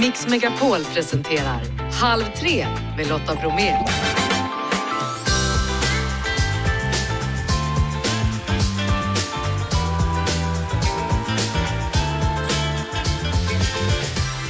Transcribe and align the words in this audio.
Mix 0.00 0.26
Megapol 0.26 0.84
presenterar 0.94 1.62
Halv 1.92 2.24
tre 2.40 2.66
med 2.96 3.08
Lotta 3.08 3.34
Bromé. 3.34 3.72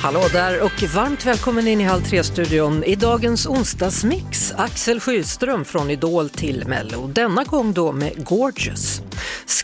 Hallå 0.02 0.24
där 0.32 0.62
och 0.62 0.82
varmt 0.94 1.26
välkommen 1.26 1.68
in 1.68 1.80
i 1.80 1.84
Halv 1.84 2.02
tre-studion. 2.02 2.84
I 2.84 2.94
dagens 2.94 3.46
onsdagsmix, 3.46 4.52
Axel 4.56 5.00
Schylström 5.00 5.64
från 5.64 5.90
Idol 5.90 6.28
till 6.28 6.64
Mello. 6.66 7.06
Denna 7.06 7.44
gång 7.44 7.72
då 7.72 7.92
med 7.92 8.24
Gorgeous. 8.24 9.02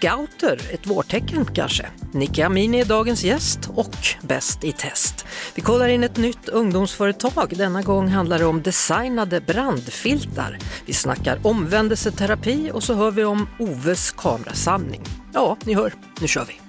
Scouter, 0.02 0.60
ett 0.70 0.86
vårtecken 0.86 1.44
kanske. 1.44 1.86
Nicky 2.12 2.42
Amini 2.42 2.80
är 2.80 2.84
dagens 2.84 3.24
gäst 3.24 3.70
och 3.74 3.96
Bäst 4.22 4.64
i 4.64 4.72
test. 4.72 5.26
Vi 5.54 5.62
kollar 5.62 5.88
in 5.88 6.04
ett 6.04 6.16
nytt 6.16 6.48
ungdomsföretag. 6.48 7.52
Denna 7.56 7.82
gång 7.82 8.08
handlar 8.08 8.38
det 8.38 8.44
om 8.44 8.62
designade 8.62 9.40
brandfiltar. 9.40 10.58
Vi 10.86 10.92
snackar 10.92 11.38
omvändelseterapi 11.42 12.70
och 12.74 12.82
så 12.82 12.94
hör 12.94 13.10
vi 13.10 13.24
om 13.24 13.48
Oves 13.58 14.10
kamerasamling. 14.10 15.02
Ja, 15.32 15.56
ni 15.64 15.74
hör, 15.74 15.92
nu 16.20 16.28
kör 16.28 16.44
vi! 16.44 16.60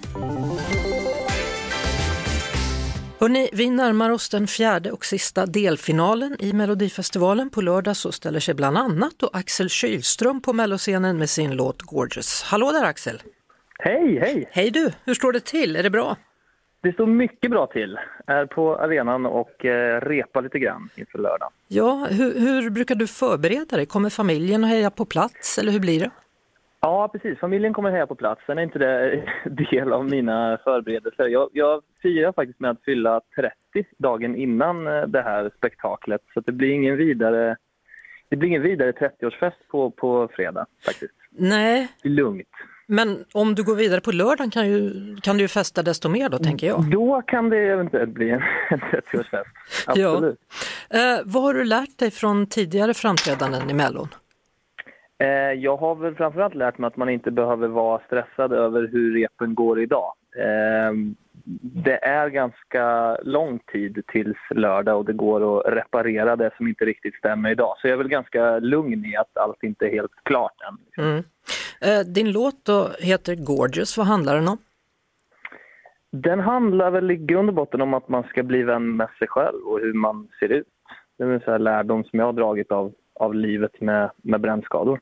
Hörrni, 3.23 3.49
vi 3.53 3.69
närmar 3.69 4.09
oss 4.09 4.29
den 4.29 4.47
fjärde 4.47 4.91
och 4.91 5.05
sista 5.05 5.45
delfinalen 5.45 6.35
i 6.39 6.53
Melodifestivalen. 6.53 7.49
På 7.49 7.61
lördag 7.61 7.95
så 7.95 8.11
ställer 8.11 8.39
sig 8.39 8.53
bland 8.53 8.77
annat 8.77 9.13
då 9.17 9.29
Axel 9.33 9.69
Kylström 9.69 10.41
på 10.41 10.53
melloscenen 10.53 11.17
med 11.17 11.29
sin 11.29 11.55
låt 11.55 11.81
Gorgeous. 11.81 12.43
Hallå 12.43 12.71
där 12.71 12.83
Axel! 12.83 13.21
Hej, 13.79 14.19
hej! 14.19 14.49
Hej 14.51 14.71
du, 14.71 14.91
hur 15.05 15.13
står 15.13 15.33
det 15.33 15.45
till? 15.45 15.75
Är 15.75 15.83
det 15.83 15.89
bra? 15.89 16.17
Det 16.81 16.93
står 16.93 17.07
mycket 17.07 17.51
bra 17.51 17.67
till. 17.67 17.97
Är 18.27 18.45
på 18.45 18.75
arenan 18.77 19.25
och 19.25 19.65
eh, 19.65 20.01
repar 20.01 20.41
lite 20.41 20.59
grann 20.59 20.89
inför 20.95 21.19
lördag. 21.19 21.49
Ja, 21.67 22.07
hur, 22.09 22.39
hur 22.39 22.69
brukar 22.69 22.95
du 22.95 23.07
förbereda 23.07 23.77
dig? 23.77 23.85
Kommer 23.85 24.09
familjen 24.09 24.63
att 24.63 24.69
heja 24.69 24.89
på 24.89 25.05
plats 25.05 25.57
eller 25.57 25.71
hur 25.71 25.79
blir 25.79 25.99
det? 25.99 26.09
Ja, 26.85 27.07
precis. 27.07 27.39
Familjen 27.39 27.73
kommer 27.73 27.91
heja 27.91 28.07
på 28.07 28.15
plats. 28.15 28.41
Sen 28.45 28.57
är 28.57 28.61
inte 28.63 28.79
det 28.79 29.23
del 29.71 29.93
av 29.93 30.05
mina 30.05 30.57
förberedelser. 30.63 31.27
Jag, 31.27 31.49
jag 31.53 31.81
firar 32.01 32.31
faktiskt 32.31 32.59
med 32.59 32.71
att 32.71 32.83
fylla 32.85 33.21
30 33.35 33.53
dagen 33.97 34.35
innan 34.35 34.87
eh, 34.87 35.03
det 35.07 35.21
här 35.21 35.51
spektaklet. 35.57 36.21
Så 36.33 36.39
det 36.39 36.51
blir 36.51 36.71
ingen 36.71 36.97
vidare, 36.97 37.55
det 38.29 38.35
blir 38.35 38.49
ingen 38.49 38.61
vidare 38.61 38.91
30-årsfest 38.91 39.67
på, 39.71 39.91
på 39.91 40.29
fredag 40.35 40.65
faktiskt. 40.85 41.13
Nej, 41.31 41.87
lugnt. 42.03 42.47
men 42.87 43.25
om 43.33 43.55
du 43.55 43.63
går 43.63 43.75
vidare 43.75 44.01
på 44.01 44.11
lördagen 44.11 44.49
kan, 44.49 44.67
ju, 44.67 44.91
kan 45.21 45.37
du 45.37 45.41
ju 45.41 45.47
festa 45.47 45.83
desto 45.83 46.09
mer 46.09 46.29
då 46.29 46.37
tänker 46.37 46.67
jag. 46.67 46.91
Då 46.91 47.21
kan 47.21 47.49
det 47.49 47.57
eventuellt 47.57 48.13
bli 48.13 48.29
en, 48.29 48.41
en 48.69 48.79
30-årsfest. 48.79 49.43
Absolut. 49.87 50.39
Eh, 50.89 50.99
vad 51.25 51.43
har 51.43 51.53
du 51.53 51.63
lärt 51.63 51.97
dig 51.97 52.11
från 52.11 52.47
tidigare 52.47 52.93
framträdanden 52.93 53.69
i 53.69 53.73
Mellon? 53.73 54.07
Eh, 55.19 55.53
jag 55.53 55.77
har 55.77 55.95
väl 55.95 56.15
framförallt 56.15 56.55
lärt 56.55 56.77
mig 56.77 56.87
att 56.87 56.97
man 56.97 57.09
inte 57.09 57.31
behöver 57.31 57.67
vara 57.67 58.01
stressad 58.05 58.53
över 58.53 58.87
hur 58.87 59.13
repen 59.13 59.55
går 59.55 59.81
idag. 59.81 60.13
Eh, 60.37 60.93
det 61.61 62.05
är 62.05 62.29
ganska 62.29 63.15
lång 63.23 63.59
tid 63.59 64.03
tills 64.07 64.37
lördag 64.49 64.97
och 64.97 65.05
det 65.05 65.13
går 65.13 65.59
att 65.59 65.73
reparera 65.73 66.35
det 66.35 66.51
som 66.57 66.67
inte 66.67 66.85
riktigt 66.85 67.15
stämmer 67.15 67.51
idag. 67.51 67.75
Så 67.77 67.87
jag 67.87 67.93
är 67.93 67.97
väl 67.97 68.07
ganska 68.07 68.59
lugn 68.59 69.05
i 69.05 69.15
att 69.15 69.37
allt 69.37 69.63
inte 69.63 69.85
är 69.85 69.91
helt 69.91 70.23
klart 70.23 70.55
än. 70.67 71.05
Mm. 71.05 71.23
Eh, 71.81 72.13
din 72.13 72.31
låt 72.31 72.65
då 72.65 72.89
heter 72.99 73.35
Gorgeous, 73.35 73.97
vad 73.97 74.07
handlar 74.07 74.35
den 74.35 74.47
om? 74.47 74.57
Den 76.11 76.39
handlar 76.39 76.91
väl 76.91 77.11
i 77.11 77.15
grund 77.15 77.49
och 77.49 77.55
botten 77.55 77.81
om 77.81 77.93
att 77.93 78.09
man 78.09 78.23
ska 78.23 78.43
bli 78.43 78.63
vän 78.63 78.95
med 78.95 79.09
sig 79.19 79.27
själv 79.27 79.63
och 79.65 79.79
hur 79.79 79.93
man 79.93 80.27
ser 80.39 80.51
ut. 80.51 80.67
Det 81.17 81.23
är 81.23 81.27
en 81.27 81.41
här 81.45 81.59
lärdom 81.59 82.03
som 82.03 82.19
jag 82.19 82.25
har 82.25 82.33
dragit 82.33 82.71
av, 82.71 82.93
av 83.15 83.35
livet 83.35 83.81
med, 83.81 84.11
med 84.17 84.41
brännskador. 84.41 84.99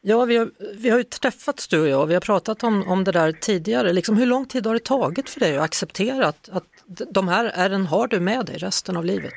Ja, 0.00 0.24
vi 0.24 0.36
har, 0.36 0.48
vi 0.82 0.90
har 0.90 0.98
ju 0.98 1.04
träffats 1.04 1.68
du 1.68 1.80
och 1.80 1.88
jag 1.88 2.02
och 2.02 2.10
vi 2.10 2.14
har 2.14 2.20
pratat 2.20 2.64
om, 2.64 2.88
om 2.88 3.04
det 3.04 3.12
där 3.12 3.32
tidigare. 3.32 3.92
Liksom, 3.92 4.16
hur 4.16 4.26
lång 4.26 4.46
tid 4.46 4.66
har 4.66 4.74
det 4.74 4.84
tagit 4.84 5.30
för 5.30 5.40
dig 5.40 5.56
att 5.56 5.64
acceptera 5.64 6.26
att, 6.26 6.48
att 6.52 6.64
de 7.10 7.28
här 7.28 7.50
ärren 7.54 7.86
har 7.86 8.06
du 8.06 8.20
med 8.20 8.46
dig 8.46 8.56
resten 8.56 8.96
av 8.96 9.04
livet? 9.04 9.34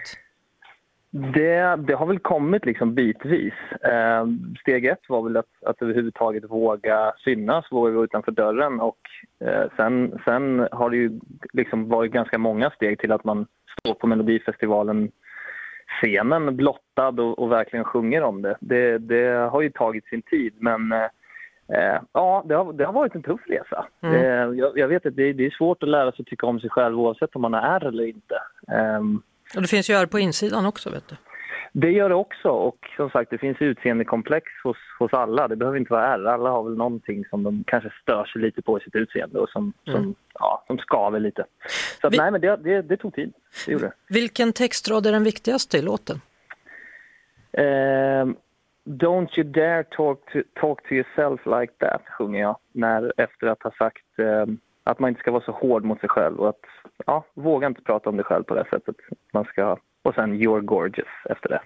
Det, 1.18 1.76
det 1.76 1.94
har 1.94 2.06
väl 2.06 2.20
kommit 2.20 2.66
liksom 2.66 2.96
bitvis. 2.96 3.54
Eh, 3.84 4.26
steg 4.62 4.86
ett 4.86 5.10
var 5.10 5.24
väl 5.24 5.38
att, 5.38 5.64
att 5.66 5.82
överhuvudtaget 5.82 6.44
våga 6.50 7.14
synas, 7.24 7.66
våga 7.72 7.92
gå 7.92 8.04
utanför 8.04 8.32
dörren 8.32 8.80
och 8.80 9.00
eh, 9.40 9.64
sen, 9.78 10.20
sen 10.26 10.68
har 10.72 10.90
det 10.90 10.98
ju 10.98 11.20
liksom 11.54 11.90
varit 11.90 12.12
ganska 12.12 12.38
många 12.38 12.70
steg 12.70 13.00
till 13.00 13.12
att 13.12 13.24
man 13.24 13.48
står 13.80 13.94
på 13.94 14.08
Melodifestivalen 14.08 15.12
scenen 16.02 16.58
blottad 16.96 17.22
och, 17.24 17.40
och 17.40 17.52
verkligen 17.52 17.86
sjunger 17.86 18.22
om 18.24 18.42
det. 18.42 18.58
det. 18.60 18.98
Det 18.98 19.50
har 19.52 19.62
ju 19.62 19.70
tagit 19.70 20.06
sin 20.06 20.22
tid 20.22 20.54
men 20.60 20.92
eh, 20.92 22.00
ja, 22.14 22.44
det 22.48 22.54
har, 22.56 22.74
det 22.74 22.86
har 22.86 22.94
varit 22.94 23.16
en 23.16 23.24
tuff 23.24 23.42
resa. 23.48 23.86
Mm. 24.02 24.16
Eh, 24.16 24.60
jag, 24.60 24.78
jag 24.78 24.88
vet 24.88 25.06
att 25.06 25.16
det, 25.16 25.34
det 25.34 25.46
är 25.46 25.50
svårt 25.58 25.84
att 25.84 25.90
lära 25.90 26.12
sig 26.12 26.22
att 26.22 26.28
tycka 26.28 26.46
om 26.48 26.60
sig 26.60 26.70
själv 26.70 27.00
oavsett 27.00 27.36
om 27.36 27.42
man 27.42 27.54
är 27.54 27.86
eller 27.88 28.08
inte. 28.08 28.36
Ehm, 28.68 29.22
Och 29.56 29.62
det 29.62 29.68
finns 29.68 29.90
ju 29.90 29.94
ärr 29.94 30.06
på 30.06 30.20
insidan 30.20 30.66
också 30.66 30.90
vet 30.90 31.08
du. 31.08 31.16
det 31.74 31.92
gör 31.92 32.10
det 32.10 32.16
också 32.16 32.50
och 32.50 32.78
som 32.96 33.10
sagt 33.10 33.30
det 33.32 33.38
finns 33.38 33.62
utseendekomplex 33.62 34.46
hos, 34.64 34.78
hos 35.00 35.14
alla. 35.14 35.48
Det 35.48 35.56
behöver 35.56 35.78
inte 35.78 35.94
vara 35.94 36.08
ärr. 36.14 36.26
Alla 36.26 36.50
har 36.50 36.64
väl 36.64 36.78
någonting 36.78 37.26
som 37.30 37.44
de 37.44 37.64
kanske 37.68 37.90
stör 38.02 38.26
sig 38.26 38.42
lite 38.42 38.62
på 38.62 38.78
i 38.80 38.82
sitt 38.82 38.96
utseende 38.96 39.40
och 39.40 39.50
som, 39.50 39.74
Mm. 39.88 40.00
som, 40.04 40.16
ja, 40.40 40.64
som 40.68 40.78
skaver 40.78 41.20
lite. 41.20 41.46
Så 42.02 42.08
att, 42.08 42.14
Vi- 42.14 42.18
nej 42.18 42.32
men 42.32 42.42
det, 42.42 42.56
det, 42.56 42.82
det 42.82 42.98
tog 42.98 43.14
tid. 43.16 43.34
Det 43.66 43.72
gjorde. 43.72 43.92
Vilken 44.10 44.54
textrad 44.54 45.06
är 45.08 45.12
den 45.12 45.24
viktigaste 45.24 45.78
i 45.78 45.82
låten? 45.82 46.22
Ehm, 47.58 48.36
Don't 48.88 49.38
you 49.38 49.44
dare 49.44 49.84
talk 49.84 50.32
to, 50.34 50.40
talk 50.62 50.84
to 50.88 50.94
yourself 50.94 51.42
like 51.46 51.74
that, 51.80 52.02
sjunger 52.18 52.40
jag 52.40 52.58
när, 52.72 53.14
efter 53.18 53.48
att 53.48 53.64
ha 53.64 53.72
sagt 53.72 54.20
ehm, 54.20 54.58
att 54.84 55.00
man 55.00 55.10
inte 55.10 55.20
ska 55.22 55.32
vara 55.32 55.44
så 55.44 55.52
hård 55.52 55.84
mot 55.84 56.00
sig 56.00 56.10
själv 56.10 56.40
och 56.40 56.50
att 56.50 56.62
ja, 57.06 57.26
våga 57.34 57.68
inte 57.68 57.82
prata 57.82 58.10
om 58.10 58.18
dig 58.18 58.26
själv 58.26 58.44
på 58.44 58.56
det 58.56 58.66
sättet. 58.70 58.96
Man 59.34 59.46
ska, 59.46 59.78
och 60.04 60.16
sen 60.16 60.34
you're 60.34 60.62
gorgeous 60.62 61.08
efter 61.30 61.50
det. 61.50 61.62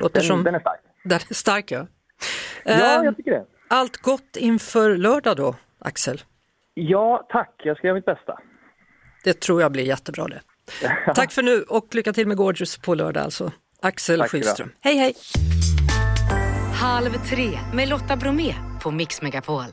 Låter 0.00 0.20
Den, 0.20 0.22
som, 0.28 0.42
den 0.44 0.54
är 0.54 0.60
stark. 0.60 0.80
den 1.04 1.18
är 1.30 1.34
stark 1.34 1.70
ja. 1.70 1.86
Ja, 2.64 3.04
jag 3.04 3.16
tycker 3.16 3.30
det. 3.30 3.44
Allt 3.68 3.96
gott 3.96 4.36
inför 4.36 4.96
lördag 4.96 5.36
då, 5.36 5.54
Axel? 5.78 6.20
Ja, 6.74 7.26
tack. 7.28 7.52
Jag 7.64 7.76
ska 7.76 7.86
göra 7.86 7.94
mitt 7.94 8.04
bästa. 8.04 8.38
Det 9.24 9.40
tror 9.40 9.60
jag 9.62 9.72
blir 9.72 9.84
jättebra 9.84 10.24
det. 10.28 10.40
Tack 11.14 11.32
för 11.32 11.42
nu 11.42 11.62
och 11.62 11.94
lycka 11.94 12.12
till 12.12 12.28
med 12.28 12.36
Gorgeous 12.36 12.78
på 12.78 12.94
lördag 12.94 13.22
alltså. 13.22 13.52
Axel 13.80 14.20
Tack. 14.20 14.60
Hej 14.80 14.96
hej! 14.96 15.14
Halv 16.74 17.10
tre 17.28 17.58
med 17.74 17.88
Lotta 17.88 18.16
Bromé 18.16 18.54
på 18.82 18.90
Mix 18.90 19.22
Megapol. 19.22 19.64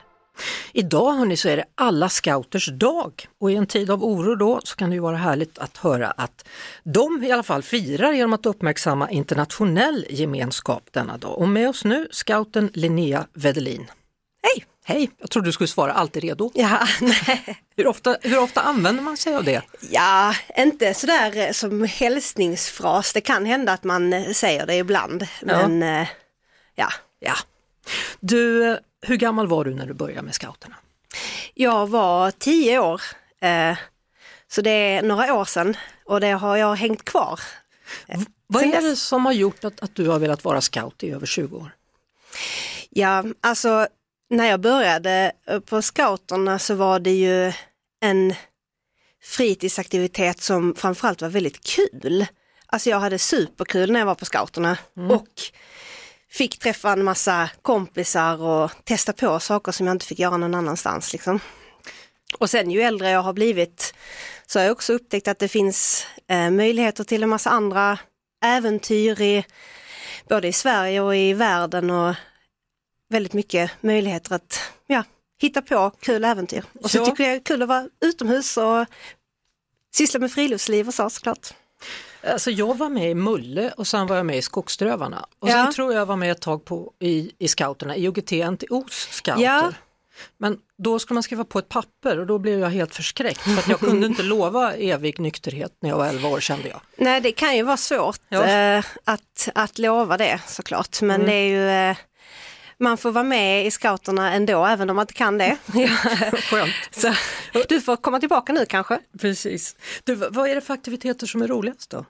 Idag 0.74 1.14
hörni, 1.14 1.38
så 1.38 1.50
är 1.50 1.58
det 1.58 1.66
alla 1.76 2.10
scouters 2.10 2.68
dag 2.68 3.28
och 3.40 3.52
i 3.52 3.56
en 3.56 3.68
tid 3.68 3.92
av 3.92 4.04
oro 4.04 4.36
då 4.36 4.60
så 4.64 4.76
kan 4.76 4.90
det 4.90 4.94
ju 4.94 5.00
vara 5.00 5.18
härligt 5.18 5.58
att 5.58 5.78
höra 5.78 6.12
att 6.12 6.48
de 6.84 7.24
i 7.24 7.32
alla 7.32 7.44
fall 7.44 7.64
firar 7.64 8.14
genom 8.14 8.34
att 8.34 8.46
uppmärksamma 8.46 9.10
internationell 9.10 10.06
gemenskap 10.10 10.84
denna 10.92 11.18
dag. 11.18 11.38
Och 11.38 11.48
med 11.48 11.70
oss 11.70 11.86
nu 11.86 12.08
scouten 12.12 12.70
Linnea 12.74 13.28
Wedelin. 13.34 13.88
Hej! 14.44 14.66
Hej! 14.86 15.12
Jag 15.20 15.30
trodde 15.30 15.48
du 15.48 15.52
skulle 15.52 15.68
svara 15.68 15.94
alltid 15.94 16.24
redo. 16.24 16.52
Ja, 16.54 16.88
nej. 17.02 17.58
Hur 17.76 17.88
ofta, 17.88 18.18
hur 18.22 18.40
ofta 18.40 18.62
använder 18.62 19.04
man 19.04 19.18
sig 19.18 19.36
av 19.36 19.44
det? 19.44 19.62
ja, 19.90 20.36
inte 20.58 20.94
sådär 20.94 21.38
eh, 21.38 21.52
som 21.52 21.84
hälsningsfras. 21.84 23.14
Det 23.14 23.22
kan 23.22 23.46
hända 23.46 23.74
att 23.74 23.84
man 23.84 24.14
eh, 24.14 24.32
säger 24.32 24.66
det 24.66 24.76
ibland. 24.76 25.28
Men 25.42 25.84
eh, 25.84 26.08
ja, 26.76 26.90
Ja. 27.20 27.34
Du, 28.20 28.78
hur 29.02 29.16
gammal 29.16 29.48
var 29.48 29.66
du 29.66 29.74
när 29.76 29.86
du 29.86 29.94
började 29.94 30.22
med 30.22 30.36
scouterna? 30.36 30.76
jag 31.54 31.88
var 31.88 32.32
tio 32.32 32.80
år. 32.80 33.02
Så 34.48 34.62
det 34.62 34.70
är 34.70 35.02
några 35.02 35.34
år 35.34 35.46
sedan 35.46 35.78
och 36.06 36.20
det 36.20 36.32
har 36.32 36.58
jag 36.58 36.76
hängt 36.76 37.06
kvar. 37.06 37.40
Vad 38.48 38.62
Sen 38.62 38.74
är 38.74 38.82
det 38.82 38.96
som 38.96 39.26
har 39.26 39.34
gjort 39.34 39.64
att, 39.64 39.80
att 39.80 39.96
du 39.96 40.08
har 40.08 40.20
velat 40.20 40.44
vara 40.44 40.62
scout 40.62 41.04
i 41.04 41.12
över 41.12 41.26
20 41.26 41.58
år? 41.58 41.76
Ja, 42.90 43.24
alltså 43.42 43.88
när 44.34 44.46
jag 44.46 44.60
började 44.60 45.32
eh, 45.48 45.60
på 45.60 45.82
scouterna 45.82 46.60
så 46.60 46.76
var 46.76 47.00
det 47.00 47.12
ju 47.12 47.54
en 48.02 48.34
fritidsaktivitet 49.24 50.42
som 50.42 50.76
framförallt 50.76 51.22
var 51.22 51.30
väldigt 51.30 51.64
kul. 51.64 52.26
Alltså 52.66 52.90
jag 52.90 53.00
hade 53.00 53.20
superkul 53.20 53.92
när 53.92 54.00
jag 54.00 54.06
var 54.06 54.16
på 54.16 54.26
scouterna 54.26 54.78
och 55.10 55.28
fick 56.30 56.60
träffa 56.60 56.92
en 56.92 57.04
massa 57.04 57.50
kompisar 57.62 58.42
och 58.42 58.72
testa 58.84 59.14
på 59.14 59.40
saker 59.40 59.72
som 59.72 59.88
jag 59.88 59.94
inte 59.96 60.06
fick 60.06 60.20
göra 60.20 60.38
någon 60.38 60.56
annanstans. 60.56 61.14
Liksom. 61.14 61.40
Och 62.38 62.50
sen 62.50 62.72
ju 62.72 62.82
äldre 62.82 63.10
jag 63.10 63.22
har 63.22 63.34
blivit 63.34 63.94
så 64.48 64.60
har 64.60 64.64
jag 64.64 64.72
också 64.72 64.94
upptäckt 64.94 65.28
att 65.28 65.40
det 65.40 65.48
finns 65.48 66.08
eh, 66.30 66.50
möjligheter 66.50 67.04
till 67.04 67.24
en 67.24 67.30
massa 67.30 67.50
andra 67.50 67.98
äventyr 68.44 69.22
i 69.22 69.46
både 70.30 70.48
i 70.48 70.54
Sverige 70.54 71.02
och 71.02 71.16
i 71.16 71.34
världen 71.34 71.90
och 71.90 72.16
väldigt 73.14 73.34
mycket 73.34 73.72
möjligheter 73.82 74.36
att 74.36 74.60
ja, 74.88 75.04
hitta 75.42 75.62
på 75.62 75.92
kul 76.02 76.24
äventyr. 76.26 76.64
Och 76.82 76.92
så 76.92 76.98
Ja. 76.98 77.06
tycker 77.06 77.24
jag 77.24 77.32
det 77.34 77.38
är 77.38 77.44
kul 77.44 77.62
att 77.62 77.68
vara 77.68 77.88
utomhus 78.02 78.58
och 78.58 78.86
syssla 79.96 80.20
med 80.20 80.32
friluftsliv 80.32 80.88
och 80.88 80.94
så 80.94 81.10
såklart. 81.10 81.54
Alltså 82.28 82.52
jag 82.52 82.78
var 82.78 82.90
med 82.90 83.12
i 83.12 83.16
Mulle 83.16 83.72
och 83.78 83.88
sen 83.88 84.08
var 84.08 84.16
jag 84.16 84.26
med 84.26 84.38
i 84.38 84.42
Skogsdrövarna. 84.42 85.26
Och 85.40 85.50
Ja. 85.50 85.54
sen 85.54 85.74
tror 85.74 85.94
jag 85.94 86.06
var 86.06 86.16
med 86.16 86.32
ett 86.32 86.42
tag 86.42 86.66
på, 86.66 86.92
i, 87.00 87.32
i 87.40 87.48
scouterna, 87.48 87.96
i 87.96 88.04
IOGT 88.04 88.32
NTOs 88.52 89.08
scouter. 89.12 89.44
Ja. 89.44 89.72
Men 90.38 90.58
då 90.78 91.00
skulle 91.00 91.14
man 91.16 91.24
skriva 91.24 91.44
på 91.46 91.60
ett 91.60 91.70
papper 91.70 92.20
och 92.20 92.26
då 92.28 92.38
blev 92.40 92.60
jag 92.60 92.70
helt 92.70 92.96
förskräckt 92.96 93.42
för 93.42 93.58
att 93.60 93.68
jag 93.68 93.80
kunde 93.80 94.08
inte 94.08 94.24
lova 94.34 94.74
evig 94.74 95.20
nykterhet 95.20 95.72
när 95.82 95.90
jag 95.90 95.98
var 95.98 96.08
11 96.08 96.30
år 96.30 96.40
kände 96.40 96.68
jag. 96.70 96.82
Nej, 96.98 97.22
det 97.22 97.32
kan 97.32 97.56
ju 97.58 97.64
vara 97.64 97.78
svårt 97.78 98.20
Ja. 98.30 98.44
eh, 98.46 98.86
att, 99.04 99.50
att 99.56 99.78
lova 99.78 100.18
det 100.18 100.42
såklart, 100.48 101.02
men 101.02 101.16
Mm. 101.22 101.28
det 101.28 101.34
är 101.34 101.48
ju 101.48 101.90
eh, 101.92 101.98
man 102.78 102.98
får 102.98 103.12
vara 103.12 103.24
med 103.24 103.66
i 103.66 103.72
scouterna 103.72 104.34
ändå, 104.34 104.66
även 104.66 104.90
om 104.90 104.96
man 104.96 105.04
inte 105.04 105.14
kan 105.14 105.38
det. 105.38 105.58
Skönt. 106.50 106.74
Så, 106.92 107.14
du 107.70 107.82
får 107.82 107.96
komma 107.96 108.20
tillbaka 108.20 108.54
nu 108.54 108.66
kanske? 108.66 109.00
Precis. 109.22 109.76
Du, 110.04 110.16
vad 110.16 110.50
är 110.50 110.56
det 110.56 110.62
för 110.62 110.74
aktiviteter 110.74 111.28
som 111.28 111.42
är 111.42 111.48
roligast 111.48 111.90
då? 111.90 112.06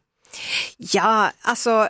Ja, 0.78 1.32
alltså 1.42 1.88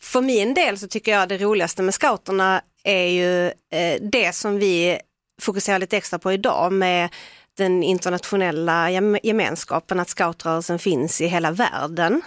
för 0.00 0.20
min 0.20 0.54
del 0.54 0.78
så 0.78 0.88
tycker 0.88 1.12
jag 1.12 1.28
det 1.28 1.38
roligaste 1.38 1.82
med 1.82 1.94
scouterna 1.94 2.62
är 2.84 3.06
ju 3.06 3.46
eh, 3.46 4.00
det 4.02 4.34
som 4.34 4.58
vi 4.58 4.98
fokuserar 5.40 5.78
lite 5.78 5.96
extra 5.96 6.18
på 6.18 6.32
idag 6.32 6.72
med 6.72 7.08
den 7.56 7.82
internationella 7.82 8.90
gem- 8.90 9.18
gemenskapen, 9.22 10.00
att 10.00 10.08
scoutrörelsen 10.08 10.78
finns 10.78 11.20
i 11.20 11.26
hela 11.26 11.50
världen. 11.50 12.22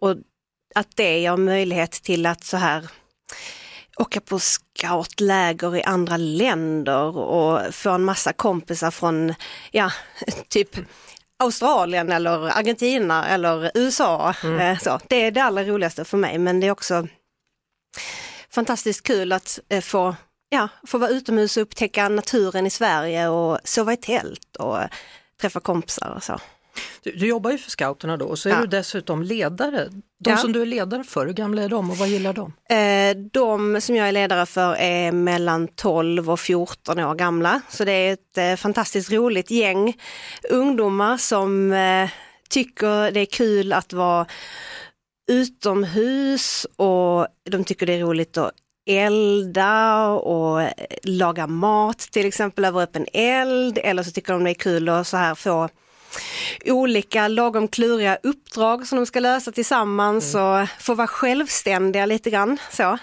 Och 0.00 0.16
att 0.74 0.96
det 0.96 1.18
ger 1.18 1.36
möjlighet 1.36 1.90
till 1.92 2.26
att 2.26 2.44
så 2.44 2.56
här 2.56 2.88
åka 4.00 4.20
på 4.20 4.38
scoutläger 4.38 5.76
i 5.76 5.82
andra 5.82 6.16
länder 6.16 7.18
och 7.18 7.74
få 7.74 7.90
en 7.90 8.04
massa 8.04 8.32
kompisar 8.32 8.90
från, 8.90 9.34
ja, 9.70 9.92
typ 10.48 10.76
Australien 11.38 12.12
eller 12.12 12.58
Argentina 12.58 13.28
eller 13.28 13.70
USA. 13.74 14.34
Eh, 14.44 14.78
Så. 14.78 15.00
Det 15.08 15.16
är 15.16 15.30
det 15.30 15.40
allra 15.40 15.64
roligaste 15.64 16.04
för 16.04 16.18
mig 16.18 16.38
men 16.38 16.60
det 16.60 16.66
är 16.66 16.70
också 16.70 17.06
fantastiskt 18.50 19.02
kul 19.02 19.32
att 19.32 19.58
eh, 19.68 19.80
få, 19.80 20.16
ja, 20.48 20.68
få 20.86 20.98
vara 20.98 21.10
utomhus 21.10 21.56
och 21.56 21.62
upptäcka 21.62 22.08
naturen 22.08 22.66
i 22.66 22.70
Sverige 22.70 23.28
och 23.28 23.58
sova 23.64 23.92
i 23.92 23.96
tält 23.96 24.56
och 24.58 24.78
träffa 25.40 25.60
kompisar 25.60 26.12
och 26.16 26.22
så. 26.22 26.40
Du, 27.02 27.10
du 27.12 27.26
jobbar 27.26 27.50
ju 27.50 27.58
för 27.58 27.70
scouterna 27.70 28.16
då 28.16 28.26
och 28.26 28.38
så 28.38 28.48
är 28.48 28.52
Ja. 28.52 28.60
du 28.60 28.66
dessutom 28.66 29.22
ledare. 29.22 29.88
De 30.24 30.30
Ja. 30.30 30.36
som 30.36 30.52
du 30.52 30.62
är 30.62 30.66
ledare 30.66 31.04
för, 31.04 31.26
hur 31.26 31.32
gamla 31.32 31.62
är 31.62 31.68
de 31.68 31.90
och 31.90 31.96
vad 31.96 32.08
gillar 32.08 32.32
de? 32.32 32.52
Eh, 32.74 33.16
De 33.32 33.80
som 33.80 33.96
jag 33.96 34.08
är 34.08 34.12
ledare 34.12 34.46
för 34.46 34.74
är 34.74 35.12
mellan 35.12 35.68
12 35.68 36.30
och 36.30 36.40
14 36.40 36.98
år 36.98 37.14
gamla. 37.14 37.60
Så 37.68 37.84
det 37.84 37.92
är 37.92 38.12
ett 38.12 38.38
eh, 38.38 38.56
fantastiskt 38.56 39.12
roligt 39.12 39.50
gäng 39.50 39.96
ungdomar 40.50 41.16
som 41.16 41.72
eh, 41.72 42.08
tycker 42.50 43.10
det 43.10 43.20
är 43.20 43.26
kul 43.26 43.72
att 43.72 43.92
vara 43.92 44.26
utomhus 45.30 46.66
och 46.76 47.26
de 47.50 47.64
tycker 47.64 47.86
det 47.86 47.92
är 47.92 48.00
roligt 48.00 48.36
att 48.38 48.50
elda 48.86 50.06
och 50.08 50.62
eh, 50.62 50.72
laga 51.02 51.46
mat 51.46 51.98
till 51.98 52.26
exempel 52.26 52.64
över 52.64 52.82
öppen 52.82 53.06
eld 53.12 53.78
eller 53.82 54.02
så 54.02 54.10
tycker 54.10 54.32
de 54.32 54.44
det 54.44 54.50
är 54.50 54.54
kul 54.54 54.88
att 54.88 55.06
så 55.06 55.16
här 55.16 55.34
få 55.34 55.68
olika 56.64 57.28
lagom 57.28 57.68
kluriga 57.68 58.18
uppdrag 58.22 58.86
som 58.86 58.96
de 58.96 59.06
ska 59.06 59.20
lösa 59.20 59.52
tillsammans 59.52 60.34
och 60.34 60.68
få 60.78 60.94
vara 60.94 61.06
självständiga 61.06 62.06
lite 62.06 62.30
grann. 62.30 62.58
Så. 62.70 62.98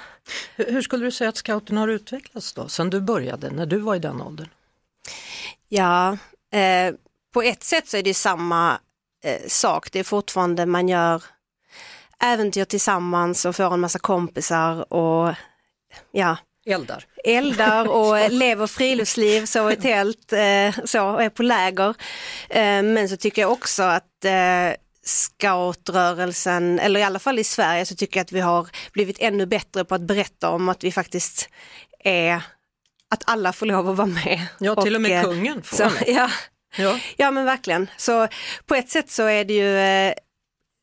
Hur, 0.56 0.82
skulle 0.82 1.06
du 1.06 1.12
säga 1.12 1.30
att 1.30 1.38
scouterna 1.38 1.82
har 1.82 1.88
utvecklats 1.88 2.54
då, 2.54 2.68
sen 2.68 2.90
du 2.90 3.02
började, 3.02 3.50
när 3.50 3.66
du 3.66 3.78
var 3.78 3.96
i 3.96 4.00
den 4.00 4.22
åldern? 4.22 4.50
Ja, 5.70 6.18
eh, 6.54 6.96
på 7.34 7.42
ett 7.42 7.64
sätt 7.64 7.88
så 7.88 7.98
är 7.98 8.04
det 8.04 8.14
samma 8.14 8.80
eh, 9.24 9.48
sak. 9.48 9.92
Det 9.92 10.00
är 10.00 10.04
fortfarande 10.04 10.66
man 10.66 10.90
gör 10.90 11.24
äventyr 12.20 12.66
tillsammans 12.66 13.46
och 13.46 13.56
får 13.56 13.74
en 13.74 13.80
massa 13.80 14.00
kompisar 14.00 14.94
och 14.94 15.34
ja, 16.12 16.38
Eldar. 16.66 17.06
Eldar 17.28 17.88
och 17.98 18.32
lever 18.32 18.68
friluftsliv, 18.68 19.46
så 19.46 19.72
i 19.72 19.76
tält, 19.76 20.34
eh, 20.34 20.86
så 20.86 21.08
och 21.08 21.24
är 21.24 21.30
på 21.30 21.44
läger. 21.44 21.90
Eh, 22.50 22.84
men 22.84 23.10
så 23.10 23.18
tycker 23.18 23.42
jag 23.42 23.52
också 23.52 23.84
att 23.84 24.26
eh, 24.26 24.76
scoutrörelsen, 25.04 26.80
eller 26.80 27.00
i 27.00 27.04
alla 27.04 27.20
fall 27.20 27.40
i 27.40 27.44
Sverige, 27.44 27.86
så 27.86 27.96
tycker 27.96 28.20
jag 28.20 28.24
att 28.24 28.32
vi 28.32 28.40
har 28.40 28.68
blivit 28.92 29.18
ännu 29.20 29.46
bättre 29.46 29.86
på 29.86 29.96
att 29.96 30.02
berätta 30.02 30.50
om 30.50 30.70
att 30.70 30.84
vi 30.84 30.92
faktiskt 30.92 31.50
är, 32.04 32.42
att 33.12 33.24
alla 33.26 33.54
får 33.54 33.66
lov 33.66 33.90
att 33.90 33.98
vara 33.98 34.08
med. 34.08 34.48
Ja, 34.60 34.84
till 34.84 34.96
och 34.96 35.02
med 35.02 35.12
eh, 35.12 35.24
kungen 35.24 35.62
får 35.64 35.78
så, 35.78 35.84
med. 35.84 36.04
ja, 36.08 36.30
Ja. 36.78 37.00
ja 37.18 37.32
men 37.32 37.46
verkligen. 37.46 37.90
Så 37.98 38.28
på 38.66 38.76
ett 38.76 38.90
sätt 38.90 39.12
så 39.12 39.24
är 39.24 39.46
det 39.46 39.54
ju 39.54 39.78
eh, 39.78 40.14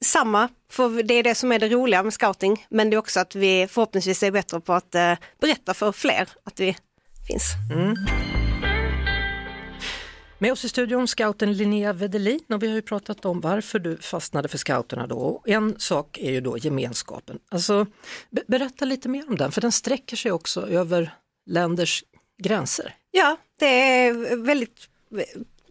samma, 0.05 0.49
för 0.71 1.03
det 1.03 1.15
är 1.15 1.23
det 1.23 1.35
som 1.35 1.53
är 1.53 1.59
det 1.59 1.69
roliga 1.69 2.03
med 2.03 2.13
scouting, 2.13 2.67
men 2.71 2.91
det 2.91 2.97
är 2.97 2.99
också 2.99 3.21
att 3.21 3.35
vi 3.35 3.67
förhoppningsvis 3.71 4.23
är 4.23 4.31
bättre 4.31 4.61
på 4.61 4.73
att 4.73 4.95
eh, 4.95 5.13
berätta 5.41 5.75
för 5.75 5.93
fler 5.93 6.29
att 6.45 6.61
vi 6.61 6.77
finns. 7.29 7.45
Med 10.39 10.53
oss 10.53 10.65
i 10.65 10.69
studion 10.69 11.09
scouten 11.09 11.53
Linnea 11.53 11.93
Wedelin 11.93 12.41
och 12.49 12.63
vi 12.63 12.67
har 12.69 12.75
ju 12.75 12.83
pratat 12.83 13.25
om 13.25 13.41
varför 13.41 13.79
du 13.79 13.97
fastnade 13.97 14.49
för 14.49 14.59
scouterna 14.59 15.07
då. 15.07 15.43
En 15.47 15.75
sak 15.79 16.19
är 16.19 16.31
ju 16.31 16.41
då 16.41 16.59
gemenskapen. 16.59 17.39
Alltså, 17.51 17.87
be- 18.31 18.43
berätta 18.47 18.85
lite 18.85 19.09
mer 19.09 19.29
om 19.29 19.37
den, 19.37 19.53
för 19.53 19.61
den 19.61 19.73
sträcker 19.73 20.17
sig 20.17 20.33
också 20.33 20.69
över 20.69 21.15
länders 21.47 22.05
gränser. 22.43 22.95
Ja, 23.11 23.37
det 23.59 23.67
är 23.67 24.37
väldigt 24.37 24.89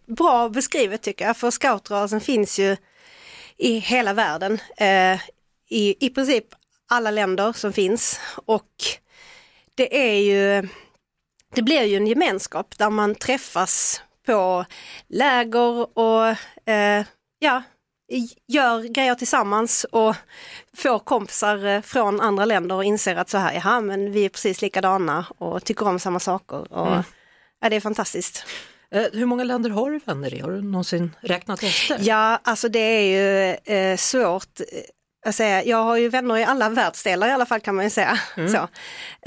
bra 0.08 0.50
beskrivet 0.50 1.02
tycker 1.02 1.26
jag, 1.26 1.38
för 1.38 1.52
scoutrörelsen 1.52 2.22
finns 2.22 2.60
ju 2.60 2.78
i 3.58 3.80
hela 3.80 4.14
världen, 4.14 4.60
eh, 4.78 5.20
i, 5.70 6.06
i 6.06 6.10
princip 6.10 6.46
alla 6.90 7.12
länder 7.12 7.54
som 7.54 7.74
finns 7.74 8.20
och 8.46 8.70
det 9.76 9.98
är 9.98 10.16
ju, 10.16 10.68
det 11.56 11.62
blir 11.62 11.84
ju 11.84 11.98
en 11.98 12.08
gemenskap 12.08 12.78
där 12.78 12.90
man 12.90 13.16
träffas 13.16 14.02
på 14.26 14.66
läger 15.08 15.98
och 15.98 16.28
eh, 16.70 17.06
ja, 17.40 17.64
gör 18.48 18.84
grejer 18.84 19.16
tillsammans 19.16 19.86
och 19.92 20.16
får 20.78 21.00
kompisar 21.00 21.66
eh, 21.66 21.82
från 21.82 22.22
andra 22.22 22.46
länder 22.46 22.76
och 22.76 22.84
inser 22.84 23.16
att 23.16 23.30
så 23.30 23.38
här, 23.38 23.54
jaha 23.54 23.82
men 23.82 24.12
vi 24.12 24.26
är 24.26 24.30
precis 24.30 24.62
likadana 24.62 25.26
och 25.38 25.64
tycker 25.64 25.88
om 25.88 26.00
samma 26.00 26.20
saker. 26.20 26.74
Och, 26.74 27.04
ja, 27.60 27.70
det 27.70 27.76
är 27.76 27.82
fantastiskt. 27.82 28.46
Eh, 28.94 29.06
hur 29.14 29.26
många 29.26 29.44
länder 29.44 29.70
har 29.70 29.92
du 29.92 30.00
vänner 30.06 30.34
i? 30.34 30.40
Har 30.40 30.52
du 30.52 30.62
någonsin 30.62 31.16
räknat 31.22 31.64
efter? 31.64 31.98
Ja, 32.02 32.40
alltså 32.44 32.70
det 32.70 32.80
är 32.80 33.02
ju 33.04 33.56
eh, 33.76 33.98
svårt. 33.98 34.60
eh, 34.60 34.66
att 35.26 35.36
säga. 35.36 35.64
Jag 35.64 35.84
har 35.84 35.98
ju 35.98 36.10
vänner 36.10 36.38
i 36.38 36.44
alla 36.44 36.70
världsdelar 36.70 37.28
i 37.28 37.32
alla 37.32 37.46
fall 37.46 37.60
kan 37.60 37.76
man 37.76 37.84
ju 37.86 37.90
säga. 37.90 38.20
Så, 38.36 38.68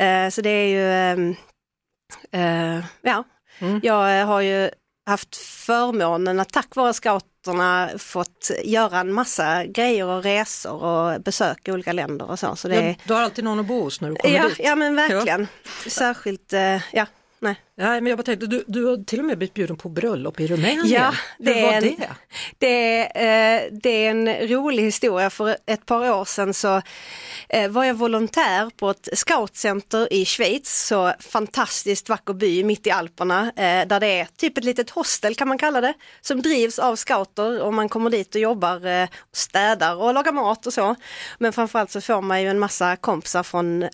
eh, 0.03 0.29
så 0.31 0.41
det 0.43 0.51
är 0.51 0.67
ju, 0.69 0.93
ehm, 0.93 1.35
eh, 2.33 2.85
ja, 3.03 3.25
Mm. 3.59 3.81
jag 3.83 4.21
eh, 4.21 4.27
har 4.27 4.41
ju 4.41 4.71
haft 5.07 5.37
förmånen 5.37 6.41
att 6.41 6.53
tack 6.53 6.77
vare 6.77 6.93
scouterna 6.95 7.91
fått 7.99 8.51
göra 8.65 9.01
en 9.01 9.13
massa 9.13 9.65
grejer 9.65 10.05
och 10.07 10.23
resor 10.23 10.83
och 10.83 11.21
besöka 11.23 11.73
olika 11.73 11.93
länder 11.93 12.31
och 12.31 12.39
så. 12.39 12.57
så 12.57 12.69
det 12.69 12.75
Ja, 12.89 12.95
du 13.05 13.15
har 13.15 13.23
alltid 13.23 13.45
någon 13.45 13.61
att 13.61 13.67
bo 13.67 13.81
hos 13.83 14.01
när 14.01 14.09
du 14.11 14.17
kommer 14.17 14.37
ja, 14.37 14.49
dit. 14.49 14.61
ja 14.63 14.75
men 14.77 14.97
verkligen. 14.97 15.47
Särskilt, 15.87 16.53
eh, 16.53 16.83
ja, 16.93 17.07
nej. 17.39 17.57
Nej, 17.79 18.01
men 18.01 18.11
jag 18.11 18.19
bara 18.19 18.23
tänkte, 18.23 18.47
du, 18.47 18.65
du 18.67 18.85
har 18.85 19.05
till 19.05 19.19
och 19.19 19.25
med 19.25 19.39
blivit 19.39 19.55
bjuden 19.55 19.77
på 19.77 19.89
bröllop 19.89 20.41
i 20.41 20.47
Rumänien. 20.47 20.87
Ja, 20.89 21.13
Hur 21.39 21.45
det 21.55 21.63
var 21.63 21.73
är 21.73 21.77
en- 21.77 21.83
det? 21.83 22.09
Det, 22.59 23.01
eh, 23.05 23.73
det 23.83 23.91
är 23.91 24.11
en 24.11 24.49
rolig 24.49 24.83
historia. 24.83 25.31
För 25.31 25.57
ett 25.67 25.87
par 25.87 26.11
år 26.11 26.25
sedan 26.25 26.55
så 26.55 26.83
eh, 27.49 27.69
var 27.71 27.85
jag 27.85 27.95
volontär 27.95 28.71
på 28.77 28.91
ett 28.91 29.09
scoutcenter 29.13 30.13
i 30.13 30.25
Schweiz, 30.25 30.87
så 30.87 31.13
fantastiskt 31.21 32.09
vacker 32.09 32.33
by 32.35 32.65
mitt 32.65 32.87
i 32.87 32.91
Alperna, 32.91 33.43
eh, 33.57 33.87
där 33.87 34.01
det 34.01 34.07
är 34.21 34.29
typ 34.37 34.59
ett 34.59 34.65
litet 34.65 34.91
hostel 34.91 35.35
kan 35.35 35.49
man 35.49 35.59
kalla 35.59 35.81
det, 35.81 35.95
som 36.21 36.43
drivs 36.43 36.79
av 36.79 36.97
scouter 36.97 37.63
och 37.63 37.75
man 37.75 37.89
kommer 37.89 38.11
dit 38.11 38.35
och 38.35 38.41
jobbar 38.41 38.87
eh, 38.87 39.09
och 39.21 39.37
städar 39.37 39.97
och 39.97 40.15
lagar 40.15 40.33
mat 40.33 40.67
och 40.67 40.73
så. 40.73 40.95
Men 41.39 41.53
framförallt 41.53 41.91
så 41.91 42.01
får 42.01 42.23
man 42.23 42.43
ju 42.43 42.49
en 42.49 42.59
massa 42.59 42.97
kompisar 42.97 43.43
från 43.43 43.89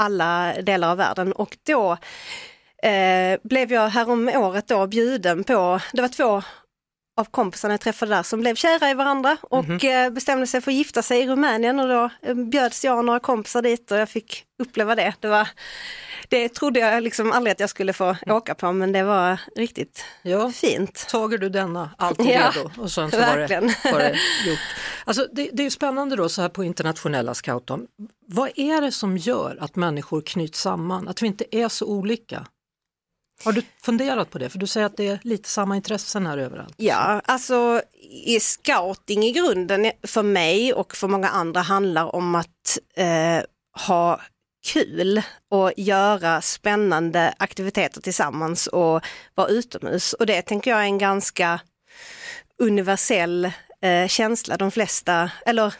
alla 0.00 0.54
delar 0.62 0.90
av 0.90 0.96
världen 0.96 1.32
och 1.32 1.56
då 1.66 1.96
eh, 2.82 3.38
blev 3.42 3.72
jag 3.72 3.88
härom 3.88 4.28
året 4.28 4.66
då 4.68 4.86
bjuden 4.86 5.44
på, 5.44 5.80
det 5.92 6.00
var 6.02 6.08
två 6.08 6.42
av 7.20 7.24
kompisarna 7.24 7.74
jag 7.74 7.80
träffade 7.80 8.14
där 8.14 8.22
som 8.22 8.40
blev 8.40 8.54
kära 8.54 8.90
i 8.90 8.94
varandra 8.94 9.36
och 9.42 9.84
eh, 9.84 10.10
bestämde 10.10 10.46
sig 10.46 10.60
för 10.60 10.70
att 10.70 10.74
gifta 10.74 11.02
sig 11.02 11.20
i 11.22 11.26
Rumänien 11.28 11.80
och 11.80 11.88
då 11.88 12.10
eh, 12.22 12.34
bjöds 12.34 12.84
jag 12.84 12.98
och 12.98 13.04
några 13.04 13.20
kompisar 13.20 13.62
dit 13.62 13.90
och 13.90 13.98
jag 13.98 14.08
fick 14.08 14.44
uppleva 14.62 14.94
det. 14.94 15.14
Det, 15.20 15.28
var, 15.28 15.48
det 16.28 16.48
trodde 16.48 16.80
jag 16.80 17.02
liksom 17.02 17.32
aldrig 17.32 17.52
att 17.52 17.60
jag 17.60 17.70
skulle 17.70 17.92
få 17.92 18.16
åka 18.26 18.54
på 18.54 18.72
men 18.72 18.92
det 18.92 19.02
var 19.02 19.40
riktigt 19.56 20.04
Ja. 20.22 20.50
fint. 20.52 21.06
Tager 21.08 21.38
du 21.38 21.48
denna, 21.48 21.90
alltid 21.98 22.26
Ja, 22.26 22.52
redo. 22.56 22.70
Och 22.82 22.90
sen 22.90 23.10
så 23.10 23.16
var 23.18 23.36
det, 23.36 23.60
var 23.92 23.98
det 23.98 24.16
gjort. 24.46 24.58
Alltså 25.04 25.26
det, 25.32 25.50
det 25.52 25.66
är 25.66 25.70
spännande 25.70 26.16
då 26.16 26.28
så 26.28 26.42
här 26.42 26.48
på 26.48 26.64
internationella 26.64 27.34
scoutdagen. 27.34 27.86
Vad 28.26 28.50
är 28.54 28.80
det 28.80 28.92
som 28.92 29.16
gör 29.16 29.58
att 29.60 29.76
människor 29.76 30.20
knyts 30.20 30.60
samman, 30.60 31.08
att 31.08 31.22
vi 31.22 31.26
inte 31.26 31.44
är 31.56 31.68
så 31.68 31.86
olika? 31.86 32.46
Har 33.44 33.52
du 33.52 33.62
funderat 33.82 34.30
på 34.30 34.38
det? 34.38 34.50
För 34.50 34.58
du 34.58 34.66
säger 34.66 34.86
att 34.86 34.96
det 34.96 35.08
är 35.08 35.20
lite 35.22 35.48
samma 35.48 35.76
intressen 35.76 36.26
här 36.26 36.38
överallt. 36.38 36.74
Ja, 36.76 37.22
alltså 37.24 37.82
i 38.26 38.40
scouting 38.40 39.24
i 39.24 39.32
grunden 39.32 39.92
för 40.02 40.22
mig 40.22 40.72
och 40.72 40.96
för 40.96 41.08
många 41.08 41.28
andra 41.28 41.60
handlar 41.60 42.14
om 42.14 42.34
att 42.34 42.78
eh, 42.96 43.42
ha 43.86 44.20
kul 44.66 45.22
och 45.50 45.72
göra 45.76 46.42
spännande 46.42 47.34
aktiviteter 47.38 48.00
tillsammans 48.00 48.66
och 48.66 49.02
vara 49.34 49.48
utomhus. 49.48 50.12
Och 50.12 50.26
det 50.26 50.42
tänker 50.42 50.70
jag 50.70 50.80
är 50.80 50.84
en 50.84 50.98
ganska 50.98 51.60
universell 52.58 53.52
eh, 53.82 54.08
känsla. 54.08 54.56
De 54.56 54.70
flesta, 54.70 55.30
eller 55.46 55.74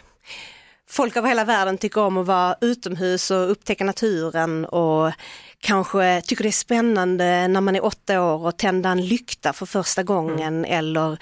folk 0.89 1.17
över 1.17 1.29
hela 1.29 1.45
världen 1.45 1.79
tycker 1.79 2.01
om 2.01 2.19
att 2.19 2.27
vara 2.27 2.57
utomhus 2.61 3.31
och 3.31 3.51
upptäcka 3.51 3.85
naturen 3.85 4.65
och 4.65 5.13
kanske 5.61 6.23
tycker 6.23 6.43
det 6.43 6.49
är 6.49 6.53
spännande 6.53 7.49
när 7.49 7.61
man 7.61 7.77
är 7.77 7.85
åtta 7.85 8.23
år 8.23 8.47
och 8.47 8.57
tända 8.57 8.89
en 8.89 9.07
lykta 9.07 9.53
för 9.53 9.67
första 9.67 10.03
gången 10.03 10.65
mm. 10.65 10.79
eller 10.79 11.19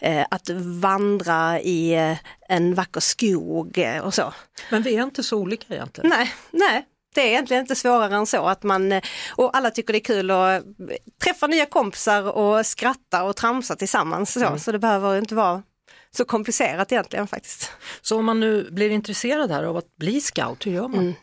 eh, 0.00 0.26
att 0.30 0.50
vandra 0.80 1.60
i 1.60 1.94
eh, 1.94 2.16
en 2.48 2.74
vacker 2.74 3.00
skog 3.00 3.78
eh, 3.78 3.98
och 3.98 4.14
så. 4.14 4.34
Men 4.70 4.82
vi 4.82 4.96
är 4.96 5.02
inte 5.02 5.22
så 5.22 5.38
olika 5.38 5.74
egentligen. 5.74 6.10
Nej, 6.10 6.34
nej. 6.50 6.86
Det 7.14 7.20
är 7.20 7.26
egentligen 7.26 7.60
inte 7.60 7.74
svårare 7.74 8.16
än 8.16 8.26
så 8.26 8.46
att 8.46 8.62
man, 8.62 8.92
eh, 8.92 9.02
och 9.36 9.56
alla 9.56 9.70
tycker 9.70 9.92
det 9.92 9.98
är 9.98 10.04
kul 10.04 10.30
att 10.30 10.64
träffa 11.22 11.46
nya 11.46 11.66
kompisar 11.66 12.22
och 12.36 12.66
skratta 12.66 13.22
och 13.22 13.36
tramsa 13.36 13.76
tillsammans. 13.76 14.32
Så, 14.32 14.40
mm. 14.40 14.58
så 14.58 14.72
det 14.72 14.78
behöver 14.78 15.18
inte 15.18 15.34
vara 15.34 15.62
så 16.16 16.24
komplicerat 16.24 16.92
egentligen 16.92 17.26
faktiskt. 17.26 17.70
Så 18.02 18.18
om 18.18 18.24
man 18.24 18.40
nu 18.40 18.68
blir 18.70 18.90
intresserad 18.90 19.50
här 19.50 19.62
av 19.62 19.76
att 19.76 19.96
bli 19.96 20.20
scout, 20.20 20.66
hur 20.66 20.72
gör 20.72 20.88
man? 20.88 21.00
Mm. 21.00 21.14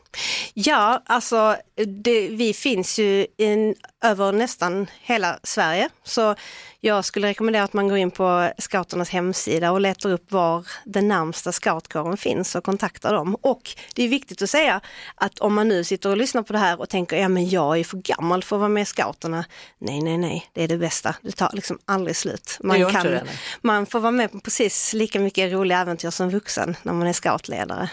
Ja, 0.53 1.03
alltså 1.05 1.58
det, 2.03 2.27
vi 2.27 2.53
finns 2.53 3.00
ju 3.00 3.27
in, 3.38 3.75
över 4.03 4.32
nästan 4.32 4.88
hela 5.01 5.39
Sverige. 5.43 5.89
Så 6.03 6.36
jag 6.79 7.05
skulle 7.05 7.27
rekommendera 7.27 7.63
att 7.63 7.74
man 7.74 7.88
går 7.88 7.98
in 7.98 8.12
på 8.12 8.51
scouternas 8.58 9.10
hemsida 9.10 9.72
och 9.72 9.82
letar 9.82 10.12
upp 10.12 10.32
var 10.32 10.67
den 10.86 11.08
närmsta 11.08 11.51
scoutkåren 11.51 12.17
finns 12.17 12.55
och 12.55 12.63
kontaktar 12.63 13.13
dem. 13.13 13.36
Och 13.41 13.75
det 13.96 14.03
är 14.03 14.08
viktigt 14.08 14.41
att 14.41 14.50
säga 14.50 14.82
att 15.15 15.39
om 15.39 15.53
man 15.53 15.67
nu 15.67 15.84
sitter 15.84 16.10
och 16.10 16.17
lyssnar 16.17 16.43
på 16.43 16.53
det 16.53 16.60
här 16.60 16.79
och 16.79 16.89
tänker, 16.89 17.17
ja 17.17 17.27
men 17.27 17.50
jag 17.50 17.79
är 17.79 17.84
för 17.84 17.98
gammal 17.98 18.43
för 18.43 18.55
att 18.55 18.60
vara 18.60 18.70
med 18.70 18.82
i 18.82 18.86
scouterna. 18.86 19.46
Nej, 19.79 20.01
nej, 20.01 20.17
nej, 20.17 20.50
det 20.53 20.63
är 20.63 20.67
det 20.67 20.77
bästa. 20.77 21.15
Det 21.22 21.32
tar 21.32 21.50
liksom 21.53 21.79
aldrig 21.86 22.15
slut. 22.15 22.58
Man, 22.63 22.91
kan, 22.91 23.05
det, 23.05 23.24
man 23.62 23.86
får 23.86 24.00
vara 24.00 24.12
med 24.12 24.32
på 24.32 24.39
precis 24.39 24.93
lika 24.93 25.20
mycket 25.20 25.51
roliga 25.53 25.79
äventyr 25.79 26.10
som 26.10 26.29
vuxen 26.29 26.75
när 26.84 26.93
man 26.93 27.08
är 27.08 27.13
scoutledare. 27.13 27.89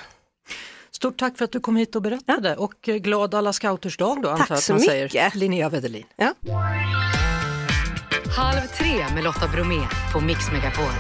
Stort 1.00 1.18
tack 1.18 1.38
för 1.38 1.44
att 1.44 1.52
du 1.52 1.60
kom 1.60 1.76
hit 1.76 1.96
och 1.96 2.02
berättade 2.02 2.48
ja. 2.48 2.56
och 2.56 2.88
eh, 2.88 2.96
glad 2.96 3.34
alla 3.34 3.52
scouters 3.52 3.96
dag 3.96 4.22
då 4.22 4.28
tack 4.28 4.40
antar 4.40 4.56
så 4.56 4.72
att 4.72 4.78
man 4.88 4.96
mycket. 4.96 5.10
säger. 5.10 5.36
Linnea 5.36 5.68
Wedelin. 5.68 6.04
Ja. 6.16 6.34
Halv 8.36 8.66
tre 8.66 9.14
med 9.14 9.24
Lotta 9.24 9.48
Bromé 9.48 9.80
på 10.12 10.20
Mix 10.20 10.52
Megapol. 10.52 10.92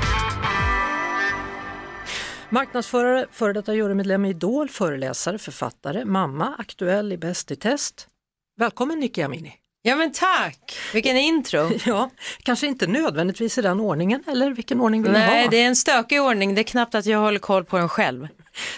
Marknadsförare, 2.48 3.26
före 3.32 3.52
detta 3.52 3.74
jurymedlem 3.74 4.24
i 4.24 4.28
Idol, 4.28 4.68
föreläsare, 4.68 5.38
författare, 5.38 6.04
mamma, 6.04 6.54
aktuell 6.58 7.12
i 7.12 7.18
Bäst 7.18 7.50
i 7.50 7.56
test. 7.56 8.08
Välkommen 8.56 9.00
Nicky 9.00 9.22
Amini. 9.22 9.52
Ja 9.82 9.96
men 9.96 10.12
tack, 10.12 10.78
vilken 10.92 11.16
intro. 11.16 11.70
Ja, 11.86 12.10
kanske 12.42 12.66
inte 12.66 12.86
nödvändigtvis 12.86 13.58
i 13.58 13.62
den 13.62 13.80
ordningen 13.80 14.24
eller 14.26 14.50
vilken 14.50 14.80
ordning 14.80 15.02
vill 15.02 15.12
Nej, 15.12 15.20
du 15.20 15.26
ha? 15.26 15.34
Nej, 15.34 15.48
det 15.50 15.62
är 15.62 15.66
en 15.66 15.76
stökig 15.76 16.22
ordning, 16.22 16.54
det 16.54 16.60
är 16.60 16.62
knappt 16.62 16.94
att 16.94 17.06
jag 17.06 17.18
håller 17.18 17.38
koll 17.38 17.64
på 17.64 17.76
den 17.76 17.88
själv. 17.88 18.28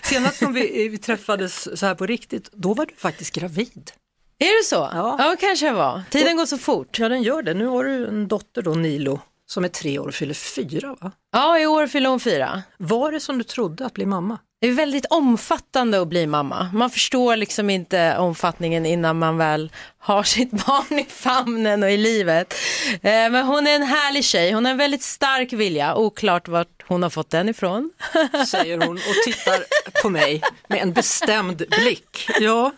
Senast 0.03 0.39
som 0.39 0.53
vi, 0.53 0.89
vi 0.89 0.99
träffades 0.99 1.79
så 1.79 1.87
här 1.87 1.95
på 1.95 2.07
riktigt, 2.07 2.51
då 2.53 2.75
var 2.75 2.87
du 2.87 2.95
faktiskt 2.97 3.35
gravid. 3.35 3.91
Är 4.39 4.63
det 4.63 4.65
så? 4.65 4.75
Ja, 4.75 5.17
ja 5.19 5.37
kanske 5.41 5.67
jag 5.67 5.75
var. 5.75 6.03
Tiden 6.11 6.37
går 6.37 6.47
så 6.47 6.59
fort. 6.59 6.99
Ja 6.99 7.09
den 7.09 7.23
gör 7.23 7.43
det. 7.43 7.55
Nu 7.55 7.67
har 7.67 7.85
du 7.85 8.07
en 8.07 8.29
dotter 8.29 8.63
då, 8.63 8.75
Nilo, 8.75 9.21
som 9.53 9.65
är 9.65 9.69
tre 9.69 9.99
år 9.99 10.09
och 10.09 10.15
fyller 10.15 10.35
fyra 10.35 10.97
va? 11.01 11.13
Ja, 11.33 11.59
i 11.59 11.67
år 11.67 11.87
fyller 11.87 12.11
hon 12.11 12.21
fyra. 12.21 12.63
Var 12.77 13.13
det 13.13 13.21
som 13.21 13.39
du 13.39 13.45
trodde 13.45 13.87
att 13.87 13.95
bli 13.95 14.07
mamma? 14.07 14.39
Det 14.61 14.69
är 14.69 14.73
väldigt 14.73 15.07
omfattande 15.07 16.01
att 16.01 16.09
bli 16.09 16.27
mamma. 16.27 16.71
Man 16.75 16.91
förstår 16.91 17.37
liksom 17.37 17.71
inte 17.71 18.17
omfattningen 18.19 18.87
innan 18.87 19.19
man 19.19 19.37
väl 19.37 19.73
har 19.99 20.23
sitt 20.23 20.51
barn 20.67 20.99
i 20.99 21.05
famnen 21.05 21.83
och 21.83 21.91
i 21.91 21.97
livet. 21.97 22.55
Eh, 22.93 23.01
men 23.03 23.47
hon 23.47 23.67
är 23.67 23.75
en 23.75 23.83
härlig 23.83 24.25
tjej, 24.25 24.53
hon 24.53 24.65
har 24.65 24.73
en 24.73 24.79
väldigt 24.79 25.03
stark 25.03 25.53
vilja, 25.53 25.97
oklart 25.97 26.49
vart 26.49 26.83
hon 26.87 27.03
har 27.03 27.11
fått 27.11 27.31
den 27.31 27.49
ifrån. 27.49 27.91
Säger 28.47 28.87
hon 28.87 28.97
och 28.97 29.25
tittar 29.25 29.65
på 30.03 30.09
mig 30.09 30.43
med 30.69 30.83
en 30.83 30.93
bestämd 30.93 31.57
blick. 31.57 32.29
Ja, 32.41 32.73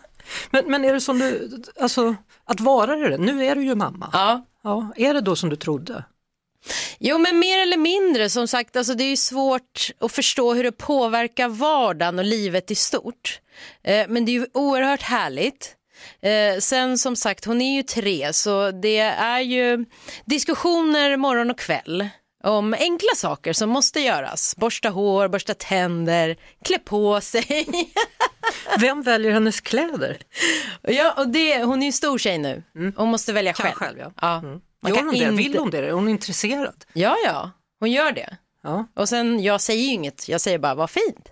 men, 0.50 0.64
men 0.66 0.85
är 0.85 0.93
det 0.93 1.00
som 1.00 1.19
du, 1.19 1.62
alltså 1.81 2.14
att 2.45 2.61
vara 2.61 2.97
det, 2.97 3.19
nu 3.19 3.45
är 3.45 3.54
du 3.54 3.64
ju 3.64 3.75
mamma. 3.75 4.11
Ja. 4.12 4.47
ja. 4.62 4.93
Är 4.97 5.14
det 5.14 5.21
då 5.21 5.37
som 5.37 5.50
du 5.50 5.57
trodde? 5.57 6.04
Jo 6.99 7.18
men 7.18 7.38
mer 7.38 7.59
eller 7.59 7.76
mindre 7.76 8.30
som 8.30 8.49
sagt, 8.49 8.76
alltså 8.76 8.94
det 8.94 9.04
är 9.04 9.09
ju 9.09 9.16
svårt 9.16 9.90
att 10.00 10.12
förstå 10.12 10.54
hur 10.54 10.64
det 10.64 10.73
påverkar 10.73 11.49
vardagen 11.49 12.18
och 12.18 12.25
livet 12.25 12.71
i 12.71 12.75
stort. 12.75 13.40
Eh, 13.85 14.06
men 14.09 14.25
det 14.25 14.30
är 14.33 14.35
ju 14.35 14.47
oerhört 14.54 15.02
härligt. 15.02 15.76
Eh, 16.23 16.59
sen 16.61 16.99
som 16.99 17.16
sagt, 17.16 17.44
hon 17.44 17.61
är 17.61 17.76
ju 17.76 17.83
tre 17.83 18.33
så 18.33 18.71
det 18.71 18.99
är 18.99 19.40
ju 19.40 19.85
diskussioner 20.25 21.16
morgon 21.16 21.50
och 21.50 21.59
kväll 21.59 22.09
om 22.44 22.75
enkla 22.75 23.14
saker 23.16 23.52
som 23.52 23.71
måste 23.71 24.00
göras. 24.00 24.56
Borsta 24.56 24.88
hår, 24.88 25.28
borsta 25.28 25.54
tänder, 25.54 26.37
klä 26.64 26.78
på 26.78 27.21
sig. 27.21 27.68
Vem 28.80 29.02
väljer 29.02 29.33
hennes 29.33 29.61
kläder? 29.61 30.18
Ja, 30.83 31.14
och 31.16 31.28
det, 31.28 31.64
hon 31.64 31.83
är 31.83 31.87
ju 31.87 31.92
stor 31.92 32.18
tjej 32.18 32.38
nu. 32.38 32.62
Mm. 32.76 32.92
Hon 32.97 33.09
måste 33.09 33.33
välja 33.33 33.52
själv. 33.52 33.75
själv 33.75 33.99
ja. 33.99 34.12
ja. 34.21 34.38
Mm. 34.38 34.61
Gör 34.88 34.97
hon 34.97 35.14
det? 35.14 35.31
Vill 35.31 35.59
hon 35.59 35.71
det? 35.71 35.79
Är 35.79 35.93
hon 35.93 36.09
intresserad? 36.09 36.85
Ja, 36.93 37.17
ja, 37.25 37.50
hon 37.81 37.91
gör 37.91 38.12
det. 38.12 38.37
Ja. 38.62 38.87
Och 38.95 39.09
sen, 39.09 39.43
jag 39.43 39.61
säger 39.61 39.83
ju 39.85 39.91
inget, 39.91 40.29
jag 40.29 40.41
säger 40.41 40.59
bara 40.59 40.75
vad 40.75 40.91
fint. 40.91 41.29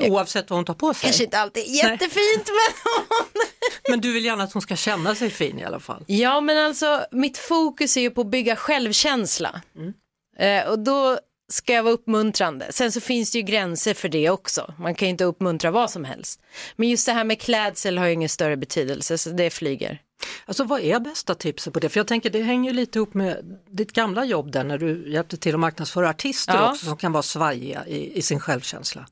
Oavsett 0.00 0.50
vad 0.50 0.56
hon 0.56 0.64
tar 0.64 0.74
på 0.74 0.94
sig? 0.94 1.02
Kanske 1.02 1.24
inte 1.24 1.38
alltid 1.38 1.66
jättefint 1.66 2.46
men 2.46 2.74
hon... 3.08 3.42
Men 3.88 4.00
du 4.00 4.12
vill 4.12 4.24
gärna 4.24 4.42
att 4.42 4.52
hon 4.52 4.62
ska 4.62 4.76
känna 4.76 5.14
sig 5.14 5.30
fin 5.30 5.58
i 5.58 5.64
alla 5.64 5.80
fall? 5.80 6.04
Ja 6.06 6.40
men 6.40 6.58
alltså 6.58 7.04
mitt 7.10 7.38
fokus 7.38 7.96
är 7.96 8.00
ju 8.00 8.10
på 8.10 8.20
att 8.20 8.26
bygga 8.26 8.56
självkänsla. 8.56 9.62
Mm. 9.76 9.92
Eh, 10.38 10.70
och 10.70 10.78
då 10.78 11.18
ska 11.52 11.72
jag 11.72 11.82
vara 11.82 11.94
uppmuntrande. 11.94 12.66
Sen 12.70 12.92
så 12.92 13.00
finns 13.00 13.30
det 13.30 13.38
ju 13.38 13.44
gränser 13.44 13.94
för 13.94 14.08
det 14.08 14.30
också. 14.30 14.74
Man 14.78 14.94
kan 14.94 15.08
ju 15.08 15.10
inte 15.10 15.24
uppmuntra 15.24 15.70
vad 15.70 15.90
som 15.90 16.04
helst. 16.04 16.40
Men 16.76 16.88
just 16.88 17.06
det 17.06 17.12
här 17.12 17.24
med 17.24 17.40
klädsel 17.40 17.98
har 17.98 18.06
ju 18.06 18.12
ingen 18.12 18.28
större 18.28 18.56
betydelse 18.56 19.18
så 19.18 19.30
det 19.30 19.50
flyger. 19.50 20.00
Alltså 20.44 20.64
vad 20.64 20.80
är 20.80 21.00
bästa 21.00 21.34
tipset 21.34 21.72
på 21.72 21.80
det? 21.80 21.88
För 21.88 22.00
jag 22.00 22.06
tänker 22.06 22.30
det 22.30 22.42
hänger 22.42 22.72
lite 22.72 22.98
ihop 22.98 23.14
med 23.14 23.58
ditt 23.70 23.92
gamla 23.92 24.24
jobb 24.24 24.52
där 24.52 24.64
när 24.64 24.78
du 24.78 25.12
hjälpte 25.12 25.36
till 25.36 25.54
att 25.54 25.60
marknadsföra 25.60 26.08
artister 26.08 26.54
ja. 26.54 26.70
också 26.70 26.86
som 26.86 26.96
kan 26.96 27.12
vara 27.12 27.22
svajiga 27.22 27.86
i, 27.86 28.18
i 28.18 28.22
sin 28.22 28.40
självkänsla. 28.40 29.06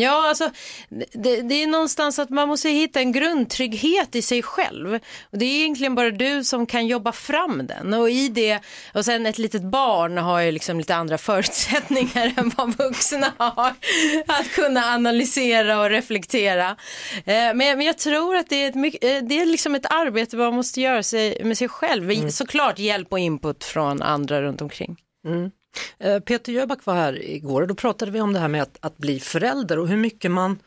Ja, 0.00 0.28
alltså 0.28 0.50
det, 1.12 1.42
det, 1.42 1.62
är 1.62 1.66
någonstans 1.66 2.18
att 2.18 2.30
man 2.30 2.48
måste 2.48 2.68
hitta 2.68 3.00
en 3.00 3.12
grundtrygghet 3.12 4.14
i 4.14 4.22
sig 4.22 4.42
själv. 4.42 4.94
Och 5.22 5.38
det 5.38 5.44
är 5.44 5.60
egentligen 5.60 5.94
bara 5.94 6.10
du 6.10 6.44
som 6.44 6.66
kan 6.66 6.86
jobba 6.86 7.12
fram 7.12 7.66
den. 7.66 7.94
Och 7.94 8.10
i 8.10 8.28
det, 8.28 8.60
och 8.94 9.04
sen 9.04 9.26
ett 9.26 9.38
litet 9.38 9.62
barn 9.62 10.18
har 10.18 10.40
ju 10.40 10.52
liksom 10.52 10.78
lite 10.78 10.94
andra 10.94 11.18
förutsättningar 11.28 12.32
än 12.36 12.52
vad 12.56 12.78
vuxna 12.78 13.32
har. 13.36 13.74
Att 14.26 14.50
kunna 14.54 14.84
analysera 14.84 15.80
och 15.80 15.90
reflektera. 15.90 16.76
Eh, 17.24 17.34
men, 17.34 17.56
men 17.56 17.80
jag 17.80 17.98
tror 17.98 18.36
att 18.36 18.48
det 18.48 18.64
är, 18.64 18.68
ett, 18.68 18.76
eh, 18.76 19.28
det 19.28 19.40
är 19.40 19.46
liksom 19.46 19.74
ett 19.74 19.86
arbete 19.92 20.36
man 20.36 20.54
måste 20.54 20.80
göra 20.80 21.02
sig, 21.02 21.44
med 21.44 21.58
sig 21.58 21.68
själv. 21.68 22.10
Mm. 22.10 22.30
Såklart 22.30 22.78
hjälp 22.78 23.12
och 23.12 23.18
input 23.18 23.64
från 23.64 24.02
andra 24.02 24.42
runt 24.42 24.62
omkring. 24.62 24.96
Mm. 25.26 25.50
Eh, 25.98 26.20
Peter 26.20 26.52
Jöback 26.52 26.86
var 26.86 26.94
här 26.94 27.22
igår 27.22 27.62
och 27.62 27.68
då 27.68 27.74
pratade 27.74 28.10
vi 28.10 28.20
om 28.20 28.32
det 28.32 28.38
här 28.38 28.48
med 28.48 28.62
att, 28.62 28.78
att 28.80 28.96
bli 28.96 29.20
förälder 29.20 29.78
och 29.78 29.88
hur 29.88 29.96
mycket 29.96 30.30
man 30.30 30.58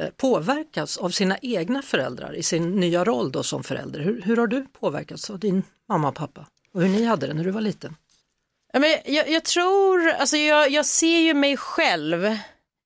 eh, 0.00 0.08
påverkas 0.16 0.96
av 0.96 1.10
sina 1.10 1.38
egna 1.42 1.82
föräldrar 1.82 2.34
i 2.34 2.42
sin 2.42 2.76
nya 2.76 3.04
roll 3.04 3.32
då 3.32 3.42
som 3.42 3.64
förälder. 3.64 4.00
Hur, 4.00 4.22
hur 4.22 4.36
har 4.36 4.46
du 4.46 4.66
påverkats 4.80 5.30
av 5.30 5.38
din 5.38 5.62
mamma 5.88 6.08
och 6.08 6.14
pappa 6.14 6.46
och 6.74 6.82
hur 6.82 6.88
ni 6.88 7.04
hade 7.04 7.26
det 7.26 7.34
när 7.34 7.44
du 7.44 7.50
var 7.50 7.60
liten? 7.60 7.96
jag, 9.04 9.30
jag 9.30 9.44
tror, 9.44 10.08
alltså 10.08 10.36
jag, 10.36 10.70
jag 10.70 10.86
ser 10.86 11.18
ju 11.18 11.34
mig 11.34 11.56
själv 11.56 12.36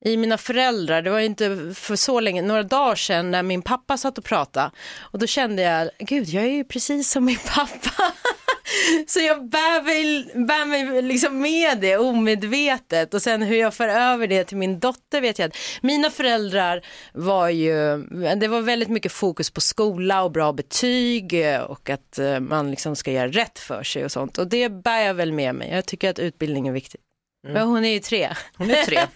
i 0.05 0.17
mina 0.17 0.39
föräldrar. 0.39 1.03
Det 1.03 1.11
var 1.11 1.21
inte 1.21 1.75
för 1.75 1.97
så 1.97 2.21
länge, 2.21 2.43
några 2.43 2.63
dagar 2.63 2.95
sedan 2.95 3.31
när 3.31 3.43
min 3.43 3.63
pappa 3.63 3.97
satt 3.97 4.19
och 4.19 4.25
pratade 4.25 4.71
och 4.99 5.19
då 5.19 5.27
kände 5.27 5.63
jag, 5.63 5.91
gud 5.99 6.29
jag 6.29 6.45
är 6.45 6.49
ju 6.49 6.65
precis 6.65 7.11
som 7.11 7.25
min 7.25 7.39
pappa. 7.55 8.13
Så 9.07 9.21
jag 9.21 9.49
bär 9.49 9.83
mig, 9.83 10.25
bär 10.47 10.65
mig 10.65 11.03
liksom 11.03 11.41
med 11.41 11.79
det 11.81 11.97
omedvetet 11.97 13.15
och 13.15 13.23
sen 13.23 13.43
hur 13.43 13.57
jag 13.57 13.75
för 13.75 13.89
över 13.89 14.27
det 14.27 14.45
till 14.45 14.57
min 14.57 14.79
dotter 14.79 15.21
vet 15.21 15.39
jag 15.39 15.47
att 15.47 15.57
mina 15.83 16.11
föräldrar 16.11 16.87
var 17.13 17.49
ju, 17.49 17.97
det 18.37 18.49
var 18.49 18.61
väldigt 18.61 18.89
mycket 18.89 19.13
fokus 19.13 19.51
på 19.51 19.61
skola 19.61 20.23
och 20.23 20.33
bra 20.33 20.53
betyg 20.53 21.35
och 21.69 21.91
att 21.91 22.19
eh, 22.19 22.41
man 22.41 22.71
liksom 22.71 22.97
ska 22.97 23.13
göra 23.13 23.29
rätt 23.29 23.59
för 23.59 23.83
sig 23.83 24.05
och 24.05 24.13
sånt 24.13 24.39
och 24.39 24.47
det 24.47 24.69
bär 24.69 25.01
jag 25.01 25.15
väl 25.15 25.33
med 25.33 25.55
mig. 25.55 25.71
Jag 25.71 25.87
tycker 25.87 26.11
att 26.11 26.19
utbildning 26.19 26.69
är 26.69 26.73
viktigt. 26.73 27.01
Mm. 27.45 27.55
Men 27.55 27.69
hon 27.69 27.85
är 27.85 27.93
ju 27.93 27.99
tre. 27.99 28.35
Hon 28.57 28.71
är 28.71 28.85
tre. 28.85 28.99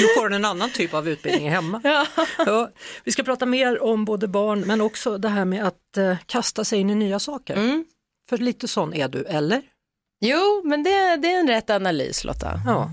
Nu 0.00 0.06
får 0.16 0.22
hon 0.22 0.32
en 0.32 0.44
annan 0.44 0.70
typ 0.70 0.94
av 0.94 1.08
utbildning 1.08 1.50
hemma. 1.50 1.80
Ja. 1.84 2.06
Ja, 2.46 2.70
vi 3.04 3.12
ska 3.12 3.22
prata 3.22 3.46
mer 3.46 3.82
om 3.82 4.04
både 4.04 4.28
barn 4.28 4.60
men 4.60 4.80
också 4.80 5.18
det 5.18 5.28
här 5.28 5.44
med 5.44 5.66
att 5.66 5.98
uh, 5.98 6.16
kasta 6.26 6.64
sig 6.64 6.78
in 6.78 6.90
i 6.90 6.94
nya 6.94 7.18
saker. 7.18 7.56
Mm. 7.56 7.84
För 8.28 8.38
lite 8.38 8.68
sån 8.68 8.94
är 8.94 9.08
du, 9.08 9.24
eller? 9.24 9.62
Jo, 10.20 10.62
men 10.64 10.82
det, 10.82 11.16
det 11.16 11.32
är 11.32 11.40
en 11.40 11.48
rätt 11.48 11.70
analys 11.70 12.24
Lotta. 12.24 12.60
Ja. 12.66 12.90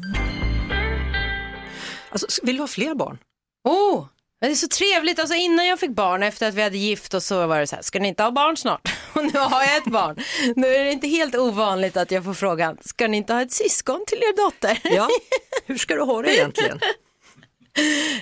Alltså, 2.10 2.28
vill 2.44 2.56
du 2.56 2.62
ha 2.62 2.68
fler 2.68 2.96
barn? 2.96 3.18
Oh, 3.64 4.06
det 4.42 4.48
är 4.48 4.56
så 4.56 4.68
trevligt. 4.68 5.20
Alltså 5.20 5.36
innan 5.36 5.68
jag 5.68 5.80
fick 5.80 5.92
barn, 5.92 6.24
efter 6.24 6.48
att 6.48 6.54
vi 6.54 6.62
hade 6.62 6.78
gift 6.78 7.14
oss 7.14 7.26
så 7.26 7.48
var 7.48 7.60
det 7.60 7.68
så 7.68 7.76
här, 7.76 7.84
ska 7.84 8.00
ni 8.00 8.08
inte 8.08 8.24
ha 8.24 8.32
barn 8.32 8.58
snart? 8.58 8.96
Och 9.14 9.24
nu 9.24 9.40
har 9.40 9.62
jag 9.64 9.78
ett 9.78 9.92
barn. 9.92 10.20
Nu 10.56 10.68
är 10.68 10.86
det 10.86 10.92
inte 10.92 11.08
helt 11.08 11.36
ovanligt 11.36 11.98
att 11.98 12.12
jag 12.12 12.24
får 12.24 12.34
frågan, 12.34 12.78
ska 12.82 13.08
ni 13.08 13.18
inte 13.18 13.34
ha 13.34 13.42
ett 13.42 13.52
syskon 13.52 14.04
till 14.08 14.18
er 14.18 14.38
dotter? 14.38 14.80
Ja, 14.84 15.08
hur 15.66 15.78
ska 15.78 15.96
du 15.96 16.02
ha 16.02 16.22
det 16.22 16.36
egentligen? 16.38 16.80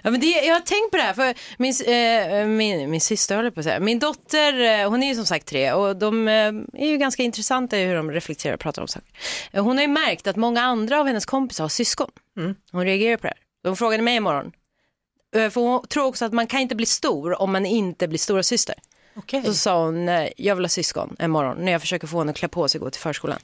Ja, 0.04 0.12
men 0.12 0.20
det, 0.20 0.28
jag 0.28 0.54
har 0.54 0.60
tänkt 0.60 0.92
på 0.92 0.98
det 0.98 1.04
här, 1.04 1.14
för 1.14 1.34
min, 1.58 1.74
eh, 1.86 2.48
min, 2.48 2.90
min 2.90 3.02
syster 3.02 3.36
håller 3.36 3.52
på 3.52 3.60
att 3.60 3.64
säga, 3.64 3.80
min 3.80 4.00
dotter, 4.00 4.60
eh, 4.60 4.90
hon 4.90 5.04
är 5.04 5.08
ju 5.08 5.16
som 5.16 5.26
sagt 5.26 5.48
tre 5.48 5.74
och 5.74 5.96
de 5.96 6.28
eh, 6.28 6.34
är 6.74 6.88
ju 6.88 6.98
ganska 6.98 7.24
intressanta 7.24 7.80
i 7.80 7.86
hur 7.86 7.96
de 7.96 8.12
reflekterar 8.12 8.54
och 8.54 8.60
pratar 8.60 8.82
om 8.82 8.88
saker. 8.88 9.10
Eh, 9.52 9.64
hon 9.64 9.78
har 9.78 9.82
ju 9.82 9.88
märkt 9.88 10.28
att 10.28 10.36
många 10.36 10.62
andra 10.62 11.00
av 11.00 11.08
hennes 11.08 11.26
kompisar 11.26 11.64
har 11.64 11.70
syskon. 11.70 12.12
Mm. 12.38 12.56
Hon 12.72 12.86
reagerar 12.86 13.18
på 13.18 13.22
det 13.22 13.28
här. 13.28 13.70
Hon 13.70 13.78
frågade 13.78 14.04
mig 14.04 14.16
imorgon, 14.16 14.52
eh, 15.36 15.50
för 15.50 15.62
hon 15.62 15.88
tror 15.88 16.06
också 16.06 16.26
att 16.26 16.34
man 16.34 16.48
kan 16.48 16.60
inte 16.60 16.76
bli 16.76 16.86
stor 16.86 17.42
om 17.42 17.52
man 17.52 17.66
inte 17.66 18.08
blir 18.08 18.20
stora 18.20 18.44
syster. 18.44 18.76
Okej. 19.16 19.44
Så 19.46 19.54
sa 19.54 19.86
hon, 19.86 20.10
eh, 20.10 20.30
jag 20.38 20.56
vill 20.56 20.66
ha 20.66 20.70
syskon 20.70 21.16
imorgon 21.20 21.66
när 21.66 21.72
jag 21.72 21.82
försöker 21.82 22.08
få 22.08 22.20
henne 22.20 22.32
att 22.32 22.38
klä 22.38 22.48
på 22.48 22.68
sig 22.68 22.80
och 22.80 22.86
gå 22.86 22.92
till 22.92 23.02
förskolan. 23.02 23.40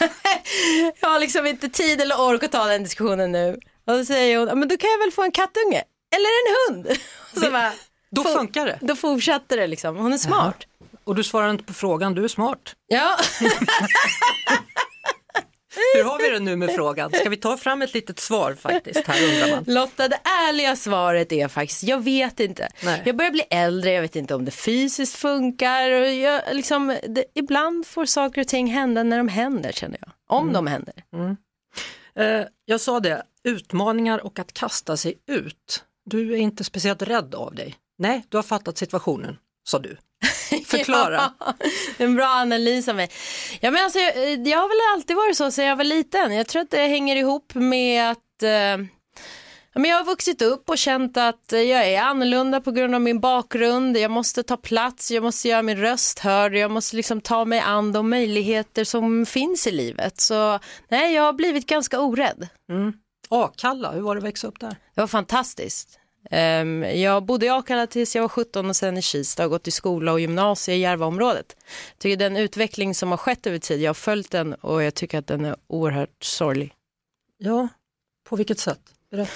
jag 1.00 1.08
har 1.08 1.20
liksom 1.20 1.46
inte 1.46 1.68
tid 1.68 2.00
eller 2.00 2.20
ork 2.20 2.42
att 2.42 2.52
ta 2.52 2.64
den 2.64 2.82
diskussionen 2.82 3.32
nu. 3.32 3.58
Och 3.86 3.92
då 3.98 4.04
säger 4.04 4.38
hon, 4.38 4.48
"Ja, 4.48 4.54
men 4.54 4.68
då 4.68 4.76
kan 4.76 4.90
jag 4.90 4.98
väl 4.98 5.12
få 5.12 5.22
en 5.22 5.32
kattunge 5.32 5.82
eller 6.16 6.28
en 6.40 6.74
hund. 6.74 6.86
Och 7.34 7.38
så 7.38 7.50
bara, 7.50 7.72
Då 8.10 8.24
funkar 8.24 8.66
det. 8.66 8.78
Då 8.80 8.96
fortsätter 8.96 9.56
det 9.56 9.66
liksom, 9.66 9.96
hon 9.96 10.12
är 10.12 10.18
smart. 10.18 10.56
Och 11.04 11.14
du 11.14 11.24
svarar 11.24 11.50
inte 11.50 11.64
på 11.64 11.72
frågan, 11.74 12.14
du 12.14 12.24
är 12.24 12.28
smart. 12.28 12.74
Ja, 12.86 13.16
Hur 15.96 16.04
har 16.04 16.18
vi 16.18 16.28
det 16.28 16.38
nu 16.38 16.56
med 16.56 16.70
frågan? 16.74 17.10
Ska 17.12 17.28
vi 17.30 17.36
ta 17.36 17.56
fram 17.56 17.82
ett 17.82 17.94
litet 17.94 18.18
svar 18.20 18.54
faktiskt? 18.60 19.06
Här 19.06 19.24
undrar 19.24 19.56
man. 19.56 19.64
Lotta, 19.74 20.08
det 20.08 20.20
ärliga 20.24 20.76
svaret 20.76 21.32
är 21.32 21.48
faktiskt, 21.48 21.82
jag 21.82 22.04
vet 22.04 22.40
inte. 22.40 22.68
Nej. 22.82 23.02
Jag 23.04 23.16
börjar 23.16 23.30
bli 23.30 23.42
äldre, 23.50 23.90
jag 23.92 24.02
vet 24.02 24.16
inte 24.16 24.34
om 24.34 24.44
det 24.44 24.50
fysiskt 24.50 25.16
funkar. 25.16 25.90
Och 25.90 26.08
jag, 26.08 26.42
liksom, 26.52 26.98
det, 27.08 27.24
ibland 27.34 27.86
får 27.86 28.06
saker 28.06 28.40
och 28.40 28.48
ting 28.48 28.66
hända 28.66 29.02
när 29.02 29.18
de 29.18 29.28
händer 29.28 29.72
känner 29.72 29.98
jag. 30.00 30.10
Om 30.38 30.52
de 30.52 30.66
händer. 30.66 30.94
Eh, 32.16 32.46
jag 32.64 32.80
sa 32.80 33.00
det, 33.00 33.22
utmaningar 33.44 34.26
och 34.26 34.38
att 34.38 34.52
kasta 34.52 34.96
sig 34.96 35.14
ut. 35.26 35.84
Du 36.04 36.32
är 36.32 36.36
inte 36.36 36.64
speciellt 36.64 37.02
rädd 37.02 37.34
av 37.34 37.54
dig. 37.54 37.74
Nej, 37.98 38.26
du 38.28 38.36
har 38.36 38.42
fattat 38.42 38.78
situationen, 38.78 39.38
sa 39.68 39.78
du. 39.78 39.96
Förklara. 40.66 41.32
Ja, 41.40 41.54
en 41.96 42.14
bra 42.14 42.26
analys 42.26 42.88
av 42.88 42.96
mig. 42.96 43.10
Ja, 43.60 43.70
men 43.70 43.84
alltså, 43.84 43.98
jag, 43.98 44.48
jag 44.48 44.58
har 44.58 44.68
väl 44.68 44.94
alltid 44.94 45.16
varit 45.16 45.36
så 45.36 45.50
sedan 45.50 45.64
jag 45.64 45.76
var 45.76 45.84
liten. 45.84 46.32
Jag 46.34 46.46
tror 46.46 46.62
att 46.62 46.70
det 46.70 46.86
hänger 46.86 47.16
ihop 47.16 47.54
med 47.54 48.10
att 48.10 48.42
eh, 48.42 48.86
men 49.74 49.90
jag 49.90 49.96
har 49.96 50.04
vuxit 50.04 50.42
upp 50.42 50.70
och 50.70 50.78
känt 50.78 51.16
att 51.16 51.52
eh, 51.52 51.60
jag 51.60 51.88
är 51.88 52.00
annorlunda 52.00 52.60
på 52.60 52.70
grund 52.70 52.94
av 52.94 53.00
min 53.00 53.20
bakgrund. 53.20 53.96
Jag 53.96 54.10
måste 54.10 54.42
ta 54.42 54.56
plats, 54.56 55.10
jag 55.10 55.22
måste 55.22 55.48
göra 55.48 55.62
min 55.62 55.78
röst 55.78 56.18
hörd, 56.18 56.54
jag 56.54 56.70
måste 56.70 56.96
liksom 56.96 57.20
ta 57.20 57.44
mig 57.44 57.60
an 57.60 57.92
de 57.92 58.10
möjligheter 58.10 58.84
som 58.84 59.26
finns 59.26 59.66
i 59.66 59.70
livet. 59.70 60.20
Så 60.20 60.58
nej, 60.88 61.14
jag 61.14 61.22
har 61.22 61.32
blivit 61.32 61.66
ganska 61.66 62.00
orädd. 62.00 62.48
Akalla, 63.28 63.92
hur 63.92 64.00
var 64.00 64.14
det 64.14 64.18
att 64.18 64.24
växa 64.24 64.46
upp 64.46 64.60
där? 64.60 64.76
Det 64.94 65.00
var 65.00 65.06
fantastiskt. 65.06 65.98
Ehm, 66.30 66.82
jag 66.82 67.24
bodde 67.24 67.46
i 67.46 67.48
Akalla 67.48 67.86
tills 67.86 68.14
jag 68.16 68.22
var 68.22 68.28
17 68.28 68.68
och 68.68 68.76
sen 68.76 68.96
i 68.96 69.02
Kista 69.02 69.44
och 69.44 69.50
gått 69.50 69.68
i 69.68 69.70
skola 69.70 70.12
och 70.12 70.20
gymnasie 70.20 70.74
i 70.74 70.78
Järvaområdet. 70.78 71.56
Jag 71.90 71.98
tycker 71.98 72.16
den 72.16 72.36
utveckling 72.36 72.94
som 72.94 73.10
har 73.10 73.16
skett 73.16 73.46
över 73.46 73.58
tid, 73.58 73.80
jag 73.80 73.88
har 73.88 73.94
följt 73.94 74.30
den 74.30 74.54
och 74.54 74.82
jag 74.82 74.94
tycker 74.94 75.18
att 75.18 75.26
den 75.26 75.44
är 75.44 75.56
oerhört 75.66 76.24
sorglig. 76.24 76.72
Ja, 77.38 77.68
på 78.28 78.36
vilket 78.36 78.58
sätt? 78.58 78.80
Berätta. 79.10 79.32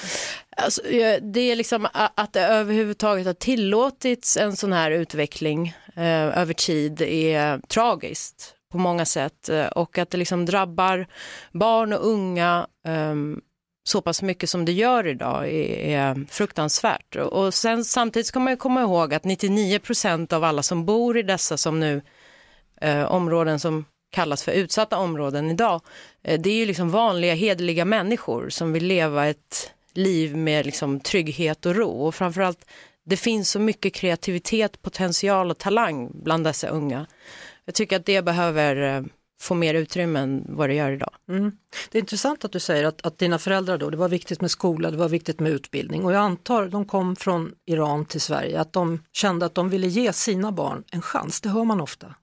Alltså, 0.57 0.83
det 1.23 1.41
är 1.41 1.57
liksom 1.57 1.89
att 1.93 2.33
det 2.33 2.41
överhuvudtaget 2.41 3.27
har 3.27 3.35
tillåtits 3.35 4.37
en 4.37 4.57
sån 4.57 4.73
här 4.73 4.91
utveckling 4.91 5.75
eh, 5.97 6.39
över 6.39 6.55
tid 6.55 7.03
är 7.03 7.59
tragiskt 7.59 8.55
på 8.73 8.79
många 8.79 9.05
sätt 9.05 9.49
eh, 9.49 9.67
och 9.67 9.99
att 9.99 10.11
det 10.11 10.19
liksom 10.19 10.47
drabbar 10.47 11.07
barn 11.53 11.93
och 11.93 12.07
unga 12.07 12.67
ehm, 12.87 13.41
så 13.89 14.01
pass 14.01 14.23
mycket 14.23 14.51
som 14.51 14.65
det 14.65 14.73
gör 14.73 15.07
idag 15.07 15.49
är, 15.49 16.27
fruktansvärt. 16.31 17.17
Och, 17.17 17.55
sen, 17.55 17.85
samtidigt 17.85 18.27
ska 18.27 18.41
man 18.41 18.53
ju 18.53 18.57
komma 18.57 18.81
ihåg 18.81 19.15
att 19.15 19.25
99 19.25 19.79
procent 19.79 20.33
av 20.33 20.45
alla 20.45 20.63
som 20.63 20.85
bor 20.85 21.19
i 21.19 21.23
dessa 21.23 21.57
som 21.57 21.81
nu 21.81 22.03
eh, 22.81 23.03
områden 23.03 23.61
som 23.61 23.85
kallas 24.11 24.43
för 24.43 24.53
utsatta 24.53 24.99
områden 24.99 25.51
idag, 25.51 25.81
eh, 26.23 26.41
det 26.41 26.51
är 26.51 26.55
ju 26.55 26.67
liksom 26.67 26.91
vanliga 26.91 27.35
hederliga 27.35 27.85
människor 27.85 28.49
som 28.49 28.73
vill 28.73 28.87
leva 28.87 29.27
ett 29.27 29.73
liv 29.93 30.37
med 30.37 30.67
liksom 30.67 31.01
trygghet 31.01 31.67
och 31.67 31.77
ro 31.77 32.07
och 32.07 32.15
framförallt 32.15 32.65
det 33.05 33.17
finns 33.17 33.51
så 33.51 33.59
mycket 33.59 33.95
kreativitet, 33.95 34.83
potential 34.83 35.51
och 35.51 35.59
talang 35.59 36.11
bland 36.13 36.45
dessa 36.45 36.69
unga. 36.69 37.07
Jag 37.65 37.75
tycker 37.75 37.97
att 37.97 38.07
det 38.07 38.23
behöver 38.23 38.97
eh, 38.97 39.03
få 39.41 39.55
mer 39.55 39.75
utrymme 39.75 40.21
än 40.21 40.45
vad 40.49 40.69
det 40.69 40.75
gör 40.75 40.91
idag. 40.91 41.11
Mm. 41.29 41.53
Det 41.91 41.99
är 41.99 42.01
intressant 42.01 42.45
att 42.45 42.53
du 42.53 42.61
säger 42.61 42.85
att, 42.85 43.07
att 43.07 43.19
dina 43.19 43.39
föräldrar 43.39 43.79
då, 43.79 43.91
det 43.91 43.97
var 43.97 44.09
viktigt 44.09 44.41
med 44.41 44.51
skola, 44.51 44.91
det 44.91 44.97
var 44.97 45.09
viktigt 45.09 45.41
med 45.41 45.53
utbildning 45.53 46.05
och 46.05 46.13
jag 46.13 46.21
antar, 46.21 46.69
de 46.69 46.85
kom 46.85 47.17
från 47.17 47.53
Iran 47.67 48.05
till 48.05 48.21
Sverige, 48.21 48.61
att 48.61 48.73
de 48.73 49.03
kände 49.13 49.47
att 49.47 49.55
de 49.55 49.69
ville 49.69 49.87
ge 49.87 50.13
sina 50.13 50.53
barn 50.53 50.85
en 50.93 51.03
chans, 51.03 51.41
det 51.41 51.49
hör 51.49 51.65
man 51.65 51.81
ofta. 51.81 52.15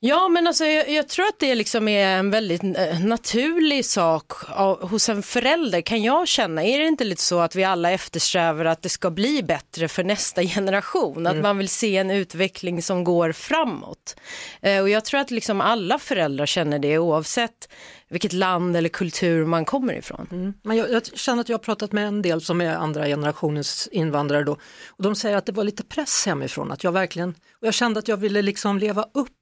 Ja, 0.00 0.28
men 0.28 0.46
alltså, 0.46 0.64
jag, 0.64 0.90
jag 0.90 1.08
tror 1.08 1.26
att 1.26 1.38
det 1.38 1.54
liksom 1.54 1.88
är 1.88 2.06
en 2.06 2.30
väldigt 2.30 2.64
eh, 2.64 3.00
naturlig 3.00 3.84
sak 3.84 4.32
av, 4.48 4.88
hos 4.88 5.08
en 5.08 5.22
förälder 5.22 5.80
kan 5.80 6.02
jag 6.02 6.28
känna. 6.28 6.64
Är 6.64 6.78
det 6.78 6.86
inte 6.86 7.04
lite 7.04 7.22
så 7.22 7.40
att 7.40 7.54
vi 7.54 7.64
alla 7.64 7.90
eftersträvar 7.90 8.64
att 8.64 8.82
det 8.82 8.88
ska 8.88 9.10
bli 9.10 9.42
bättre 9.42 9.88
för 9.88 10.04
nästa 10.04 10.42
generation? 10.54 11.26
Att 11.26 11.36
man 11.36 11.58
vill 11.58 11.68
se 11.68 11.96
en 11.96 12.10
utveckling 12.10 12.82
som 12.82 13.04
går 13.04 13.32
framåt. 13.32 14.16
Eh, 14.62 14.82
och 14.82 14.88
jag 14.88 15.04
tror 15.04 15.20
att 15.20 15.30
liksom 15.30 15.60
alla 15.60 15.98
föräldrar 15.98 16.46
känner 16.46 16.78
det 16.78 16.98
oavsett 16.98 17.68
vilket 18.10 18.32
land 18.32 18.76
eller 18.76 18.88
kultur 18.88 19.44
man 19.44 19.64
kommer 19.64 19.94
ifrån. 19.94 20.54
Men 20.62 20.76
jag, 20.76 20.90
jag 20.90 21.06
känner 21.06 21.40
att 21.40 21.48
jag 21.48 21.58
har 21.58 21.64
pratat 21.64 21.92
med 21.92 22.08
en 22.08 22.22
del 22.22 22.40
som 22.40 22.60
är 22.60 22.74
andra 22.74 23.06
generationens 23.06 23.88
invandrare 23.92 24.44
då 24.44 24.52
och 24.88 25.02
de 25.02 25.14
säger 25.14 25.36
att 25.36 25.46
det 25.46 25.52
var 25.52 25.64
lite 25.64 25.84
press 25.84 26.26
hemifrån, 26.26 26.72
att 26.72 26.84
jag 26.84 26.92
verkligen, 26.92 27.28
och 27.60 27.66
jag 27.66 27.74
kände 27.74 27.98
att 27.98 28.08
jag 28.08 28.16
ville 28.16 28.42
liksom 28.42 28.78
leva 28.78 29.04
upp 29.14 29.37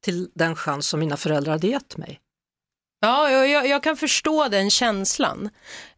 till 0.00 0.30
den 0.34 0.56
chans 0.56 0.86
som 0.88 1.00
mina 1.00 1.16
föräldrar 1.16 1.52
hade 1.52 1.66
gett 1.66 1.96
mig. 1.96 2.20
Ja, 3.02 3.30
jag, 3.30 3.68
jag, 3.68 3.82
kan 3.82 3.96
förstå 3.96 4.48
den 4.48 4.70
känslan. 4.70 5.50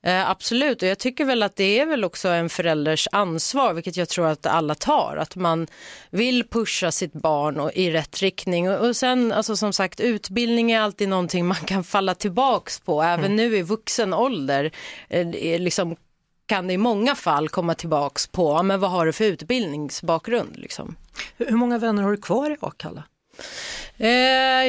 Eh, 0.03 0.31
absolut, 0.31 0.83
och 0.83 0.89
jag 0.89 0.99
tycker 0.99 1.25
väl 1.25 1.43
att 1.43 1.57
det 1.57 1.81
är 1.81 1.87
väl 1.87 2.05
också 2.05 2.29
en 2.29 2.49
förälders 2.49 3.09
ansvar, 3.13 3.75
vilket 3.75 3.97
jag 3.97 4.09
tror 4.09 4.27
att 4.27 4.47
alla 4.47 4.75
tar, 4.75 5.17
att 5.17 5.37
man 5.37 5.67
vill 6.11 6.45
pusha 6.49 6.93
sitt 6.93 7.13
barn 7.13 7.61
och, 7.61 7.73
i 7.73 7.91
rätt 7.91 8.23
riktning. 8.23 8.71
Och, 8.71 8.89
och 8.89 8.97
sen, 8.97 9.33
alltså 9.33 9.57
som 9.57 9.73
sagt, 9.73 10.01
utbildning 10.01 10.73
är 10.73 10.81
alltid 10.81 11.09
någonting 11.09 11.47
man 11.47 11.57
kan 11.57 11.85
falla 11.85 12.15
tillbaks 12.15 12.81
på, 12.81 13.03
även 13.03 13.37
nu 13.37 13.57
i 13.57 13.63
vuxen 13.63 14.15
ålder. 14.15 14.71
Eh, 15.09 15.61
liksom 15.61 15.97
kan 16.47 16.67
det 16.67 16.73
i 16.73 16.79
många 16.79 17.15
fall 17.15 17.49
komma 17.49 17.75
tillbaks 17.75 18.27
på, 18.27 18.63
men 18.63 18.81
vad 18.81 18.91
har 18.91 19.07
du 19.07 19.13
för 19.13 19.25
utbildningsbakgrund 19.25 20.57
liksom? 20.57 20.97
Hur, 21.37 21.47
hur 21.47 21.57
många 21.57 21.79
vänner 21.79 22.03
har 22.03 22.11
du 22.11 22.17
kvar 22.17 22.51
i 22.51 22.57
Akalla? 22.61 23.05
Eh, 23.97 24.09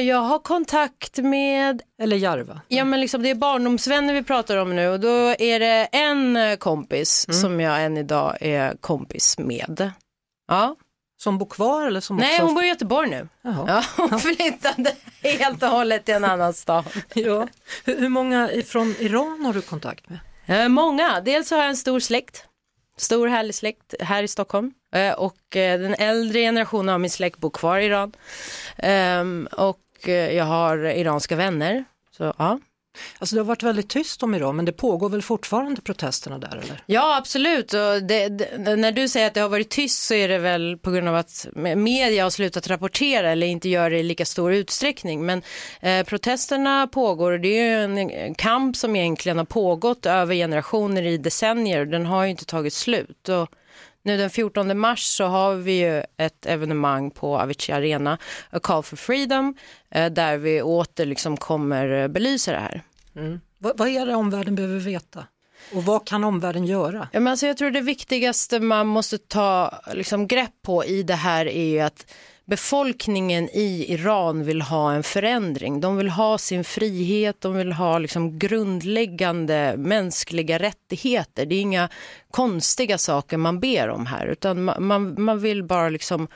jag 0.08 0.18
har 0.18 0.38
kontakt 0.38 1.18
med 1.18 1.82
Eller 2.00 2.16
Järva? 2.16 2.60
Ja 2.68 2.84
men 2.84 3.00
liksom 3.00 3.22
det 3.22 3.30
är 3.30 3.34
barndomsvänner 3.34 4.14
vi 4.14 4.22
pratar 4.22 4.56
om 4.56 4.76
nu 4.76 4.88
och 4.88 5.00
då 5.00 5.34
är 5.38 5.60
det 5.60 5.88
en 5.92 6.36
eh, 6.36 6.56
kompis 6.56 7.26
Mm. 7.28 7.40
som 7.40 7.60
jag 7.60 7.84
än 7.84 7.96
idag 7.96 8.36
är 8.40 8.76
kompis 8.80 9.38
med. 9.38 9.92
Ja. 10.48 10.76
Som 11.16 11.38
bor 11.38 11.46
kvar 11.46 11.86
eller 11.86 12.00
som 12.00 12.16
Nej 12.16 12.34
också... 12.34 12.44
hon 12.44 12.54
bor 12.54 12.64
i 12.64 12.68
Göteborg 12.68 13.10
nu. 13.10 13.28
Jaha. 13.42 13.64
Ja, 13.68 14.06
hon 14.10 14.20
flyttade 14.20 14.92
helt 15.22 15.62
och 15.62 15.68
hållet 15.68 16.04
till 16.04 16.14
en 16.14 16.24
annan 16.24 16.54
stad. 16.54 16.84
Ja. 17.14 17.48
Hur, 17.84 17.96
hur 18.00 18.08
många 18.08 18.50
från 18.66 18.94
Iran 18.98 19.44
har 19.46 19.52
du 19.54 19.62
kontakt 19.62 20.04
med? 20.08 20.18
Eh, 20.46 20.68
många, 20.68 21.20
dels 21.20 21.50
har 21.50 21.58
jag 21.58 21.66
en 21.68 21.76
stor 21.76 22.00
släkt. 22.00 22.44
Stor 22.96 23.28
härlig 23.28 23.54
släkt 23.54 23.94
här 24.00 24.22
i 24.22 24.28
Stockholm. 24.28 24.72
Eh, 24.94 25.12
och 25.12 25.56
eh, 25.56 25.80
den 25.80 25.94
äldre 25.94 26.40
generationen 26.40 26.94
av 26.94 27.00
min 27.00 27.10
släkt 27.10 27.38
bor 27.38 27.50
kvar 27.50 27.78
i 27.78 27.84
Iran. 27.86 28.12
Ehm, 28.76 29.48
och 29.52 30.08
eh, 30.08 30.32
jag 30.32 30.44
har 30.44 30.78
iranska 30.78 31.36
vänner. 31.36 31.84
Så, 32.16 32.34
ja. 32.38 32.58
Alltså 33.18 33.36
det 33.36 33.40
har 33.40 33.46
varit 33.46 33.62
väldigt 33.62 33.88
tyst 33.88 34.22
om 34.22 34.34
Iran 34.34 34.56
men 34.56 34.64
det 34.64 34.72
pågår 34.72 35.08
väl 35.08 35.22
fortfarande 35.22 35.80
protesterna 35.80 36.38
där 36.38 36.60
eller? 36.62 36.82
Ja, 36.86 37.16
absolut. 37.16 37.72
Och 37.72 38.02
det, 38.02 38.28
det, 38.28 38.76
när 38.76 38.92
du 38.92 39.08
säger 39.08 39.26
att 39.26 39.34
det 39.34 39.40
har 39.40 39.48
varit 39.48 39.70
tyst 39.70 40.02
så 40.02 40.14
är 40.14 40.28
det 40.28 40.38
väl 40.38 40.78
på 40.78 40.90
grund 40.90 41.08
av 41.08 41.16
att 41.16 41.46
media 41.76 42.22
har 42.22 42.30
slutat 42.30 42.68
rapportera 42.68 43.30
eller 43.30 43.46
inte 43.46 43.68
gör 43.68 43.90
det 43.90 43.98
i 43.98 44.02
lika 44.02 44.24
stor 44.24 44.52
utsträckning. 44.52 45.26
Men 45.26 45.42
eh, 45.80 46.04
protesterna 46.04 46.86
pågår 46.86 47.32
och 47.32 47.40
det 47.40 47.58
är 47.58 47.88
ju 47.88 48.00
en 48.18 48.34
kamp 48.34 48.76
som 48.76 48.96
egentligen 48.96 49.38
har 49.38 49.44
pågått 49.44 50.06
över 50.06 50.34
generationer 50.34 51.02
i 51.02 51.18
decennier. 51.18 51.84
Den 51.84 52.06
har 52.06 52.24
ju 52.24 52.30
inte 52.30 52.44
tagit 52.44 52.72
slut. 52.72 53.28
Och 53.28 53.48
nu 54.04 54.16
den 54.16 54.30
14 54.30 54.78
mars 54.78 55.02
så 55.02 55.24
har 55.24 55.54
vi 55.54 55.72
ju 55.72 56.02
ett 56.16 56.46
evenemang 56.46 57.10
på 57.10 57.38
Avicii 57.38 57.74
Arena, 57.74 58.18
A 58.50 58.58
Call 58.62 58.82
for 58.82 58.96
Freedom, 58.96 59.54
eh, 59.90 60.12
där 60.12 60.36
vi 60.36 60.62
åter 60.62 61.06
liksom 61.06 61.36
kommer 61.36 62.02
eh, 62.02 62.08
belysa 62.08 62.52
det 62.52 62.58
här. 62.58 62.82
Vad, 63.58 63.78
vad 63.78 63.88
är 63.88 64.06
det 64.06 64.14
omvärlden 64.14 64.54
behöver 64.54 64.78
veta? 64.78 65.26
Och 65.72 65.84
vad 65.84 66.06
kan 66.06 66.24
omvärlden 66.24 66.64
göra? 66.64 67.08
Ja, 67.12 67.20
men 67.20 67.30
alltså 67.30 67.46
jag 67.46 67.56
tror 67.56 67.70
det 67.70 67.80
viktigaste 67.80 68.60
man 68.60 68.86
måste 68.86 69.18
ta 69.18 69.80
liksom, 69.92 70.26
grepp 70.26 70.62
på 70.62 70.84
i 70.84 71.02
det 71.02 71.14
här 71.14 71.46
är 71.46 71.64
ju 71.64 71.80
att 71.80 72.06
befolkningen 72.44 73.48
i 73.48 73.92
Iran 73.92 74.44
vill 74.44 74.62
ha 74.62 74.92
en 74.92 75.02
förändring. 75.02 75.80
De 75.80 75.96
vill 75.96 76.08
ha 76.08 76.38
sin 76.38 76.64
frihet, 76.64 77.40
de 77.40 77.54
vill 77.54 77.72
ha 77.72 77.98
liksom 77.98 78.38
grundläggande 78.38 79.74
mänskliga 79.78 80.58
rättigheter. 80.58 81.46
Det 81.46 81.54
är 81.54 81.60
inga 81.60 81.88
konstiga 82.30 82.98
saker 82.98 83.36
man 83.36 83.60
ber 83.60 83.88
om 83.88 84.06
här 84.06 84.26
utan 84.26 84.64
man, 84.64 85.22
man 85.22 85.38
vill 85.40 85.64
bara 85.64 85.88
liksom 85.88 86.28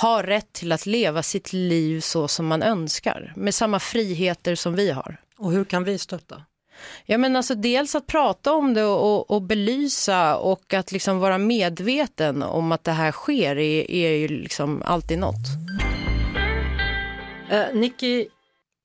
ha 0.00 0.22
rätt 0.22 0.52
till 0.52 0.72
att 0.72 0.86
leva 0.86 1.22
sitt 1.22 1.52
liv 1.52 2.00
så 2.00 2.28
som 2.28 2.46
man 2.46 2.62
önskar 2.62 3.32
med 3.36 3.54
samma 3.54 3.78
friheter 3.80 4.54
som 4.54 4.74
vi 4.74 4.90
har. 4.90 5.16
Och 5.38 5.52
hur 5.52 5.64
kan 5.64 5.84
vi 5.84 5.98
stötta? 5.98 6.42
Ja, 7.04 7.18
men 7.18 7.36
alltså 7.36 7.54
dels 7.54 7.94
att 7.94 8.06
prata 8.06 8.52
om 8.52 8.74
det 8.74 8.84
och, 8.84 9.30
och 9.30 9.42
belysa 9.42 10.36
och 10.36 10.74
att 10.74 10.92
liksom 10.92 11.18
vara 11.18 11.38
medveten 11.38 12.42
om 12.42 12.72
att 12.72 12.84
det 12.84 12.92
här 12.92 13.12
sker 13.12 13.58
är, 13.58 13.90
är 13.90 14.10
ju 14.10 14.28
liksom 14.28 14.82
alltid 14.86 15.18
något. 15.18 15.46
Eh, 17.50 17.74
Nicky, 17.74 18.26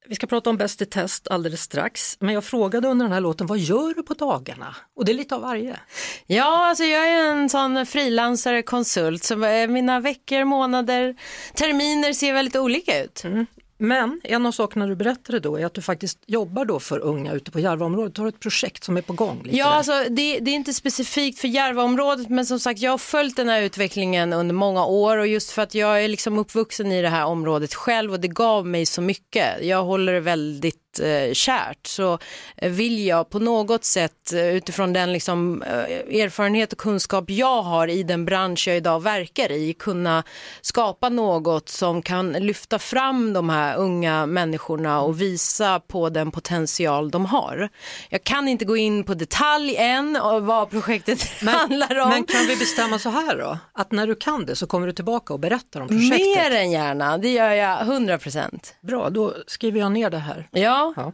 vi 0.08 0.16
ska 0.16 0.28
prata 0.28 0.50
om 0.50 0.58
Bäst 0.58 0.82
i 0.82 0.86
test 0.86 1.28
alldeles 1.28 1.62
strax, 1.62 2.18
men 2.20 2.34
jag 2.34 2.44
frågade 2.44 2.88
under 2.88 3.06
den 3.06 3.14
här 3.14 3.22
låten, 3.22 3.48
vad 3.48 3.60
gör 3.60 3.94
du 3.94 4.04
på 4.04 4.14
dagarna? 4.14 4.76
Och 4.96 5.06
det 5.06 5.12
är 5.12 5.14
lite 5.14 5.36
av 5.36 5.42
varje. 5.42 5.80
Ja, 6.26 6.68
alltså 6.70 6.84
jag 6.84 7.08
är 7.08 7.32
en 7.32 7.50
sån 7.50 7.86
frilansare, 7.86 8.62
konsult, 8.62 9.24
så 9.24 9.36
mina 9.70 10.00
veckor, 10.00 10.44
månader, 10.44 11.16
terminer 11.54 12.14
ser 12.14 12.34
väldigt 12.34 12.56
olika 12.56 13.04
ut. 13.04 13.24
Mm. 13.24 13.46
Men 13.84 14.22
en 14.24 14.46
av 14.46 14.52
sakerna 14.52 14.88
du 14.88 14.96
berättade 14.96 15.40
då 15.40 15.56
är 15.60 15.66
att 15.66 15.74
du 15.74 15.82
faktiskt 15.82 16.20
jobbar 16.26 16.66
då 16.66 16.80
för 16.80 17.00
unga 17.00 17.34
ute 17.34 17.52
på 17.52 17.60
Järvaområdet. 17.60 18.16
Du 18.16 18.22
har 18.22 18.30
ett 18.30 18.40
projekt 18.40 18.84
som 18.84 18.98
är 18.98 19.02
på 19.02 19.14
gång. 19.14 19.48
ja, 19.52 19.66
alltså, 19.66 19.92
det, 20.10 20.40
det, 20.40 20.52
är 20.52 20.56
inte 20.56 20.74
specifikt 20.74 21.40
för 21.40 21.48
Järvaområdet 21.48 22.30
men 22.30 22.46
som 22.46 22.60
sagt 22.60 22.80
jag 22.80 22.92
har 22.92 22.98
följt 22.98 23.36
den 23.36 23.50
här 23.50 23.62
utvecklingen 23.62 24.34
under 24.34 24.56
många 24.56 24.86
år 24.86 25.18
och 25.18 25.28
just 25.28 25.52
för 25.52 25.62
att 25.62 25.76
jag 25.76 26.04
är 26.04 26.08
liksom 26.08 26.38
uppvuxen 26.38 26.92
i 26.92 27.02
det 27.02 27.10
här 27.10 27.26
området 27.26 27.74
själv 27.74 28.12
och 28.12 28.20
det 28.20 28.28
gav 28.28 28.66
mig 28.66 28.86
så 28.86 29.02
mycket. 29.02 29.66
Jag 29.66 29.84
håller 29.84 30.14
det 30.14 30.20
väldigt 30.20 30.91
eh, 31.00 31.34
kärt 31.34 31.88
så 31.88 32.20
eh, 32.58 32.72
vill 32.72 33.06
jag 33.06 33.30
på 33.30 33.40
något 33.40 33.84
sätt 33.84 34.34
eh, 34.34 34.56
utifrån 34.56 34.94
den 34.94 35.14
liksom, 35.14 35.62
erfarenhet 35.62 36.74
och 36.74 36.80
kunskap 36.80 37.30
jag 37.30 37.62
har 37.62 37.88
i 37.88 38.04
den 38.04 38.26
bransch 38.26 38.68
jag 38.68 38.78
idag 38.78 39.04
verkar 39.04 39.52
i 39.52 39.74
kunna 39.74 40.24
skapa 40.62 41.10
något 41.10 41.70
som 41.70 42.02
kan 42.02 42.32
lyfta 42.32 42.80
fram 42.80 43.34
de 43.34 43.50
här 43.50 43.78
unga 43.78 44.26
människorna 44.26 45.02
och 45.02 45.22
visa 45.22 45.80
på 45.80 46.10
den 46.10 46.32
potential 46.32 47.12
de 47.12 47.26
har. 47.26 47.70
Jag 48.10 48.24
kan 48.24 48.48
inte 48.48 48.66
gå 48.66 48.78
in 48.78 49.04
på 49.04 49.14
detalj 49.14 49.76
än 49.78 50.16
och 50.16 50.46
vad 50.46 50.70
projektet 50.70 51.28
men, 51.42 51.54
handlar 51.54 52.00
om. 52.00 52.10
Men 52.10 52.24
kan 52.24 52.46
vi 52.48 52.56
bestämma 52.56 53.00
så 53.00 53.10
här 53.10 53.38
då, 53.38 53.58
att 53.74 53.92
när 53.92 54.08
du 54.08 54.16
kan 54.16 54.46
det 54.46 54.56
så 54.56 54.68
kommer 54.68 54.88
du 54.88 54.94
tillbaka 54.94 55.34
och 55.34 55.40
berättar 55.40 55.82
om 55.82 55.88
projektet? 55.88 56.20
Mer 56.20 56.52
än 56.52 56.72
gärna, 56.72 57.18
det 57.18 57.30
gör 57.30 57.52
jag 57.52 57.82
100 57.82 58.18
procent. 58.18 58.76
Bra, 58.82 59.10
då 59.10 59.34
skriver 59.48 59.80
jag 59.80 59.92
ner 59.92 60.10
det 60.10 60.18
här. 60.18 60.48
Ja, 60.52 60.81
Ja. 60.96 61.14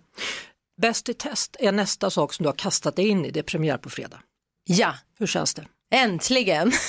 Bäst 0.81 1.09
i 1.09 1.13
test 1.13 1.55
är 1.59 1.71
nästa 1.71 2.09
sak 2.09 2.33
som 2.33 2.43
du 2.43 2.49
har 2.49 2.55
kastat 2.55 2.95
dig 2.95 3.07
in 3.07 3.25
i, 3.25 3.31
det 3.31 3.39
är 3.39 3.43
premiär 3.43 3.77
på 3.77 3.89
fredag. 3.89 4.19
Ja. 4.65 4.93
Hur 5.19 5.27
känns 5.27 5.53
det? 5.53 5.65
Äntligen! 5.91 6.71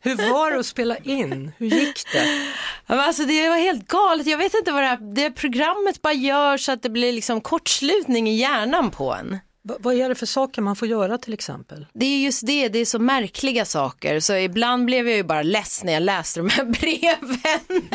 Hur 0.00 0.30
var 0.30 0.50
det 0.50 0.60
att 0.60 0.66
spela 0.66 0.96
in? 0.96 1.52
Hur 1.58 1.66
gick 1.66 2.12
det? 2.12 2.52
Alltså 2.86 3.24
det 3.24 3.48
var 3.48 3.56
helt 3.56 3.88
galet. 3.88 4.26
Jag 4.26 4.38
vet 4.38 4.54
inte 4.54 4.72
vad 4.72 4.82
det 4.82 4.86
här 4.86 5.14
det 5.14 5.30
programmet 5.30 6.02
bara 6.02 6.12
gör 6.12 6.56
så 6.56 6.72
att 6.72 6.82
det 6.82 6.90
blir 6.90 7.12
liksom 7.12 7.40
kortslutning 7.40 8.28
i 8.28 8.34
hjärnan 8.34 8.90
på 8.90 9.14
en. 9.14 9.38
V 9.68 9.74
vad 9.78 9.94
är 9.94 10.08
det 10.08 10.14
för 10.14 10.26
saker 10.26 10.62
man 10.62 10.76
får 10.76 10.88
göra 10.88 11.18
till 11.18 11.34
exempel? 11.34 11.86
Det 11.92 12.06
är 12.06 12.18
just 12.18 12.46
det, 12.46 12.68
det 12.68 12.78
är 12.78 12.84
så 12.84 12.98
märkliga 12.98 13.64
saker. 13.64 14.20
Så 14.20 14.34
ibland 14.36 14.84
blev 14.84 15.08
jag 15.08 15.16
ju 15.16 15.22
bara 15.22 15.42
less 15.42 15.84
när 15.84 15.92
jag 15.92 16.02
läste 16.02 16.40
de 16.40 16.48
här 16.48 16.64
breven. 16.80 17.88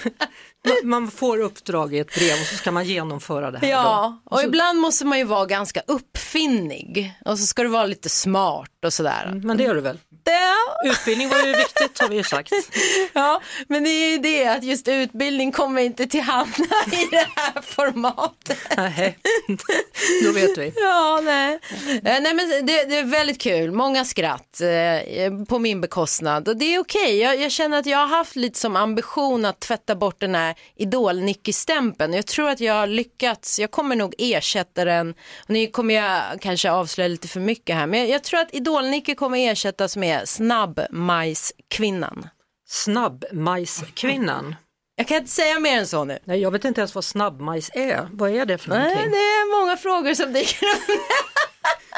man 0.84 1.10
får 1.10 1.38
uppdrag 1.38 1.94
i 1.94 1.98
ett 1.98 2.14
brev 2.14 2.32
och 2.32 2.46
så 2.46 2.56
ska 2.56 2.70
man 2.70 2.84
genomföra 2.84 3.50
det 3.50 3.58
här. 3.58 3.68
Ja, 3.68 4.20
och, 4.24 4.32
och 4.32 4.42
ibland 4.42 4.80
måste 4.80 5.04
man 5.04 5.18
ju 5.18 5.24
vara 5.24 5.46
ganska 5.46 5.82
uppfinnig 5.86 7.14
och 7.24 7.38
så 7.38 7.46
ska 7.46 7.62
du 7.62 7.68
vara 7.68 7.86
lite 7.86 8.08
smart 8.08 8.79
och 8.84 8.92
sådär. 8.92 9.24
Mm, 9.26 9.40
men 9.44 9.56
det 9.56 9.64
gör 9.64 9.74
du 9.74 9.80
väl? 9.80 9.98
Ja. 10.24 10.90
Utbildning 10.90 11.28
var 11.28 11.46
ju 11.46 11.52
viktigt 11.52 11.98
har 12.00 12.08
vi 12.08 12.16
ju 12.16 12.22
sagt. 12.22 12.52
Ja, 13.12 13.42
men 13.68 13.84
det 13.84 13.90
är 13.90 14.10
ju 14.10 14.18
det 14.18 14.46
att 14.46 14.64
just 14.64 14.88
utbildning 14.88 15.52
kommer 15.52 15.82
inte 15.82 16.06
till 16.06 16.20
hamna 16.20 16.76
i 16.92 17.08
det 17.10 17.26
här 17.36 17.62
formatet. 17.62 18.58
Nej, 18.76 19.18
då 20.24 20.32
vet 20.32 20.58
vi. 20.58 20.72
Ja, 20.76 21.20
nej. 21.24 21.58
Eh, 21.88 22.00
nej 22.02 22.34
men 22.34 22.66
det, 22.66 22.84
det 22.84 22.98
är 22.98 23.04
väldigt 23.04 23.40
kul, 23.40 23.72
många 23.72 24.04
skratt 24.04 24.60
eh, 24.60 25.44
på 25.48 25.58
min 25.58 25.80
bekostnad 25.80 26.48
och 26.48 26.56
det 26.56 26.74
är 26.74 26.78
okej. 26.78 27.02
Okay. 27.02 27.16
Jag, 27.16 27.40
jag, 27.40 27.50
känner 27.52 27.78
att 27.78 27.86
jag 27.86 27.98
har 27.98 28.06
haft 28.06 28.36
lite 28.36 28.58
som 28.58 28.76
ambition 28.76 29.44
att 29.44 29.60
tvätta 29.60 29.94
bort 29.94 30.20
den 30.20 30.34
här 30.34 30.54
idol-Nicky-stämpeln. 30.76 32.12
Jag 32.12 32.26
tror 32.26 32.50
att 32.50 32.60
jag 32.60 32.74
har 32.74 32.86
lyckats, 32.86 33.58
jag 33.58 33.70
kommer 33.70 33.96
nog 33.96 34.14
ersätta 34.18 34.84
den, 34.84 35.10
och 35.44 35.50
nu 35.50 35.66
kommer 35.66 35.94
jag 35.94 36.22
kanske 36.40 36.70
avslöja 36.70 37.08
lite 37.08 37.28
för 37.28 37.40
mycket 37.40 37.76
här, 37.76 37.86
men 37.86 38.00
jag, 38.00 38.08
jag 38.08 38.24
tror 38.24 38.40
att 38.40 38.54
idol-Nicky 38.70 39.14
kommer 39.14 39.38
ersättas 39.38 39.96
med 39.96 40.28
snabbmajskvinnan. 40.28 42.28
Snabbmajskvinnan? 42.68 44.54
Jag 44.96 45.08
kan 45.08 45.16
inte 45.16 45.30
säga 45.30 45.60
mer 45.60 45.78
än 45.78 45.86
så 45.86 46.04
nu. 46.04 46.18
Nej, 46.24 46.40
jag 46.40 46.50
vet 46.50 46.64
inte 46.64 46.80
ens 46.80 46.94
vad 46.94 47.04
snabbmajs 47.04 47.70
är. 47.74 48.08
Vad 48.12 48.30
är 48.30 48.46
det 48.46 48.58
för 48.58 48.68
någonting? 48.68 48.96
Nej, 48.96 49.10
det 49.10 49.16
är 49.16 49.60
många 49.60 49.76
frågor 49.76 50.14
som 50.14 50.32
dyker 50.32 50.66
upp. 50.66 50.88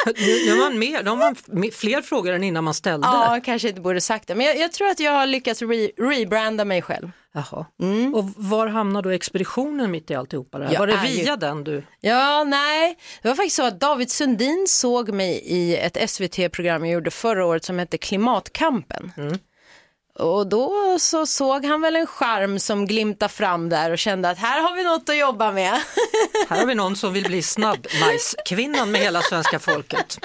nu, 0.07 0.51
har 0.51 0.59
man 0.59 0.79
mer, 0.79 1.05
har 1.05 1.17
man 1.17 1.37
fler 1.73 2.03
frågor 2.03 2.33
än 2.33 2.45
innan 2.45 2.65
man 2.65 2.75
ställde. 2.75 3.07
Ja, 3.07 3.41
kanske 3.45 3.69
inte 3.69 3.81
borde 3.81 4.01
sagt 4.01 4.29
det. 4.29 4.35
Men 4.35 4.47
jag, 4.47 4.59
jag 4.59 4.73
tror 4.73 4.89
att 4.89 5.01
jag 5.01 5.13
har 5.13 5.27
lyckats 5.27 5.63
re 5.63 5.91
rebranda 5.99 6.65
mig 6.65 6.83
själv. 6.83 7.11
Jaha. 7.35 7.67
Mm. 7.81 8.15
Och 8.15 8.25
var 8.37 8.67
hamnar 8.67 9.03
då 9.03 9.11
expeditionen 9.11 9.91
mitt 9.91 10.11
i 10.11 10.15
alltihopa 10.15 10.59
det 10.59 10.67
här? 10.67 10.79
Var 10.79 10.87
det 10.87 11.01
via 11.05 11.31
ju... 11.31 11.37
den 11.37 11.65
du? 11.65 11.83
Ja, 12.01 12.45
nej. 12.45 12.99
Det 13.23 13.29
var 13.29 13.35
faktiskt 13.35 13.57
så 13.57 13.67
att 13.67 13.81
David 13.81 14.11
Sundin 14.11 14.67
såg 14.69 15.11
mig 15.11 15.43
i 15.45 15.77
ett 15.77 16.11
SVT-program 16.11 16.85
jag 16.85 16.95
gjorde 16.95 17.11
förra 17.11 17.47
året 17.47 17.65
som 17.65 17.79
hette 17.79 17.99
Klimatkampen. 17.99 19.13
Mm. 19.17 19.39
Och 20.23 20.47
då 20.47 20.97
så 20.99 21.27
såg 21.27 21.65
han 21.65 21.81
väl 21.81 21.97
en 21.97 22.07
charm 22.07 22.59
som 22.59 22.87
glimtade 22.87 23.33
fram 23.33 23.69
där 23.69 23.91
och 23.91 23.99
kände 23.99 24.31
att 24.31 24.39
här 24.39 24.63
har 24.63 24.77
vi 24.77 24.85
något 24.85 25.09
att 25.09 25.17
jobba 25.17 25.53
med. 25.53 25.73
här 26.49 26.59
har 26.59 26.67
vi 26.67 26.75
någon 26.75 26.97
som 26.97 27.13
vill 27.13 27.25
bli 27.25 27.43
snabbmajskvinnan 27.43 28.91
med 28.91 29.01
hela 29.01 29.23
svenska 29.23 29.59
folket. 29.59 30.19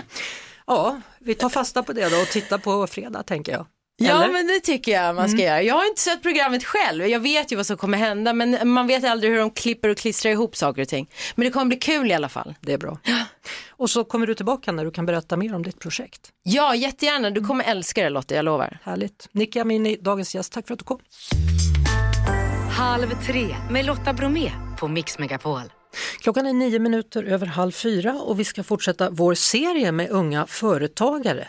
Ja, 0.68 1.02
vi 1.20 1.36
tar 1.36 1.50
fasta 1.50 1.84
på 1.84 1.94
det 1.94 2.10
då 2.10 2.18
och 2.22 2.28
tittar 2.28 2.58
på 2.58 2.88
fredag 2.88 3.24
tänker 3.24 3.52
jag. 3.52 3.66
Ja 4.00 4.24
Eller? 4.24 4.34
men 4.34 4.48
det 4.48 4.60
tycker 4.60 4.92
jag 4.92 5.16
man 5.16 5.30
ska 5.30 5.42
mm. 5.42 5.46
göra. 5.46 5.62
Jag 5.62 5.76
har 5.76 5.86
inte 5.86 6.02
sett 6.02 6.22
programmet 6.22 6.64
själv, 6.64 7.08
jag 7.08 7.20
vet 7.20 7.52
ju 7.52 7.56
vad 7.56 7.66
som 7.66 7.78
kommer 7.78 7.98
hända 7.98 8.34
men 8.34 8.70
man 8.70 8.88
vet 8.88 9.04
aldrig 9.04 9.32
hur 9.32 9.40
de 9.40 9.52
klipper 9.52 9.90
och 9.90 9.98
klistrar 9.98 10.32
ihop 10.32 10.56
saker 10.56 10.82
och 10.82 10.88
ting. 10.88 11.10
Men 11.36 11.46
det 11.46 11.52
kommer 11.52 11.66
bli 11.66 11.78
kul 11.78 12.12
i 12.12 12.14
alla 12.14 12.30
fall. 12.30 12.56
Det 12.62 12.74
är 12.74 12.78
bra. 12.78 13.00
Och 13.70 13.90
så 13.90 14.04
kommer 14.04 14.28
du 14.28 14.36
tillbaka 14.36 14.72
när 14.72 14.86
du 14.86 14.92
kan 14.92 15.06
berätta 15.06 15.38
mer 15.38 15.56
om 15.56 15.64
ditt 15.64 15.80
projekt. 15.80 16.32
Ja 16.44 16.76
jättegärna, 16.76 17.30
du 17.30 17.46
kommer 17.46 17.66
älska 17.66 18.04
det 18.04 18.10
Lotta, 18.10 18.36
jag 18.36 18.46
lovar. 18.46 18.80
Härligt. 18.84 19.30
Nicky 19.32 19.60
Amini, 19.60 19.98
dagens 20.02 20.36
gäst, 20.36 20.54
tack 20.54 20.68
för 20.68 20.74
att 20.74 20.80
du 20.80 20.86
kom. 20.86 21.00
Halv 22.78 23.26
tre 23.26 23.56
med 23.72 23.86
Lotta 23.86 24.14
Bromé 24.14 24.52
på 24.80 24.88
Mix 24.88 25.20
Megapol. 25.20 25.62
Klockan 26.22 26.46
är 26.46 26.54
nio 26.54 26.80
minuter 26.80 27.24
över 27.24 27.46
halv 27.46 27.72
fyra 27.72 28.14
och 28.14 28.40
vi 28.40 28.44
ska 28.44 28.64
fortsätta 28.64 29.10
vår 29.10 29.34
serie 29.34 29.92
med 29.92 30.10
unga 30.10 30.48
företagare. 30.48 31.48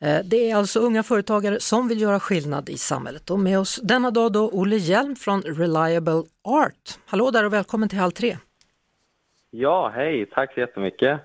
Eh, 0.00 0.18
det 0.24 0.50
är 0.50 0.56
alltså 0.56 0.80
unga 0.80 1.02
företagare 1.02 1.60
som 1.60 1.88
vill 1.88 2.00
göra 2.00 2.20
skillnad 2.20 2.68
i 2.68 2.78
samhället 2.78 3.30
och 3.30 3.38
med 3.38 3.58
oss 3.58 3.80
denna 3.82 4.10
dag 4.10 4.32
då 4.32 4.50
Olle 4.52 4.76
Hjelm 4.76 5.16
från 5.16 5.42
Reliable 5.42 6.22
Art. 6.44 6.98
Hallå 7.06 7.30
där 7.30 7.44
och 7.44 7.52
välkommen 7.52 7.88
till 7.88 7.98
Halv 7.98 8.10
tre. 8.10 8.36
Ja, 9.50 9.92
hej, 9.94 10.26
tack 10.26 10.54
så 10.54 10.60
jättemycket. 10.60 11.20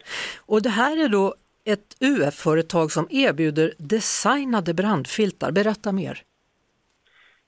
Och 0.46 0.62
det 0.62 0.70
här 0.70 1.04
är 1.06 1.10
då 1.10 1.36
ett 1.66 1.96
UF-företag 2.00 2.92
som 2.92 3.08
erbjuder 3.10 3.74
designade 3.78 4.74
brandfiltar. 4.74 5.52
Berätta 5.52 5.92
mer. 5.92 6.22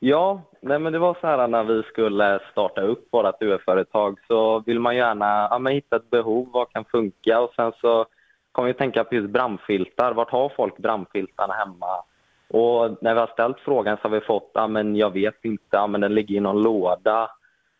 Ja, 0.07 0.41
nej 0.61 0.79
men 0.79 0.93
det 0.93 0.99
var 0.99 1.17
så 1.21 1.27
här 1.27 1.47
när 1.47 1.63
vi 1.63 1.83
skulle 1.83 2.39
starta 2.51 2.81
upp 2.81 3.07
vårt 3.11 3.41
UF-företag 3.41 4.19
så 4.27 4.59
vill 4.59 4.79
man 4.79 4.95
gärna 4.95 5.47
ja, 5.51 5.69
hitta 5.69 5.95
ett 5.95 6.09
behov, 6.09 6.49
vad 6.53 6.69
kan 6.69 6.85
funka 6.85 7.39
och 7.39 7.53
sen 7.55 7.71
så 7.81 8.05
kom 8.51 8.65
vi 8.65 8.71
att 8.71 8.77
tänka 8.77 9.03
på 9.03 9.15
just 9.15 9.29
brandfiltar. 9.29 10.13
Vart 10.13 10.31
har 10.31 10.49
folk 10.49 10.77
brandfiltarna 10.77 11.53
hemma? 11.53 12.03
Och 12.49 13.03
när 13.03 13.13
vi 13.13 13.19
har 13.19 13.27
ställt 13.27 13.59
frågan 13.59 13.97
så 13.97 14.03
har 14.03 14.09
vi 14.09 14.21
fått, 14.21 14.51
ja 14.53 14.67
men 14.67 14.95
jag 14.95 15.13
vet 15.13 15.45
inte, 15.45 15.63
ja 15.71 15.87
men 15.87 16.01
den 16.01 16.15
ligger 16.15 16.35
i 16.35 16.39
någon 16.39 16.61
låda 16.61 17.31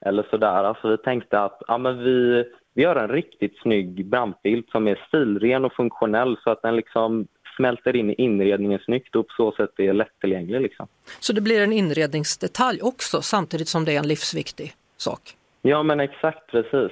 eller 0.05 0.27
sådär. 0.29 0.63
Alltså 0.63 0.87
vi 0.87 0.97
tänkte 0.97 1.39
att 1.39 1.61
ja, 1.67 1.77
men 1.77 2.03
vi, 2.03 2.45
vi 2.73 2.83
gör 2.83 2.95
en 2.95 3.09
riktigt 3.09 3.57
snygg 3.61 4.05
brandfilt 4.05 4.69
som 4.69 4.87
är 4.87 5.05
stilren 5.07 5.65
och 5.65 5.73
funktionell 5.73 6.37
så 6.43 6.49
att 6.49 6.61
den 6.61 6.75
liksom 6.75 7.27
smälter 7.55 7.95
in 7.95 8.09
i 8.09 8.13
inredningen 8.13 8.79
snyggt 8.79 9.15
och 9.15 9.27
på 9.27 9.33
så 9.37 9.51
sätt 9.51 9.79
är 9.79 9.93
lättillgänglig. 9.93 10.61
Liksom. 10.61 10.87
Så 11.19 11.33
det 11.33 11.41
blir 11.41 11.61
en 11.61 11.73
inredningsdetalj 11.73 12.81
också 12.81 13.21
samtidigt 13.21 13.67
som 13.67 13.85
det 13.85 13.95
är 13.95 13.99
en 13.99 14.07
livsviktig 14.07 14.73
sak? 14.97 15.21
Ja 15.61 15.83
men 15.83 15.99
exakt 15.99 16.47
precis. 16.51 16.91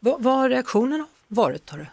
Vad, 0.00 0.22
vad 0.22 0.34
har 0.34 0.48
reaktionerna 0.48 1.06
varit? 1.28 1.70
Har 1.70 1.78
du? 1.78 1.86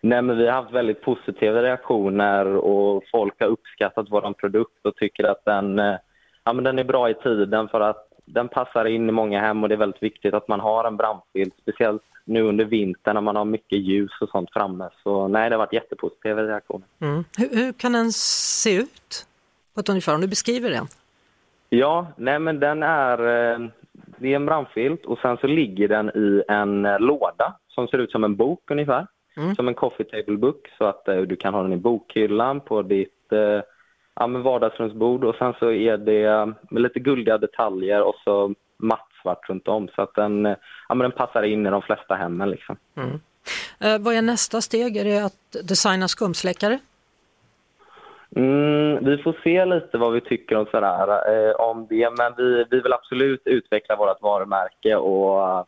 Nej, 0.00 0.22
men 0.22 0.38
vi 0.38 0.46
har 0.46 0.52
haft 0.52 0.72
väldigt 0.72 1.02
positiva 1.02 1.62
reaktioner 1.62 2.46
och 2.46 3.04
folk 3.12 3.40
har 3.40 3.46
uppskattat 3.46 4.06
vår 4.10 4.32
produkt 4.32 4.86
och 4.86 4.96
tycker 4.96 5.24
att 5.24 5.44
den, 5.44 5.78
eh, 5.78 5.96
ja, 6.44 6.52
men 6.52 6.64
den 6.64 6.78
är 6.78 6.84
bra 6.84 7.10
i 7.10 7.14
tiden 7.14 7.68
för 7.68 7.80
att 7.80 8.08
den 8.24 8.48
passar 8.48 8.84
in 8.84 9.08
i 9.08 9.12
många 9.12 9.40
hem 9.40 9.62
och 9.62 9.68
det 9.68 9.74
är 9.74 9.86
väldigt 9.86 10.02
viktigt 10.02 10.34
att 10.34 10.48
man 10.48 10.60
har 10.60 10.84
en 10.84 10.96
brandfilt, 10.96 11.54
speciellt 11.62 12.02
nu 12.24 12.42
under 12.42 12.64
vintern 12.64 13.14
när 13.14 13.20
man 13.20 13.36
har 13.36 13.44
mycket 13.44 13.78
ljus 13.78 14.10
och 14.20 14.28
sånt 14.28 14.52
framme. 14.52 14.88
Så 15.02 15.28
nej, 15.28 15.50
det 15.50 15.56
har 15.56 15.58
varit 15.58 15.72
jättepositiva 15.72 16.42
reaktioner. 16.42 16.86
Mm. 17.00 17.24
Hur, 17.38 17.48
hur, 17.56 17.72
kan 17.72 17.92
den 17.92 18.12
se 18.12 18.76
ut 18.76 19.26
på 19.74 19.80
ett 19.80 19.88
ungefär, 19.88 20.14
om 20.14 20.20
du 20.20 20.28
beskriver 20.28 20.70
den? 20.70 20.86
Ja, 21.68 22.06
nej 22.16 22.38
men 22.38 22.60
den 22.60 22.82
är, 22.82 23.18
eh, 23.18 23.68
det 23.92 24.32
är 24.32 24.36
en 24.36 24.46
brandfilt 24.46 25.04
och 25.04 25.18
sen 25.18 25.36
så 25.36 25.46
ligger 25.46 25.88
den 25.88 26.08
i 26.08 26.42
en 26.48 26.82
låda 26.82 27.56
som 27.68 27.88
ser 27.88 27.98
ut 27.98 28.10
som 28.10 28.24
en 28.24 28.36
bok 28.36 28.70
ungefär. 28.70 29.06
Mm. 29.36 29.54
Som 29.54 29.68
en 29.68 29.74
coffee 29.74 30.04
table 30.04 30.36
book 30.36 30.68
så 30.78 30.84
att 30.84 31.08
uh, 31.08 31.22
du 31.22 31.36
kan 31.36 31.54
ha 31.54 31.62
den 31.62 31.72
i 31.72 31.76
bokhyllan 31.76 32.60
på 32.60 32.82
ditt 32.82 33.10
ja, 34.14 34.26
vardagsrumsbord 34.26 35.24
och 35.24 35.34
sen 35.34 35.54
så 35.58 35.70
är 35.70 35.96
det 35.96 36.54
med 36.70 36.82
lite 36.82 37.00
guldiga 37.00 37.38
detaljer 37.38 38.02
och 38.02 38.14
så 38.24 38.54
mattsvart 39.24 39.48
runt 39.48 39.68
om 39.68 39.88
så 39.94 40.02
att 40.02 40.14
den, 40.14 40.44
ja, 40.88 40.94
men 40.94 40.98
den 40.98 41.12
passar 41.12 41.42
in 41.42 41.66
i 41.66 41.70
de 41.70 41.82
flesta 41.82 42.14
hemmen. 42.14 42.50
Liksom. 42.50 42.76
Mm. 42.96 43.20
Eh, 43.80 43.98
vad 43.98 44.14
är 44.14 44.22
nästa 44.22 44.60
steg? 44.60 44.96
Är 44.96 45.04
det 45.04 45.18
att 45.18 45.68
designa 45.68 46.08
skumsläckare? 46.08 46.78
Mm, 48.36 49.04
vi 49.04 49.22
får 49.22 49.40
se 49.44 49.64
lite 49.64 49.98
vad 49.98 50.12
vi 50.12 50.20
tycker 50.20 50.56
om, 50.56 50.66
sådär, 50.66 51.08
eh, 51.08 51.54
om 51.54 51.86
det, 51.90 52.10
men 52.18 52.34
vi, 52.36 52.64
vi 52.70 52.80
vill 52.80 52.92
absolut 52.92 53.42
utveckla 53.44 53.96
vårt 53.96 54.22
varumärke 54.22 54.96
och, 54.96 55.66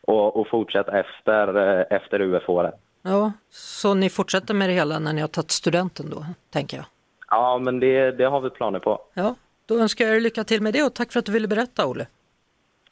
och, 0.00 0.36
och 0.36 0.48
fortsätta 0.48 0.98
efter, 0.98 1.56
eh, 1.56 1.84
efter 1.90 2.20
UF-året. 2.20 2.74
Ja, 3.02 3.32
så 3.50 3.94
ni 3.94 4.10
fortsätter 4.10 4.54
med 4.54 4.68
det 4.68 4.72
hela 4.72 4.98
när 4.98 5.12
ni 5.12 5.20
har 5.20 5.28
tagit 5.28 5.50
studenten 5.50 6.10
då, 6.10 6.26
tänker 6.50 6.76
jag? 6.76 6.86
Ja, 7.30 7.58
men 7.58 7.80
det, 7.80 8.10
det 8.10 8.24
har 8.24 8.40
vi 8.40 8.50
planer 8.50 8.78
på. 8.78 9.00
Ja, 9.14 9.34
då 9.66 9.78
önskar 9.78 10.04
jag 10.04 10.16
er 10.16 10.20
lycka 10.20 10.44
till 10.44 10.62
med 10.62 10.72
det 10.72 10.82
och 10.82 10.94
tack 10.94 11.12
för 11.12 11.18
att 11.18 11.26
du 11.26 11.32
ville 11.32 11.48
berätta, 11.48 11.86
Olle. 11.86 12.06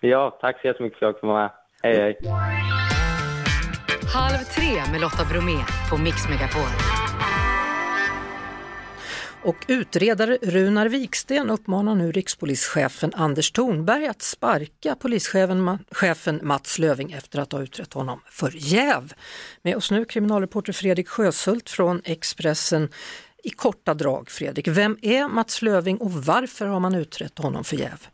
Ja, 0.01 0.39
tack 0.41 0.61
så 0.61 0.67
jättemycket 0.67 0.99
för 0.99 1.07
att 1.07 1.09
jag 1.09 1.17
fick 1.17 1.23
vara 1.23 1.43
med. 1.43 1.51
Hej, 1.83 2.01
hej. 2.01 2.19
Halv 4.15 4.39
tre 4.39 4.93
med 4.93 5.01
Lotta 5.01 5.25
Bromé 5.31 5.59
på 5.91 5.97
Mix 5.97 6.29
Megapol. 6.29 6.71
Och 9.43 9.57
utredare 9.69 10.39
Runar 10.43 10.89
Viksten 10.89 11.51
uppmanar 11.51 11.95
nu 11.95 12.13
rikspolischefen 12.13 13.13
Anders 13.15 13.53
Thornberg 13.53 14.07
att 14.07 14.23
sparka 14.23 14.95
polischefen 14.95 15.79
Mats 16.43 16.79
Löving 16.79 17.13
efter 17.13 17.39
att 17.39 17.53
ha 17.53 17.63
utrett 17.63 17.93
honom 17.93 18.21
för 18.31 18.51
jäv. 18.55 19.13
Med 19.63 19.77
oss 19.77 19.91
nu 19.91 20.05
kriminalreporter 20.05 20.73
Fredrik 20.73 21.09
Sjöshult 21.09 21.71
från 21.71 22.03
Expressen. 22.05 22.89
I 23.45 23.51
korta 23.51 23.95
drag 23.95 24.31
Fredrik, 24.31 24.69
vem 24.69 24.99
är 25.03 25.29
Mats 25.29 25.63
Löving 25.63 25.99
och 25.99 26.13
varför 26.13 26.67
har 26.67 26.81
man 26.81 26.95
utrett 26.95 27.39
honom 27.39 27.65
för 27.65 27.77
jäv? 27.77 28.07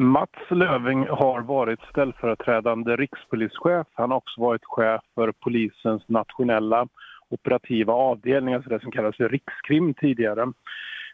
Mats 0.00 0.50
Löving 0.50 1.06
har 1.08 1.40
varit 1.40 1.80
ställföreträdande 1.90 2.96
rikspolischef. 2.96 3.86
Han 3.94 4.10
har 4.10 4.18
också 4.18 4.40
varit 4.40 4.64
chef 4.64 5.00
för 5.14 5.32
polisens 5.32 6.08
nationella 6.08 6.88
operativa 7.28 7.92
avdelning, 7.92 8.54
alltså 8.54 8.70
det 8.70 8.80
som 8.80 8.90
kallas 8.90 9.16
för 9.16 9.28
rikskrim 9.28 9.94
tidigare. 9.94 10.52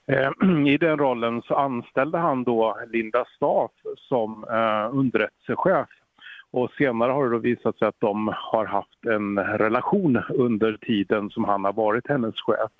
Eh, 0.06 0.30
I 0.66 0.76
den 0.76 0.98
rollen 0.98 1.42
så 1.42 1.54
anställde 1.54 2.18
han 2.18 2.44
då 2.44 2.78
Linda 2.92 3.24
Staff 3.36 3.70
som 3.96 4.44
eh, 4.50 4.98
underrättelsechef. 4.98 5.88
Och 6.50 6.70
senare 6.70 7.12
har 7.12 7.24
det 7.24 7.30
då 7.30 7.38
visat 7.38 7.78
sig 7.78 7.88
att 7.88 8.00
de 8.00 8.34
har 8.36 8.64
haft 8.64 9.04
en 9.06 9.38
relation 9.38 10.22
under 10.28 10.76
tiden 10.76 11.30
som 11.30 11.44
han 11.44 11.64
har 11.64 11.72
varit 11.72 12.08
hennes 12.08 12.40
chef. 12.40 12.70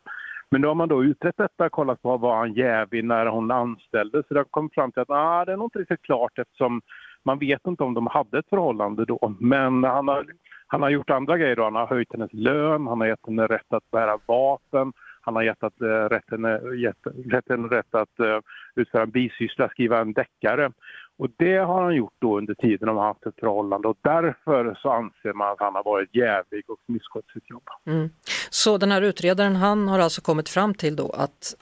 Men 0.50 0.60
då 0.60 0.68
har 0.68 0.74
man 0.74 0.88
då 0.88 1.04
utrett 1.04 1.36
detta, 1.36 1.68
kollat 1.68 2.02
på 2.02 2.16
vad 2.16 2.38
han 2.38 2.52
jävig 2.52 3.04
när 3.04 3.26
hon 3.26 3.50
anställdes. 3.50 4.26
Så 4.28 4.34
det 4.34 4.40
har 4.40 4.44
kommit 4.44 4.74
fram 4.74 4.92
till 4.92 5.02
att 5.02 5.10
ah, 5.10 5.44
det 5.44 5.52
är 5.52 5.56
nog 5.56 5.66
inte 5.66 5.78
riktigt 5.78 6.02
klart 6.02 6.38
eftersom 6.38 6.80
man 7.22 7.38
vet 7.38 7.66
inte 7.66 7.82
om 7.82 7.94
de 7.94 8.06
hade 8.06 8.38
ett 8.38 8.48
förhållande 8.48 9.04
då. 9.04 9.34
Men 9.38 9.84
han 9.84 10.08
har 10.08 10.26
han 10.66 10.82
har 10.82 10.90
gjort 10.90 11.10
andra 11.10 11.38
grejer. 11.38 11.56
Då. 11.56 11.64
Han 11.64 11.74
har 11.74 11.86
höjt 11.86 12.12
hennes 12.12 12.32
lön, 12.32 12.86
han 12.86 13.00
har 13.00 13.08
gett 13.08 13.26
henne 13.26 13.46
rätt 13.46 13.72
att 13.72 13.90
bära 13.90 14.18
vapen, 14.26 14.92
han 15.20 15.36
har 15.36 15.42
gett, 15.42 15.62
att, 15.62 15.82
uh, 15.82 15.88
rätt, 15.88 16.30
henne, 16.30 16.60
gett, 16.76 16.96
gett 17.32 17.48
henne 17.48 17.68
rätt 17.68 17.94
att 17.94 18.20
uh, 18.20 18.38
utföra 18.74 19.02
en 19.02 19.10
bisyssla, 19.10 19.68
skriva 19.68 20.00
en 20.00 20.12
deckare. 20.12 20.72
Och 21.18 21.28
det 21.36 21.56
har 21.56 21.82
han 21.82 21.94
gjort 21.94 22.14
då 22.18 22.38
under 22.38 22.54
tiden 22.54 22.86
de 22.86 22.96
har 22.96 23.06
haft 23.06 23.26
ett 23.26 23.40
förhållande 23.40 23.88
och 23.88 23.98
därför 24.00 24.78
så 24.82 24.90
anser 24.90 25.32
man 25.32 25.52
att 25.52 25.60
han 25.60 25.74
har 25.74 25.84
varit 25.84 26.14
jävig 26.14 26.70
och 26.70 26.78
misskött 26.86 27.24
sitt 27.32 27.50
jobb. 27.50 27.68
Mm. 27.86 28.08
Så 28.50 28.78
den 28.78 28.92
här 28.92 29.02
utredaren 29.02 29.56
han 29.56 29.88
har 29.88 29.98
alltså 29.98 30.20
kommit 30.20 30.48
fram 30.48 30.74
till 30.74 30.96
då 30.96 31.10
att 31.10 31.54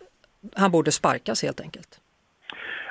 han 0.56 0.70
borde 0.70 0.92
sparkas 0.92 1.42
helt 1.42 1.60
enkelt? 1.60 2.00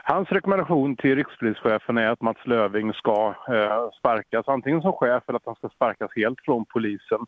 Hans 0.06 0.30
rekommendation 0.30 0.96
till 0.96 1.16
rikspolischefen 1.16 1.98
är 1.98 2.08
att 2.08 2.22
Mats 2.22 2.46
Löving 2.46 2.94
ska 2.94 3.36
eh, 3.48 3.90
sparkas 4.00 4.48
antingen 4.48 4.82
som 4.82 4.94
chef 4.94 5.24
eller 5.28 5.38
att 5.38 5.46
han 5.46 5.56
ska 5.56 5.70
sparkas 5.70 6.12
helt 6.16 6.40
från 6.46 6.66
polisen. 6.66 7.20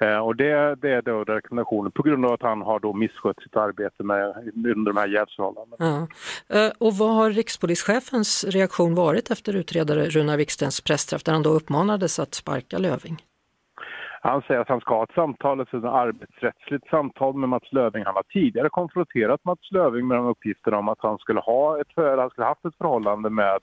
Eh, 0.00 0.18
och 0.18 0.36
det, 0.36 0.74
det, 0.74 0.90
är 0.90 1.02
då 1.02 1.24
rekommendationen 1.24 1.92
på 1.92 2.02
grund 2.02 2.24
av 2.24 2.32
att 2.32 2.42
han 2.42 2.62
har 2.62 2.80
då 2.80 2.92
misskött 2.92 3.42
sitt 3.42 3.56
arbete 3.56 4.02
med, 4.02 4.34
under 4.54 4.92
de 4.92 4.96
här 4.96 5.08
jävsförhållandena. 5.08 5.76
Ja. 6.48 6.56
Eh, 6.56 6.72
och 6.78 6.94
vad 6.94 7.14
har 7.14 7.30
rikspolischefens 7.30 8.44
reaktion 8.48 8.94
varit 8.94 9.30
efter 9.30 9.56
utredare 9.56 10.04
Runar 10.04 10.36
Vikstens 10.36 10.80
pressträff 10.80 11.24
där 11.24 11.32
han 11.32 11.42
då 11.42 11.50
uppmanades 11.50 12.18
att 12.18 12.34
sparka 12.34 12.78
Löving? 12.78 13.22
Han 14.20 14.42
säger 14.42 14.60
att 14.60 14.68
han 14.68 14.80
ska 14.80 14.94
ha 14.94 15.02
ett 15.02 15.14
samtal, 15.14 15.60
ett 15.60 15.74
arbetsrättsligt 15.74 16.88
samtal 16.90 17.34
med 17.34 17.48
Mats 17.48 17.72
Löving. 17.72 18.04
Han 18.04 18.14
har 18.14 18.22
tidigare 18.22 18.68
konfronterat 18.68 19.44
Mats 19.44 19.70
Löving 19.70 20.06
med 20.06 20.18
de 20.18 20.26
uppgifterna 20.26 20.78
om 20.78 20.88
att 20.88 20.98
han 21.00 21.18
skulle 21.18 21.40
ha 21.40 21.80
ett, 21.80 21.86
han 21.96 22.30
skulle 22.30 22.46
haft 22.46 22.64
ett 22.64 22.76
förhållande 22.78 23.30
med 23.30 23.60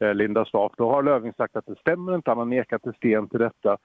eh, 0.00 0.14
Linda 0.14 0.44
Staaf. 0.44 0.72
Då 0.76 0.90
har 0.90 1.02
Löving 1.02 1.32
sagt 1.32 1.56
att 1.56 1.66
det 1.66 1.80
stämmer 1.80 2.14
inte, 2.14 2.30
han 2.30 2.38
har 2.38 2.44
nekat 2.44 2.82
till 2.82 2.92
sten 2.92 3.28
till 3.28 3.38
detta. 3.38 3.76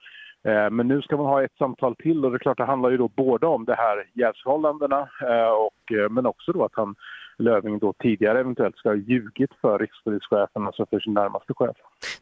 Eh, 0.44 0.70
men 0.70 0.88
nu 0.88 1.02
ska 1.02 1.16
man 1.16 1.26
ha 1.26 1.44
ett 1.44 1.56
samtal 1.58 1.96
till 1.96 2.24
och 2.24 2.30
det 2.30 2.36
är 2.36 2.38
klart 2.38 2.58
det 2.58 2.64
handlar 2.64 2.90
ju 2.90 2.96
då 2.96 3.08
både 3.08 3.46
om 3.46 3.64
det 3.64 3.74
här 3.74 4.06
jävsförhållandena 4.14 5.08
eh, 5.28 5.52
och, 5.52 6.10
men 6.10 6.26
också 6.26 6.52
då 6.52 6.64
att 6.64 6.74
han 6.74 6.94
Löfving 7.38 7.78
då 7.78 7.92
tidigare 7.92 8.40
eventuellt 8.40 8.76
ska 8.76 8.88
ha 8.88 8.96
ljugit 8.96 9.50
för 9.60 9.78
rikspolischefen, 9.78 10.66
alltså 10.66 10.86
för 10.86 11.00
sin 11.00 11.14
närmaste 11.14 11.54
chef. 11.54 11.76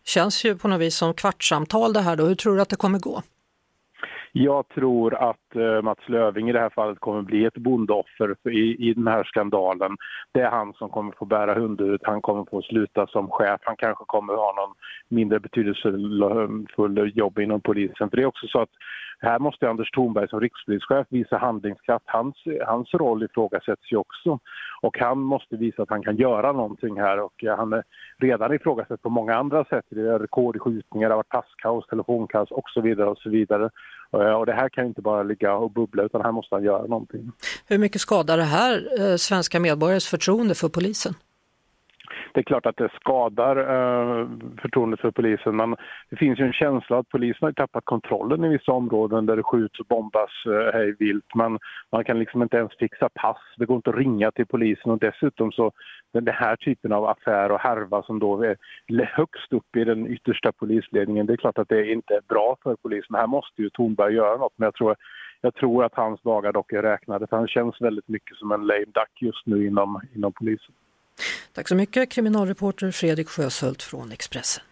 Det 0.05 0.11
Känns 0.11 0.45
ju 0.45 0.59
på 0.59 0.69
något 0.69 0.81
vis 0.81 0.97
som 0.97 1.15
kvartssamtal 1.15 1.93
det 1.93 2.01
här 2.01 2.17
då. 2.17 2.25
Hur 2.25 2.35
tror 2.35 2.57
du 2.57 2.63
att 2.63 2.69
det 2.69 2.77
kommer 2.77 2.99
gå? 2.99 3.23
Jag 4.33 4.69
tror 4.69 5.15
att 5.15 5.57
eh, 5.57 5.83
Mats 5.83 6.09
Löving 6.09 6.49
i 6.49 6.53
det 6.53 6.61
här 6.61 6.71
fallet 6.71 6.99
kommer 7.01 7.23
bli 7.23 7.45
ett 7.45 7.57
bondoffer 7.57 8.49
i, 8.49 8.89
i 8.89 8.95
den 8.95 9.07
här 9.07 9.25
skandalen. 9.25 9.97
Det 10.33 10.41
är 10.41 10.51
han 10.51 10.73
som 10.73 10.89
kommer 10.91 11.13
få 11.13 11.25
bära 11.25 11.55
hundhuvudet, 11.55 12.01
han 12.05 12.23
kommer 12.23 12.45
få 12.51 12.63
sluta 12.63 13.07
som 13.07 13.29
chef, 13.31 13.61
han 13.65 13.77
kanske 13.77 14.05
kommer 14.07 14.35
ha 14.35 14.55
någon 14.57 14.75
mindre 15.09 15.41
betydelsefull 15.41 17.13
jobb 17.15 17.39
inom 17.39 17.61
polisen. 17.61 18.11
För 18.11 18.17
det 18.17 18.23
är 18.23 18.27
också 18.27 18.47
så 18.47 18.61
att 18.61 18.71
här 19.23 19.39
måste 19.39 19.69
Anders 19.69 19.91
Thornberg 19.91 20.29
som 20.29 20.41
rikspolischef 20.41 21.07
visa 21.11 21.39
handlingskraft. 21.39 22.05
Hans, 22.09 22.37
hans 22.67 22.95
roll 22.95 23.23
ifrågasätts 23.23 23.93
ju 23.93 23.97
också. 23.97 24.39
Och 24.83 24.99
han 24.99 25.19
måste 25.19 25.57
visa 25.57 25.83
att 25.83 25.91
han 25.91 26.03
kan 26.03 26.17
göra 26.17 26.53
någonting 26.53 27.01
här 27.01 27.21
och 27.21 27.45
eh, 27.45 27.57
han 27.57 27.73
är 27.73 27.83
redan 28.19 28.55
ifrågasatt 28.55 29.03
på 29.03 29.11
många 29.11 29.37
andra 29.37 29.65
sätt. 29.65 29.85
Det 29.89 30.01
är 30.01 30.19
rekord 30.19 30.57
i 30.57 30.59
skjutningar, 30.59 31.09
det 31.09 31.15
har 31.15 31.17
varit 31.17 31.29
passkaos, 31.29 31.87
telefonkaos 31.87 32.51
och 32.51 32.71
så 32.71 32.81
vidare 32.81 33.11
och 33.11 33.19
så 33.19 33.31
vidare. 33.31 33.71
Eh, 34.13 34.33
och 34.33 34.47
det 34.47 34.53
här 34.53 34.69
kan 34.69 34.87
inte 34.87 35.03
bara 35.03 35.23
ligga 35.23 35.55
och 35.55 35.71
bubbla 35.71 36.03
utan 36.03 36.23
här 36.23 36.33
måste 36.33 36.55
han 36.55 36.65
göra 36.65 36.87
någonting. 36.87 37.33
Hur 37.67 37.79
mycket 37.79 38.01
skadar 38.01 38.37
det 38.37 38.43
här 38.43 38.89
eh, 39.01 39.17
svenska 39.17 39.61
medborgares 39.61 40.07
förtroende 40.07 40.55
för 40.55 40.69
polisen? 40.69 41.15
Det 42.35 42.41
är 42.41 42.45
klart 42.45 42.67
att 42.67 42.77
det 42.77 42.89
skadar 43.01 43.57
eh, 43.57 44.29
förtroendet 44.63 45.01
för 45.01 45.11
polisen 45.11 45.57
men 45.57 45.77
det 46.11 46.17
finns 46.17 46.39
ju 46.39 46.45
en 46.45 46.53
känsla 46.53 46.99
att 46.99 47.09
polisen 47.09 47.47
har 47.47 47.53
tappat 47.53 47.85
kontrollen 47.85 48.45
i 48.45 48.49
vissa 48.49 48.73
områden 48.73 49.27
där 49.27 49.37
det 49.37 49.43
skjuts 49.43 49.81
och 49.81 49.87
bombas 49.87 50.31
eh, 50.47 50.73
hej 50.73 50.97
vilt. 50.99 51.35
Man, 51.35 51.59
man 51.93 52.05
kan 52.05 52.19
liksom 52.19 52.43
inte 52.43 52.57
ens 52.57 52.77
fixa 52.79 53.09
pass, 53.15 53.39
det 53.57 53.67
går 53.67 53.77
inte 53.77 53.91
att 53.91 53.97
ringa 53.97 54.31
till 54.31 54.47
polisen 54.47 54.93
och 54.93 54.99
dessutom 54.99 55.53
så 55.53 55.73
den 56.13 56.29
här 56.29 56.57
typen 56.57 56.93
av 56.93 57.05
affär 57.05 57.51
och 57.53 57.61
härva 57.61 58.03
som 58.03 58.19
då 58.19 58.43
är 58.43 58.57
högst 59.05 59.53
upp 59.53 59.77
i 59.77 59.85
den 59.85 60.07
yttersta 60.07 60.53
polisledningen, 60.53 61.27
det 61.27 61.33
är 61.33 61.37
klart 61.37 61.59
att 61.59 61.69
det 61.69 61.93
inte 61.93 62.15
är 62.15 62.23
bra 62.29 62.57
för 62.63 62.77
polisen. 62.83 63.15
Här 63.15 63.27
måste 63.27 63.63
ju 63.63 63.71
Thornberg 63.71 64.15
göra 64.15 64.37
något 64.37 64.53
men 64.57 64.67
jag 64.67 64.75
tror 64.75 64.97
jag 65.43 65.55
tror 65.55 65.85
att 65.85 65.95
hans 65.95 66.23
dagar 66.23 66.53
dock 66.53 66.73
är 66.73 66.83
räknade 66.83 67.27
för 67.27 67.37
han 67.37 67.49
känns 67.49 67.81
väldigt 67.81 68.09
mycket 68.09 68.37
som 68.37 68.53
en 68.53 68.67
lame 68.67 68.85
duck 68.85 69.23
just 69.23 69.47
nu 69.47 69.67
inom, 69.67 70.01
inom 70.15 70.33
polisen. 70.33 70.75
Tack 71.53 71.69
så 71.69 71.75
mycket 71.75 72.11
kriminalreporter 72.11 72.91
Fredrik 72.91 73.29
Sjöshult 73.29 73.83
från 73.83 74.13
Expressen. 74.13 74.65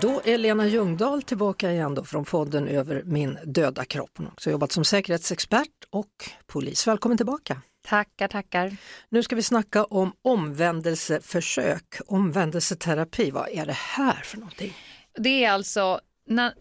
Då 0.00 0.20
är 0.24 0.38
Lena 0.38 0.66
Ljungdahl 0.66 1.22
tillbaka 1.22 1.72
igen 1.72 1.94
då 1.94 2.04
från 2.04 2.24
fonden 2.24 2.68
över 2.68 3.02
min 3.04 3.38
döda 3.44 3.84
kropp. 3.84 4.10
Hon 4.16 4.26
har 4.26 4.32
också 4.32 4.50
jobbat 4.50 4.72
som 4.72 4.84
säkerhetsexpert 4.84 5.68
och 5.90 6.30
polis. 6.46 6.86
Välkommen 6.86 7.16
tillbaka! 7.16 7.60
Tackar, 7.86 8.28
tackar. 8.28 8.76
Nu 9.08 9.22
ska 9.22 9.36
vi 9.36 9.42
snacka 9.42 9.84
om 9.84 10.12
omvändelseförsök, 10.22 12.00
omvändelseterapi. 12.06 13.30
Vad 13.30 13.48
är 13.48 13.66
det 13.66 13.76
här 13.76 14.22
för 14.24 14.36
någonting? 14.36 14.72
Det 15.18 15.44
är 15.44 15.50
alltså 15.50 16.00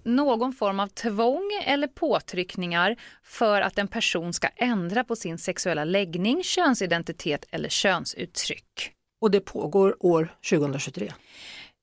någon 0.03 0.53
form 0.53 0.79
av 0.79 0.87
tvång 0.87 1.49
eller 1.65 1.87
påtryckningar 1.87 2.95
för 3.23 3.61
att 3.61 3.77
en 3.77 3.87
person 3.87 4.33
ska 4.33 4.47
ändra 4.47 5.03
på 5.03 5.15
sin 5.15 5.37
sexuella 5.37 5.83
läggning, 5.83 6.43
könsidentitet 6.43 7.45
eller 7.51 7.69
könsuttryck. 7.69 8.91
Och 9.21 9.31
det 9.31 9.39
pågår 9.39 10.05
år 10.05 10.35
2023? 10.49 11.11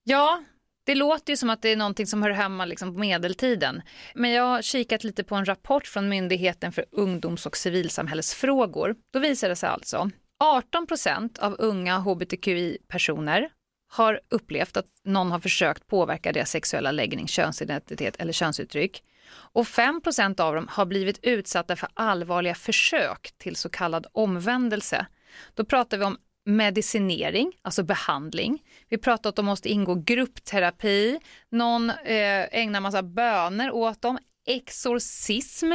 Ja, 0.05 0.43
det 0.85 0.95
låter 0.95 1.33
ju 1.33 1.37
som 1.37 1.51
att 1.51 1.63
det 1.63 1.69
är 1.69 1.77
någonting 1.77 2.07
som 2.07 2.23
hör 2.23 2.31
hemma 2.31 2.65
liksom 2.65 2.95
på 2.95 3.01
medeltiden. 3.01 3.83
Men 4.15 4.31
jag 4.31 4.45
har 4.45 4.63
kikat 4.63 5.05
lite 5.05 5.25
på 5.25 5.35
en 5.35 5.45
rapport 5.45 5.87
från 5.87 6.09
Myndigheten 6.09 6.73
för 6.73 6.85
ungdoms 6.91 7.47
och 7.47 7.57
civilsamhällesfrågor. 7.57 8.97
Då 9.13 9.19
visar 9.19 9.49
det 9.49 9.57
sig 9.57 9.69
alltså 9.69 10.11
18 10.45 10.87
procent 10.87 11.39
av 11.39 11.57
unga 11.59 11.99
hbtqi-personer 11.99 13.51
har 13.91 14.21
upplevt 14.29 14.77
att 14.77 14.87
någon 15.05 15.33
har 15.33 15.41
försökt 15.41 15.87
påverka 15.87 16.33
deras 16.33 16.51
sexuella 16.51 16.93
läggning, 16.93 17.29
könsidentitet 17.29 18.17
eller 18.17 18.33
könsuttryck. 18.33 19.03
Och 19.33 19.69
5 19.69 20.01
av 20.39 20.55
dem 20.55 20.69
har 20.71 20.87
blivit 20.87 21.19
utsatta 21.23 21.77
för 21.77 21.89
allvarliga 21.95 22.55
försök 22.55 23.31
till 23.39 23.57
så 23.57 23.69
kallad 23.69 24.07
omvändelse. 24.13 25.07
Då 25.55 25.65
pratar 25.65 25.99
vi 25.99 26.05
om 26.05 26.19
medicinering, 26.45 27.53
alltså 27.63 27.83
behandling. 27.83 28.63
Vi 28.89 28.99
pratar 28.99 29.29
om 29.29 29.31
att 29.31 29.37
de 29.37 29.47
måste 29.47 29.69
ingå 29.69 29.95
gruppterapi, 29.95 31.19
någon 31.49 31.91
eh, 31.91 32.59
ägnar 32.59 32.81
massa 32.81 33.03
böner 33.03 33.71
åt 33.71 34.03
dem, 34.03 34.19
exorcism, 34.47 35.73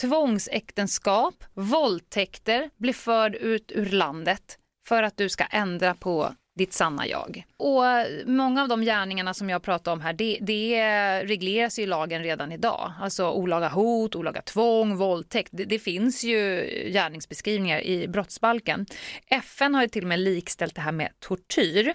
tvångsäktenskap, 0.00 1.44
våldtäkter, 1.54 2.70
bli 2.76 2.92
förd 2.92 3.34
ut 3.34 3.72
ur 3.74 3.86
landet 3.86 4.58
för 4.86 5.02
att 5.02 5.16
du 5.16 5.28
ska 5.28 5.44
ändra 5.44 5.94
på 5.94 6.34
ditt 6.58 6.72
sanna 6.72 7.06
jag. 7.06 7.44
Och 7.56 7.82
många 8.26 8.62
av 8.62 8.68
de 8.68 8.82
gärningarna 8.82 9.34
som 9.34 9.50
jag 9.50 9.62
pratar 9.62 9.92
om 9.92 10.00
här, 10.00 10.12
det, 10.12 10.38
det 10.40 10.82
regleras 11.24 11.78
ju 11.78 11.82
i 11.82 11.86
lagen 11.86 12.22
redan 12.22 12.52
idag. 12.52 12.92
Alltså 13.00 13.30
olaga 13.30 13.68
hot, 13.68 14.16
olaga 14.16 14.42
tvång, 14.42 14.96
våldtäkt. 14.96 15.48
Det, 15.52 15.64
det, 15.64 15.78
finns 15.78 16.24
ju 16.24 16.66
gärningsbeskrivningar 16.92 17.80
i 17.80 18.08
brottsbalken. 18.08 18.86
FN 19.26 19.74
har 19.74 19.82
ju 19.82 19.88
till 19.88 20.04
och 20.04 20.08
med 20.08 20.20
likställt 20.20 20.74
det 20.74 20.80
här 20.80 20.92
med 20.92 21.10
tortyr. 21.20 21.94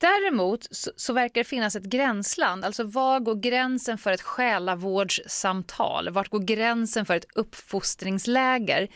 Däremot 0.00 0.66
så, 0.70 0.90
så, 0.96 1.12
verkar 1.12 1.40
det 1.40 1.44
finnas 1.44 1.76
ett 1.76 1.84
gränsland, 1.84 2.64
alltså 2.64 2.84
var 2.84 3.20
går 3.20 3.34
gränsen 3.34 3.98
för 3.98 4.12
ett 4.12 4.22
själavårdssamtal? 4.22 6.10
Vart 6.10 6.28
går 6.28 6.38
gränsen 6.38 7.06
för 7.06 7.16
ett 7.16 7.26
uppfostringsläger? 7.34 8.88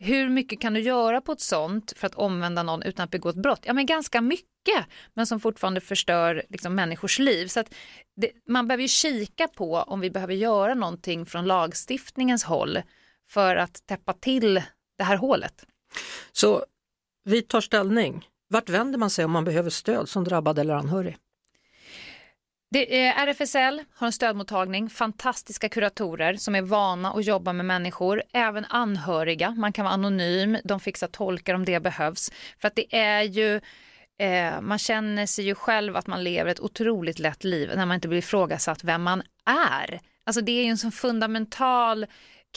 Hur 0.00 0.28
mycket 0.28 0.60
kan 0.60 0.74
du 0.74 0.80
göra 0.80 1.20
på 1.20 1.32
ett 1.32 1.40
sånt 1.40 1.92
för 1.96 2.06
att 2.06 2.14
omvända 2.14 2.62
någon 2.62 2.82
utan 2.82 3.04
att 3.04 3.10
begå 3.10 3.28
ett 3.28 3.36
brott? 3.36 3.60
Ja, 3.62 3.72
men 3.72 3.86
ganska 3.86 4.20
mycket, 4.20 4.86
men 5.14 5.26
som 5.26 5.40
fortfarande 5.40 5.80
förstör 5.80 6.42
liksom, 6.48 6.74
människors 6.74 7.18
liv. 7.18 7.46
Så 7.46 7.60
att 7.60 7.74
det, 8.16 8.30
man 8.48 8.68
behöver 8.68 8.82
ju 8.82 8.88
kika 8.88 9.48
på 9.48 9.76
om 9.76 10.00
vi 10.00 10.10
behöver 10.10 10.34
göra 10.34 10.74
någonting 10.74 11.26
från 11.26 11.44
lagstiftningens 11.44 12.44
håll 12.44 12.78
för 13.28 13.56
att 13.56 13.86
täppa 13.86 14.12
till 14.12 14.62
det 14.98 15.04
här 15.04 15.16
hålet. 15.16 15.66
Så 16.32 16.64
vi 17.24 17.42
tar 17.42 17.60
ställning. 17.60 18.28
Vart 18.48 18.68
vänder 18.68 18.98
man 18.98 19.10
sig 19.10 19.24
om 19.24 19.30
man 19.30 19.44
behöver 19.44 19.70
stöd 19.70 20.08
som 20.08 20.24
drabbad 20.24 20.58
eller 20.58 20.74
anhörig? 20.74 21.16
Det 22.70 23.06
är, 23.06 23.26
RFSL 23.26 23.82
har 23.94 24.06
en 24.06 24.12
stödmottagning, 24.12 24.90
fantastiska 24.90 25.68
kuratorer 25.68 26.36
som 26.36 26.54
är 26.54 26.62
vana 26.62 27.12
att 27.12 27.24
jobba 27.24 27.52
med 27.52 27.66
människor, 27.66 28.22
även 28.32 28.64
anhöriga. 28.64 29.50
Man 29.50 29.72
kan 29.72 29.84
vara 29.84 29.94
anonym, 29.94 30.58
de 30.64 30.80
fixar 30.80 31.06
tolkar 31.06 31.54
om 31.54 31.64
det 31.64 31.80
behövs. 31.80 32.32
För 32.58 32.68
att 32.68 32.74
det 32.74 32.96
är 32.96 33.22
ju 33.22 33.60
eh, 34.18 34.60
man 34.60 34.78
känner 34.78 35.26
sig 35.26 35.44
ju 35.44 35.54
själv 35.54 35.96
att 35.96 36.06
man 36.06 36.24
lever 36.24 36.50
ett 36.50 36.60
otroligt 36.60 37.18
lätt 37.18 37.44
liv 37.44 37.70
när 37.76 37.86
man 37.86 37.94
inte 37.94 38.08
blir 38.08 38.18
ifrågasatt 38.18 38.84
vem 38.84 39.02
man 39.02 39.22
är. 39.44 40.00
Alltså 40.24 40.40
det 40.40 40.52
är 40.52 40.64
ju 40.64 40.70
en 40.70 40.78
sån 40.78 40.92
fundamental 40.92 42.06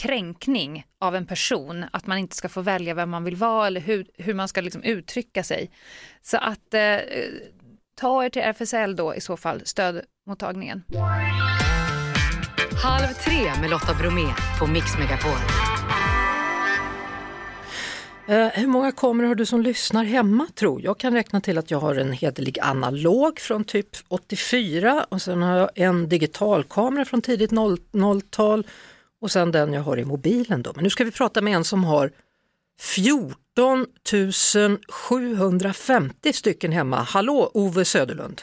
kränkning 0.01 0.85
av 0.99 1.15
en 1.15 1.25
person 1.25 1.85
att 1.91 2.07
man 2.07 2.17
inte 2.17 2.35
ska 2.35 2.49
få 2.49 2.61
välja 2.61 2.93
vem 2.93 3.09
man 3.09 3.23
vill 3.23 3.35
vara 3.35 3.67
eller 3.67 3.81
hur, 3.81 4.05
hur 4.17 4.33
man 4.33 4.47
ska 4.47 4.61
liksom 4.61 4.83
uttrycka 4.83 5.43
sig. 5.43 5.71
Så 6.21 6.37
att 6.37 6.73
eh, 6.73 6.97
ta 8.01 8.25
er 8.25 8.29
till 8.29 8.41
RFSL 8.41 8.95
då 8.95 9.15
i 9.15 9.21
så 9.21 9.37
fall, 9.37 9.61
stödmottagningen. 9.65 10.83
Halv 12.83 13.07
tre 13.07 13.61
med 13.61 13.69
Lotta 13.69 13.93
Bromé 13.93 14.33
på 14.59 14.67
Mix 14.67 14.85
Megapol. 14.99 15.31
Uh, 18.29 18.47
hur 18.47 18.67
många 18.67 18.91
kameror 18.91 19.27
har 19.27 19.35
du 19.35 19.45
som 19.45 19.61
lyssnar 19.61 20.03
hemma 20.03 20.47
tro? 20.55 20.79
Jag 20.79 20.97
kan 20.97 21.13
räkna 21.13 21.41
till 21.41 21.57
att 21.57 21.71
jag 21.71 21.79
har 21.79 21.95
en 21.95 22.11
hederlig 22.11 22.59
analog 22.61 23.39
från 23.39 23.63
typ 23.63 23.89
84 24.07 25.05
och 25.09 25.21
sen 25.21 25.41
har 25.41 25.57
jag 25.57 25.69
en 25.75 26.09
digitalkamera 26.09 27.05
från 27.05 27.21
tidigt 27.21 27.51
00-tal 27.51 28.67
och 29.21 29.31
sen 29.31 29.51
den 29.51 29.73
jag 29.73 29.81
har 29.81 29.99
i 29.99 30.05
mobilen. 30.05 30.61
Då. 30.61 30.71
Men 30.75 30.83
nu 30.83 30.89
ska 30.89 31.03
vi 31.03 31.11
prata 31.11 31.41
med 31.41 31.55
en 31.55 31.63
som 31.63 31.83
har 31.83 32.11
14 32.81 33.87
750 34.89 36.33
stycken 36.33 36.71
hemma. 36.71 37.01
Hallå 37.01 37.51
Ove 37.53 37.85
Söderlund! 37.85 38.41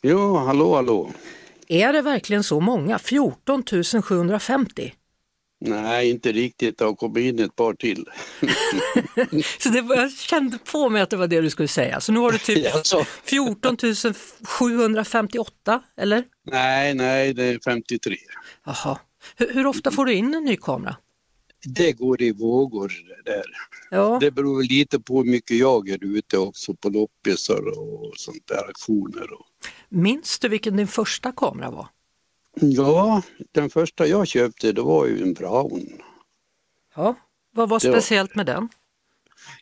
Ja, 0.00 0.38
hallå 0.38 0.74
hallå! 0.74 1.10
Är 1.68 1.92
det 1.92 2.02
verkligen 2.02 2.44
så 2.44 2.60
många? 2.60 2.98
14 2.98 3.64
750? 4.02 4.94
Nej, 5.60 6.10
inte 6.10 6.32
riktigt. 6.32 6.78
Det 6.78 6.84
har 6.84 6.94
kommit 6.94 7.24
in 7.24 7.38
ett 7.44 7.56
par 7.56 7.74
till. 7.74 8.06
så 9.58 9.68
det 9.68 9.80
var, 9.80 9.96
jag 9.96 10.12
kände 10.12 10.58
på 10.58 10.88
mig 10.88 11.02
att 11.02 11.10
det 11.10 11.16
var 11.16 11.26
det 11.26 11.40
du 11.40 11.50
skulle 11.50 11.68
säga. 11.68 12.00
Så 12.00 12.12
nu 12.12 12.20
har 12.20 12.32
du 12.32 12.38
typ 12.38 12.66
14 13.24 13.76
758, 14.44 15.82
eller? 15.96 16.24
Nej, 16.50 16.94
nej, 16.94 17.34
det 17.34 17.44
är 17.44 17.58
53. 17.64 18.16
Jaha. 18.66 18.98
Hur, 19.36 19.54
hur 19.54 19.66
ofta 19.66 19.90
får 19.90 20.04
du 20.04 20.12
in 20.12 20.34
en 20.34 20.44
ny 20.44 20.56
kamera? 20.56 20.96
Det 21.64 21.92
går 21.92 22.22
i 22.22 22.32
vågor 22.32 22.92
det 23.08 23.30
där. 23.30 23.44
Ja. 23.90 24.18
Det 24.20 24.30
beror 24.30 24.62
lite 24.62 25.00
på 25.00 25.16
hur 25.16 25.30
mycket 25.30 25.56
jag 25.56 25.88
är 25.88 26.04
ute 26.04 26.38
också 26.38 26.74
på 26.74 26.88
loppisar 26.88 27.78
och 27.78 28.12
sånt 28.16 28.46
där, 28.46 28.70
aktioner. 28.70 29.32
Och... 29.32 29.46
Minns 29.88 30.38
du 30.38 30.48
vilken 30.48 30.76
din 30.76 30.88
första 30.88 31.32
kamera 31.32 31.70
var? 31.70 31.88
Ja, 32.60 33.22
den 33.52 33.70
första 33.70 34.06
jag 34.06 34.26
köpte 34.26 34.72
det 34.72 34.82
var 34.82 35.06
ju 35.06 35.22
en 35.22 35.32
Brown. 35.32 35.88
Ja, 36.94 37.14
vad 37.54 37.68
var 37.68 37.78
speciellt 37.78 38.30
var... 38.30 38.36
med 38.36 38.46
den? 38.46 38.68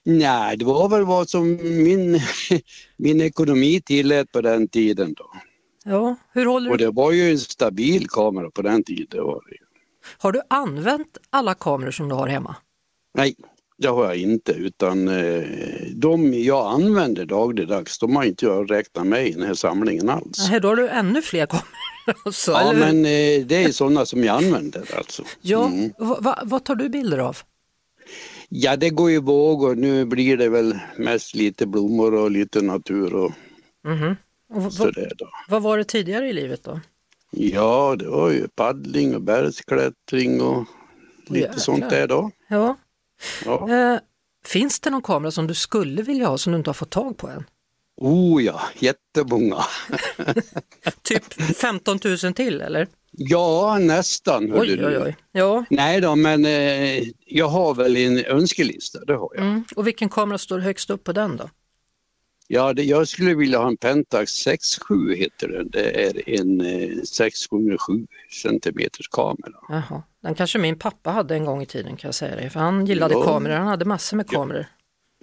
Nej, 0.03 0.57
det 0.57 0.65
var 0.65 0.89
väl 0.89 1.05
vad 1.05 1.29
som 1.29 1.57
min, 1.63 2.21
min 2.97 3.21
ekonomi 3.21 3.81
tillät 3.81 4.33
på 4.33 4.41
den 4.41 4.69
tiden 4.69 5.15
då. 5.15 5.31
Ja, 5.85 6.17
hur 6.33 6.47
håller 6.47 6.67
du... 6.67 6.73
Och 6.73 6.79
det 6.79 6.91
var 6.91 7.13
ju 7.13 7.31
en 7.31 7.39
stabil 7.39 8.09
kamera 8.09 8.51
på 8.51 8.63
den 8.63 8.85
tiden. 8.85 9.25
Var 9.25 9.43
det. 9.51 9.68
Har 10.18 10.33
du 10.33 10.40
använt 10.51 11.18
alla 11.31 11.55
kameror 11.55 11.90
som 11.90 12.09
du 12.09 12.14
har 12.14 12.27
hemma? 12.27 12.57
Nej, 13.14 13.35
det 13.79 13.88
har 13.88 14.05
jag 14.05 14.16
inte 14.16 14.53
utan 14.53 15.09
eh, 15.09 15.44
de 15.94 16.35
jag 16.35 16.73
använder 16.73 17.25
dagligdags 17.25 17.99
de 17.99 18.16
har 18.16 18.25
inte 18.25 18.47
jag 18.47 18.71
räknat 18.71 19.07
med 19.07 19.27
i 19.27 19.33
den 19.33 19.42
här 19.42 19.55
samlingen 19.55 20.09
alls. 20.09 20.49
Nej, 20.51 20.61
då 20.61 20.68
har 20.68 20.77
du 20.77 20.88
ännu 20.88 21.23
fler 21.23 21.47
kameror. 21.47 21.68
Så, 22.33 22.51
ja, 22.51 22.71
eller? 22.71 22.81
men 22.81 22.97
eh, 22.99 23.47
det 23.47 23.64
är 23.64 23.73
sådana 23.73 24.07
som 24.07 24.25
jag 24.25 24.44
använder 24.44 24.97
alltså. 24.97 25.23
Ja, 25.40 25.66
mm. 25.66 25.92
va, 25.99 26.38
vad 26.44 26.64
tar 26.64 26.75
du 26.75 26.88
bilder 26.88 27.18
av? 27.18 27.37
Ja, 28.49 28.77
det 28.77 28.90
går 28.90 29.11
ju 29.11 29.21
vågor. 29.21 29.75
Nu 29.75 30.05
blir 30.05 30.37
det 30.37 30.49
väl 30.49 30.79
mest 30.97 31.35
lite 31.35 31.66
blommor 31.66 32.14
och 32.14 32.31
lite 32.31 32.62
natur 32.62 33.14
och, 33.14 33.33
mm. 33.87 34.16
och 34.55 34.73
sådär 34.73 35.12
då. 35.18 35.29
Vad 35.49 35.62
var 35.62 35.79
det 35.79 35.85
tidigare 35.85 36.29
i 36.29 36.33
livet 36.33 36.64
då? 36.64 36.81
Ja, 37.31 37.97
det 37.99 38.09
var 38.09 38.31
ju 38.31 38.49
paddling 38.49 39.14
och 39.14 39.23
bergsklättring 39.23 40.41
och 40.41 40.64
lite 41.27 41.39
Jäklar. 41.39 41.59
sånt 41.59 41.91
där 41.91 42.07
då. 42.07 42.31
Ja. 42.49 42.76
ja. 43.45 43.70
Eh, 43.70 44.01
finns 44.45 44.81
det 44.81 44.91
någon 44.91 45.03
kamera 45.03 45.31
som 45.31 45.47
du 45.47 45.55
skulle 45.55 46.03
vilja 46.03 46.29
ha 46.29 46.39
som 46.39 46.53
du 46.53 46.59
inte 46.59 46.70
har 46.70 46.74
fått 46.74 46.91
tag 46.91 47.16
på 47.16 47.29
än? 47.29 47.45
Oh 47.97 48.45
ja, 48.45 48.61
jättemånga. 48.79 49.64
typ 51.03 51.33
15 51.57 51.99
000 52.24 52.35
till 52.35 52.61
eller? 52.61 52.89
Ja, 53.11 53.79
nästan. 53.81 54.53
Oj, 54.53 54.87
oj, 54.87 54.99
oj. 54.99 55.16
Ja. 55.33 55.64
Nej 55.70 56.01
då, 56.01 56.16
men 56.16 56.45
eh, 56.45 57.03
jag 57.26 57.49
har 57.49 57.74
väl 57.74 57.97
en 57.97 58.24
önskelista, 58.24 59.05
det 59.05 59.14
har 59.14 59.31
jag. 59.35 59.45
Mm. 59.45 59.64
Och 59.76 59.87
vilken 59.87 60.09
kamera 60.09 60.39
står 60.39 60.59
högst 60.59 60.91
upp 60.91 61.05
på 61.05 61.12
den 61.12 61.37
då? 61.37 61.51
Ja, 62.51 62.72
det, 62.72 62.82
jag 62.82 63.09
skulle 63.09 63.34
vilja 63.34 63.59
ha 63.59 63.68
en 63.68 63.76
Pentax 63.76 64.46
6.7 64.46 65.14
heter 65.14 65.49
den. 65.49 65.70
Det 65.70 66.05
är 66.05 66.40
en 66.40 66.61
eh, 66.61 67.03
6 67.03 67.20
x 67.20 67.46
7 67.51 68.07
centimeters 68.42 69.09
kamera. 69.09 69.55
Jaha. 69.68 70.03
Den 70.22 70.34
kanske 70.34 70.59
min 70.59 70.78
pappa 70.78 71.11
hade 71.11 71.34
en 71.34 71.44
gång 71.44 71.62
i 71.62 71.66
tiden 71.66 71.96
kan 71.96 72.09
jag 72.09 72.14
säga 72.14 72.36
det, 72.36 72.51
för 72.51 72.61
han 72.61 72.86
gillade 72.86 73.14
ja. 73.14 73.24
kameror, 73.24 73.55
han 73.55 73.66
hade 73.66 73.84
massor 73.84 74.16
med 74.16 74.30
kameror. 74.30 74.66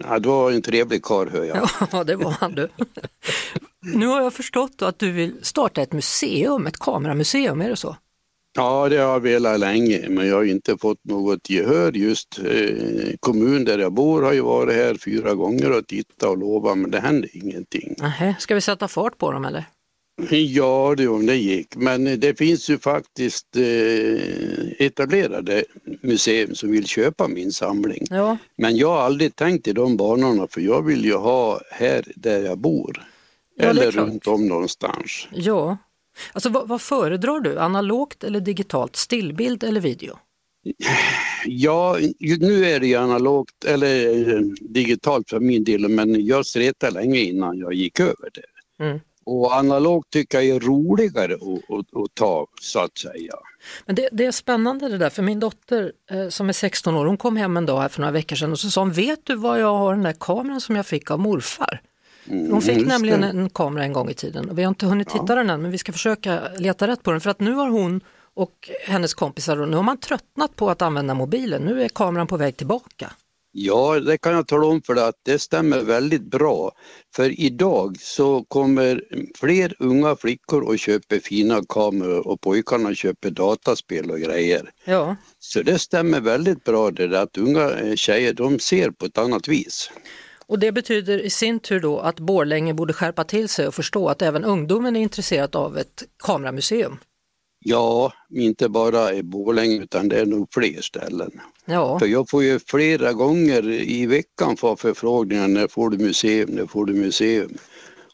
Ja, 0.03 0.19
det 0.19 0.28
var 0.28 0.51
en 0.51 0.61
trevlig 0.61 1.03
karl 1.03 1.30
hör 1.30 1.43
jag. 1.43 1.69
Ja, 1.91 2.03
det 2.03 2.15
var 2.15 2.32
han 2.32 2.55
du. 2.55 2.69
nu 3.82 4.07
har 4.07 4.21
jag 4.21 4.34
förstått 4.34 4.82
att 4.82 4.99
du 4.99 5.11
vill 5.11 5.36
starta 5.41 5.82
ett 5.82 5.93
museum, 5.93 6.67
ett 6.67 6.80
kameramuseum, 6.80 7.61
är 7.61 7.69
det 7.69 7.76
så? 7.76 7.95
Ja, 8.56 8.89
det 8.89 8.97
har 8.97 9.14
jag 9.14 9.20
velat 9.20 9.60
länge, 9.60 10.10
men 10.10 10.28
jag 10.28 10.36
har 10.36 10.43
inte 10.43 10.78
fått 10.78 11.06
något 11.06 11.49
gehör. 11.49 11.91
Just 11.91 12.39
eh, 12.39 13.16
kommun 13.20 13.66
där 13.66 13.80
jag 13.80 13.93
bor 13.93 14.22
har 14.22 14.34
ju 14.34 14.41
varit 14.41 14.76
här 14.76 14.95
fyra 15.06 15.34
gånger 15.34 15.78
och 15.78 15.88
tittat 15.88 16.30
och 16.30 16.38
lovat, 16.38 16.78
men 16.78 16.91
det 16.91 16.99
händer 16.99 17.30
ingenting. 17.34 17.95
Aha, 18.01 18.34
ska 18.39 18.56
vi 18.56 18.62
sätta 18.62 18.88
fart 18.88 19.18
på 19.18 19.32
dem 19.32 19.45
eller? 19.45 19.66
Ja, 20.30 20.93
det 20.97 21.08
om 21.08 21.26
det 21.26 21.36
gick. 21.36 21.76
Men 21.76 22.20
det 22.20 22.38
finns 22.38 22.70
ju 22.70 22.78
faktiskt 22.78 23.56
eh, 23.56 24.86
etablerade 24.86 25.64
museum 26.01 26.56
som 26.56 26.72
vill 26.72 26.88
köpa 26.88 27.28
min 27.28 27.51
samling. 27.51 28.06
Ja. 28.10 28.38
Men 28.58 28.78
jag 28.78 28.88
har 28.88 29.01
aldrig 29.01 29.36
tänkt 29.36 29.68
i 29.68 29.74
de 29.74 29.97
banorna 29.97 30.47
för 30.47 30.62
jag 30.62 30.82
vill 30.82 31.06
ju 31.06 31.16
ha 31.16 31.62
här 31.72 32.03
där 32.16 32.39
jag 32.39 32.58
bor. 32.58 33.03
Ja, 33.56 33.66
Eller 33.66 33.91
runt 33.91 34.28
om 34.28 34.47
någonstans. 34.47 35.28
Ja. 35.32 35.78
Alltså 36.34 36.49
vad, 36.49 36.68
vad 36.68 36.82
föredrar 36.82 37.39
du? 37.39 37.59
Analogt 37.59 38.24
eller 38.24 38.39
digitalt? 38.39 38.95
Stillbild 38.95 39.63
eller 39.63 39.82
video? 39.82 40.18
Ja, 41.45 41.97
nu 42.39 42.66
är 42.66 42.80
det 42.80 42.88
ju 42.88 42.95
analogt 42.95 43.66
eller 43.66 44.07
eh, 44.34 44.41
digitalt 44.61 45.30
för 45.30 45.39
min 45.39 45.63
del 45.63 45.88
men 45.89 46.26
jag 46.26 46.45
stretade 46.45 46.93
länge 46.93 47.20
innan 47.20 47.57
jag 47.57 47.74
gick 47.74 47.99
över 47.99 48.30
det. 48.34 48.84
Mm. 48.84 48.99
Och 49.26 49.55
analogt 49.55 50.09
tycker 50.09 50.41
jag 50.41 50.55
är 50.55 50.59
roligare 50.59 51.34
att, 51.34 51.76
att, 51.76 52.03
att, 52.03 52.13
ta 52.13 52.47
så 52.61 52.80
att 52.80 52.97
säga. 52.97 53.34
Men 53.86 53.95
det, 53.95 54.09
det, 54.11 54.26
är 54.26 54.32
spännande 54.32 54.89
det 54.89 54.97
där, 54.97 55.09
för 55.09 55.24
min 55.24 55.39
dotter 55.39 55.91
eh, 56.11 56.30
som 56.30 56.49
är 56.49 56.53
16 56.53 56.95
år, 56.95 57.05
hon 57.05 57.18
kom 57.18 57.38
hem 57.38 57.57
en 57.57 57.66
dag 57.66 57.82
här 57.82 57.89
för 57.89 58.01
några 58.01 58.11
veckor 58.11 58.36
sedan 58.36 58.51
och 58.51 58.59
så 58.59 58.70
sa 58.70 58.82
hon, 58.82 58.91
vet 58.91 59.26
du 59.26 59.36
vad 59.36 59.61
jag 59.61 59.78
har 59.78 59.93
den 59.93 60.03
där 60.03 60.16
kameran 60.20 60.61
som 60.61 60.76
jag 60.76 60.86
fick 60.86 61.11
av 61.11 61.20
morfar? 61.20 61.82
Mm, 62.28 62.51
hon 62.51 62.61
fick 62.61 62.88
nämligen 62.88 63.21
det. 63.21 63.28
en 63.28 63.49
kamera 63.49 63.84
en 63.84 63.93
gång 63.93 64.09
i 64.09 64.13
tiden 64.13 64.49
och 64.49 64.57
vi 64.57 64.63
har 64.63 64.69
inte 64.69 64.86
hunnit 64.86 65.09
titta 65.09 65.26
ja. 65.28 65.36
den 65.36 65.49
än 65.49 65.61
men 65.61 65.71
vi 65.71 65.78
ska 65.78 65.91
försöka 65.91 66.41
leta 66.57 66.88
rätt 66.88 67.03
på 67.03 67.11
den 67.11 67.21
för 67.21 67.30
att 67.30 67.39
nu 67.39 67.53
har 67.53 67.69
hon 67.69 68.01
och 68.36 68.69
hennes 68.86 69.13
kompisar, 69.13 69.61
och 69.61 69.69
nu 69.69 69.76
har 69.76 69.84
man 69.84 69.97
tröttnat 69.97 70.55
på 70.55 70.69
att 70.69 70.82
använda 70.82 71.13
mobilen, 71.13 71.61
nu 71.61 71.84
är 71.84 71.89
kameran 71.89 72.28
på 72.28 72.38
väg 72.38 72.57
tillbaka. 72.57 73.11
Ja, 73.57 73.99
det 73.99 74.17
kan 74.17 74.34
jag 74.34 74.47
tala 74.47 74.67
om 74.67 74.82
för 74.82 74.95
dig 74.95 75.07
att 75.07 75.19
det 75.23 75.39
stämmer 75.39 75.82
väldigt 75.82 76.21
bra. 76.21 76.71
För 77.15 77.39
idag 77.39 77.97
så 77.99 78.43
kommer 78.43 79.03
fler 79.36 79.76
unga 79.80 80.15
flickor 80.15 80.61
och 80.61 80.80
köper 80.80 81.19
fina 81.19 81.61
kameror 81.69 82.28
och 82.28 82.41
pojkarna 82.41 82.95
köper 82.95 83.30
dataspel 83.30 84.11
och 84.11 84.19
grejer. 84.19 84.71
Ja. 84.86 85.15
Så 85.39 85.61
det 85.61 85.80
stämmer 85.80 86.21
väldigt 86.21 86.63
bra 86.63 86.91
det 86.91 87.07
där 87.07 87.23
att 87.23 87.38
unga 87.38 87.95
tjejer 87.95 88.34
de 88.34 88.59
ser 88.59 88.91
på 88.91 89.05
ett 89.05 89.17
annat 89.17 89.47
vis. 89.47 89.91
Och 90.48 90.60
det 90.60 90.72
betyder 90.72 91.18
i 91.18 91.30
sin 91.30 91.60
tur 91.60 91.80
då 91.80 92.00
att 92.00 92.20
Borlänge 92.20 92.74
borde 92.74 92.93
skärpa 92.93 93.24
till 93.24 93.50
sig 93.50 93.68
och 93.68 93.76
förstå 93.76 94.08
att 94.10 94.22
även 94.22 94.43
ungdomen 94.43 94.96
är 94.96 95.00
intresserad 95.00 95.56
av 95.56 95.78
ett 95.78 96.04
kameramuseum. 96.24 96.98
Ja, 97.60 98.14
inte 98.30 98.70
bara 98.70 99.14
i 99.14 99.24
Borlänge 99.24 99.84
utan 99.84 100.10
det 100.10 100.20
är 100.20 100.26
nog 100.26 100.48
fler 100.54 100.82
ställen. 100.82 101.32
Ja. 101.66 102.00
För 102.00 102.06
jag 102.06 102.30
får 102.30 102.43
ju 102.43 102.60
flera 102.60 103.14
gånger 103.14 103.70
i 103.70 104.06
veckan 104.06 104.58
få 104.58 104.76
förfrågningar, 104.76 105.48
när 105.48 105.68
får 105.68 105.89
du 105.89 105.98
museum, 105.98 106.50
när 106.50 106.66
får 106.66 106.86
du 106.86 106.93
museum? 106.93 107.58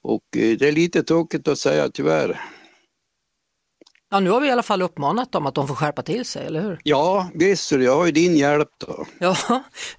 Och 0.02 0.24
eh, 0.38 0.58
det 0.58 0.68
är 0.68 0.72
lite 0.72 1.04
tråkigt 1.04 1.48
att 1.48 1.58
säga 1.58 1.90
tyvärr. 1.90 2.42
Ja, 4.14 4.20
nu 4.20 4.30
har 4.30 4.42
vi 4.42 4.48
i 4.48 4.52
alla 4.52 4.64
fall 4.64 4.82
uppmanat 4.82 5.32
dem 5.32 5.46
att 5.46 5.56
de 5.56 5.68
får 5.68 5.76
skärpa 5.76 6.02
till 6.02 6.26
sig, 6.26 6.46
eller 6.46 6.62
hur? 6.62 6.80
Ja, 6.84 7.30
visst, 7.34 7.72
jag 7.72 7.96
har 7.96 8.06
ju 8.06 8.12
din 8.12 8.38
hjälp 8.38 8.70
då. 8.88 9.06
Ja, 9.20 9.36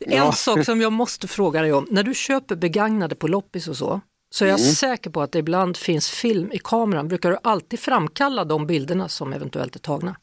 en 0.01 0.17
ja. 0.17 0.33
sak 0.33 0.65
som 0.65 0.81
jag 0.81 0.93
måste 0.93 1.29
fråga 1.29 1.63
dig 1.63 1.73
om, 1.73 1.87
när 1.91 2.03
du 2.03 2.15
köper 2.15 2.57
begagnade 2.57 3.15
på 3.15 3.29
loppis 3.29 3.69
och 3.69 3.77
så, 3.77 4.01
så 4.31 4.45
är 4.45 4.49
jag 4.49 4.61
mm. 4.61 4.73
säker 4.73 5.11
på 5.11 5.23
att 5.23 5.33
det 5.33 5.39
ibland 5.39 5.77
finns 5.77 6.11
film 6.11 6.53
i 6.53 6.59
kameran. 6.59 7.09
Brukar 7.09 7.31
du 7.31 7.39
alltid 7.43 7.81
framkalla 7.81 8.45
de 8.45 8.67
bilderna 8.67 9.09
som 9.09 9.33
eventuellt 9.33 9.77
är 9.77 9.81
tagna? 9.81 10.17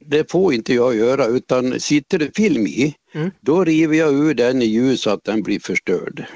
Det 0.00 0.30
får 0.30 0.54
inte 0.54 0.74
jag 0.74 0.96
göra 0.96 1.26
utan 1.26 1.80
sitter 1.80 2.18
det 2.18 2.36
film 2.36 2.66
i, 2.66 2.94
mm. 3.14 3.30
då 3.40 3.64
river 3.64 3.96
jag 3.96 4.14
ur 4.14 4.34
den 4.34 4.62
i 4.62 4.64
ljus 4.64 5.02
så 5.02 5.10
att 5.10 5.24
den 5.24 5.42
blir 5.42 5.60
förstörd. 5.60 6.26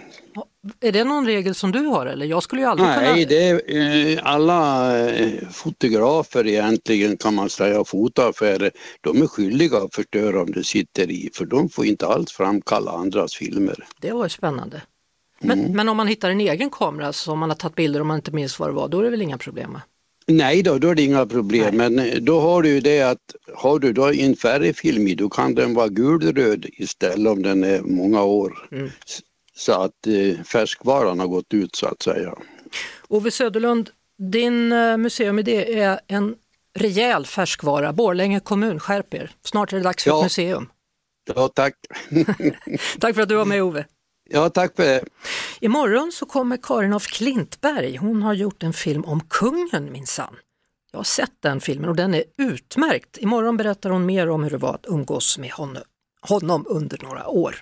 Är 0.80 0.92
det 0.92 1.04
någon 1.04 1.26
regel 1.26 1.54
som 1.54 1.72
du 1.72 1.78
har 1.78 2.06
eller? 2.06 2.26
Jag 2.26 2.42
skulle 2.42 2.60
ju 2.60 2.66
aldrig 2.68 2.88
Nej, 2.88 3.26
kunna... 3.26 3.28
det 3.28 3.48
är 3.48 4.16
eh, 4.16 4.18
alla 4.22 4.98
eh, 5.08 5.48
fotografer 5.50 6.46
egentligen 6.46 7.16
kan 7.16 7.34
man 7.34 7.50
säga, 7.50 7.80
och 7.80 7.88
fotoaffärer, 7.88 8.70
de 9.00 9.22
är 9.22 9.26
skyldiga 9.26 9.78
att 9.78 9.94
förstöra 9.94 10.42
om 10.42 10.52
det 10.52 10.64
sitter 10.64 11.10
i, 11.10 11.30
för 11.34 11.44
de 11.44 11.68
får 11.68 11.86
inte 11.86 12.06
alls 12.06 12.32
framkalla 12.32 12.90
andras 12.90 13.34
filmer. 13.34 13.86
Det 14.00 14.12
var 14.12 14.24
ju 14.24 14.28
spännande. 14.28 14.82
Men, 15.40 15.60
mm. 15.60 15.72
men 15.72 15.88
om 15.88 15.96
man 15.96 16.06
hittar 16.06 16.30
en 16.30 16.40
egen 16.40 16.70
kamera 16.70 17.12
som 17.12 17.38
man 17.38 17.50
har 17.50 17.56
tagit 17.56 17.74
bilder 17.74 18.00
om 18.00 18.06
man 18.08 18.16
inte 18.16 18.32
minns 18.32 18.58
vad 18.58 18.68
det 18.68 18.72
var, 18.72 18.88
då 18.88 18.98
är 18.98 19.02
det 19.02 19.10
väl 19.10 19.22
inga 19.22 19.38
problem? 19.38 19.78
Nej 20.26 20.62
då, 20.62 20.78
då 20.78 20.88
är 20.88 20.94
det 20.94 21.02
inga 21.02 21.26
problem. 21.26 21.76
Nej. 21.76 21.90
Men 21.90 22.06
eh, 22.06 22.14
då 22.14 22.40
har 22.40 22.62
du 22.62 22.68
ju 22.68 22.80
det 22.80 23.02
att 23.02 23.34
har 23.54 23.78
du 23.78 23.92
då 23.92 24.12
en 24.12 24.36
färgfilm 24.36 25.06
i, 25.06 25.14
då 25.14 25.28
kan 25.28 25.54
den 25.54 25.74
vara 25.74 25.88
gulröd 25.88 26.66
istället 26.72 27.32
om 27.32 27.42
den 27.42 27.64
är 27.64 27.80
många 27.80 28.22
år. 28.22 28.68
Mm. 28.72 28.90
Så 29.56 29.72
att 29.72 30.06
eh, 30.06 30.42
färskvaran 30.44 31.20
har 31.20 31.26
gått 31.26 31.54
ut 31.54 31.76
så 31.76 31.86
att 31.86 32.02
säga. 32.02 32.34
Ove 33.08 33.30
Söderlund, 33.30 33.90
din 34.18 34.72
eh, 34.72 34.96
museumidé 34.96 35.80
är 35.80 36.00
en 36.06 36.34
rejäl 36.74 37.26
färskvara. 37.26 37.92
Borlänge 37.92 38.40
kommun, 38.40 38.80
skärp 38.80 39.14
er. 39.14 39.30
Snart 39.42 39.72
är 39.72 39.76
det 39.76 39.82
dags 39.82 40.04
för 40.04 40.10
ja. 40.10 40.18
ett 40.18 40.24
museum. 40.24 40.68
Ja, 41.34 41.48
tack. 41.48 41.74
tack 43.00 43.14
för 43.14 43.22
att 43.22 43.28
du 43.28 43.34
var 43.34 43.44
med 43.44 43.62
Ove. 43.62 43.86
Ja, 44.30 44.50
tack 44.50 44.76
för 44.76 44.82
det. 44.82 45.04
Imorgon 45.60 46.12
så 46.12 46.26
kommer 46.26 46.56
Karin 46.62 46.92
af 46.92 47.06
Klintberg. 47.06 47.96
Hon 47.96 48.22
har 48.22 48.34
gjort 48.34 48.62
en 48.62 48.72
film 48.72 49.04
om 49.04 49.20
kungen 49.20 49.92
minsann. 49.92 50.36
Jag 50.92 50.98
har 50.98 51.04
sett 51.04 51.42
den 51.42 51.60
filmen 51.60 51.88
och 51.88 51.96
den 51.96 52.14
är 52.14 52.24
utmärkt. 52.38 53.18
Imorgon 53.18 53.56
berättar 53.56 53.90
hon 53.90 54.06
mer 54.06 54.30
om 54.30 54.42
hur 54.42 54.50
det 54.50 54.56
var 54.56 54.74
att 54.74 54.86
umgås 54.86 55.38
med 55.38 55.50
honom, 55.50 55.82
honom 56.22 56.64
under 56.68 56.98
några 57.02 57.28
år. 57.28 57.56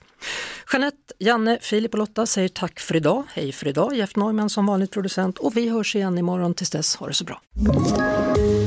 Jeanette, 0.73 0.97
Janne, 1.19 1.59
Filip 1.63 1.93
och 1.93 1.99
Lotta 1.99 2.27
säger 2.27 2.49
tack 2.49 2.81
för 2.81 2.97
idag. 2.97 3.23
Hej 3.29 3.53
för 3.53 3.69
idag, 3.69 3.97
Jeff 3.97 4.17
Neumann 4.17 4.51
som 4.51 4.67
vanligt 4.67 4.91
producent 4.91 5.39
och 5.39 5.57
vi 5.57 5.69
hörs 5.69 5.97
igen 5.97 6.19
imorgon. 6.19 6.55
Tills 6.55 6.71
dess, 6.71 6.97
ha 6.97 7.07
det 7.07 7.15
så 7.15 7.25
bra. 7.25 7.41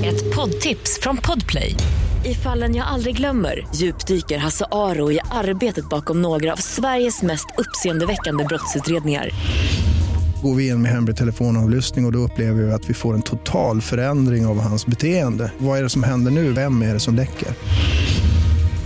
Ett 0.05 0.35
poddtips 0.35 0.99
från 1.01 1.17
Podplay. 1.17 1.75
I 2.25 2.35
fallen 2.35 2.75
jag 2.75 2.87
aldrig 2.87 3.17
glömmer 3.17 3.67
djupdyker 3.75 4.37
Hasse 4.37 4.65
Aro 4.71 5.11
i 5.11 5.19
arbetet 5.31 5.89
bakom 5.89 6.21
några 6.21 6.53
av 6.53 6.57
Sveriges 6.57 7.21
mest 7.21 7.45
uppseendeväckande 7.57 8.43
brottsutredningar 8.43 9.29
går 10.43 10.55
vi 10.55 10.67
in 10.67 10.81
med 10.81 10.91
hemlig 10.91 11.15
telefonavlyssning 11.15 12.05
och, 12.05 12.09
och 12.09 12.13
då 12.13 12.19
upplever 12.19 12.61
vi 12.61 12.71
att 12.71 12.89
vi 12.89 12.93
får 12.93 13.13
en 13.13 13.21
total 13.21 13.81
förändring 13.81 14.45
av 14.45 14.59
hans 14.59 14.85
beteende. 14.85 15.51
Vad 15.57 15.79
är 15.79 15.83
det 15.83 15.89
som 15.89 16.03
händer 16.03 16.31
nu? 16.31 16.51
Vem 16.51 16.81
är 16.81 16.93
det 16.93 16.99
som 16.99 17.15
läcker? 17.15 17.47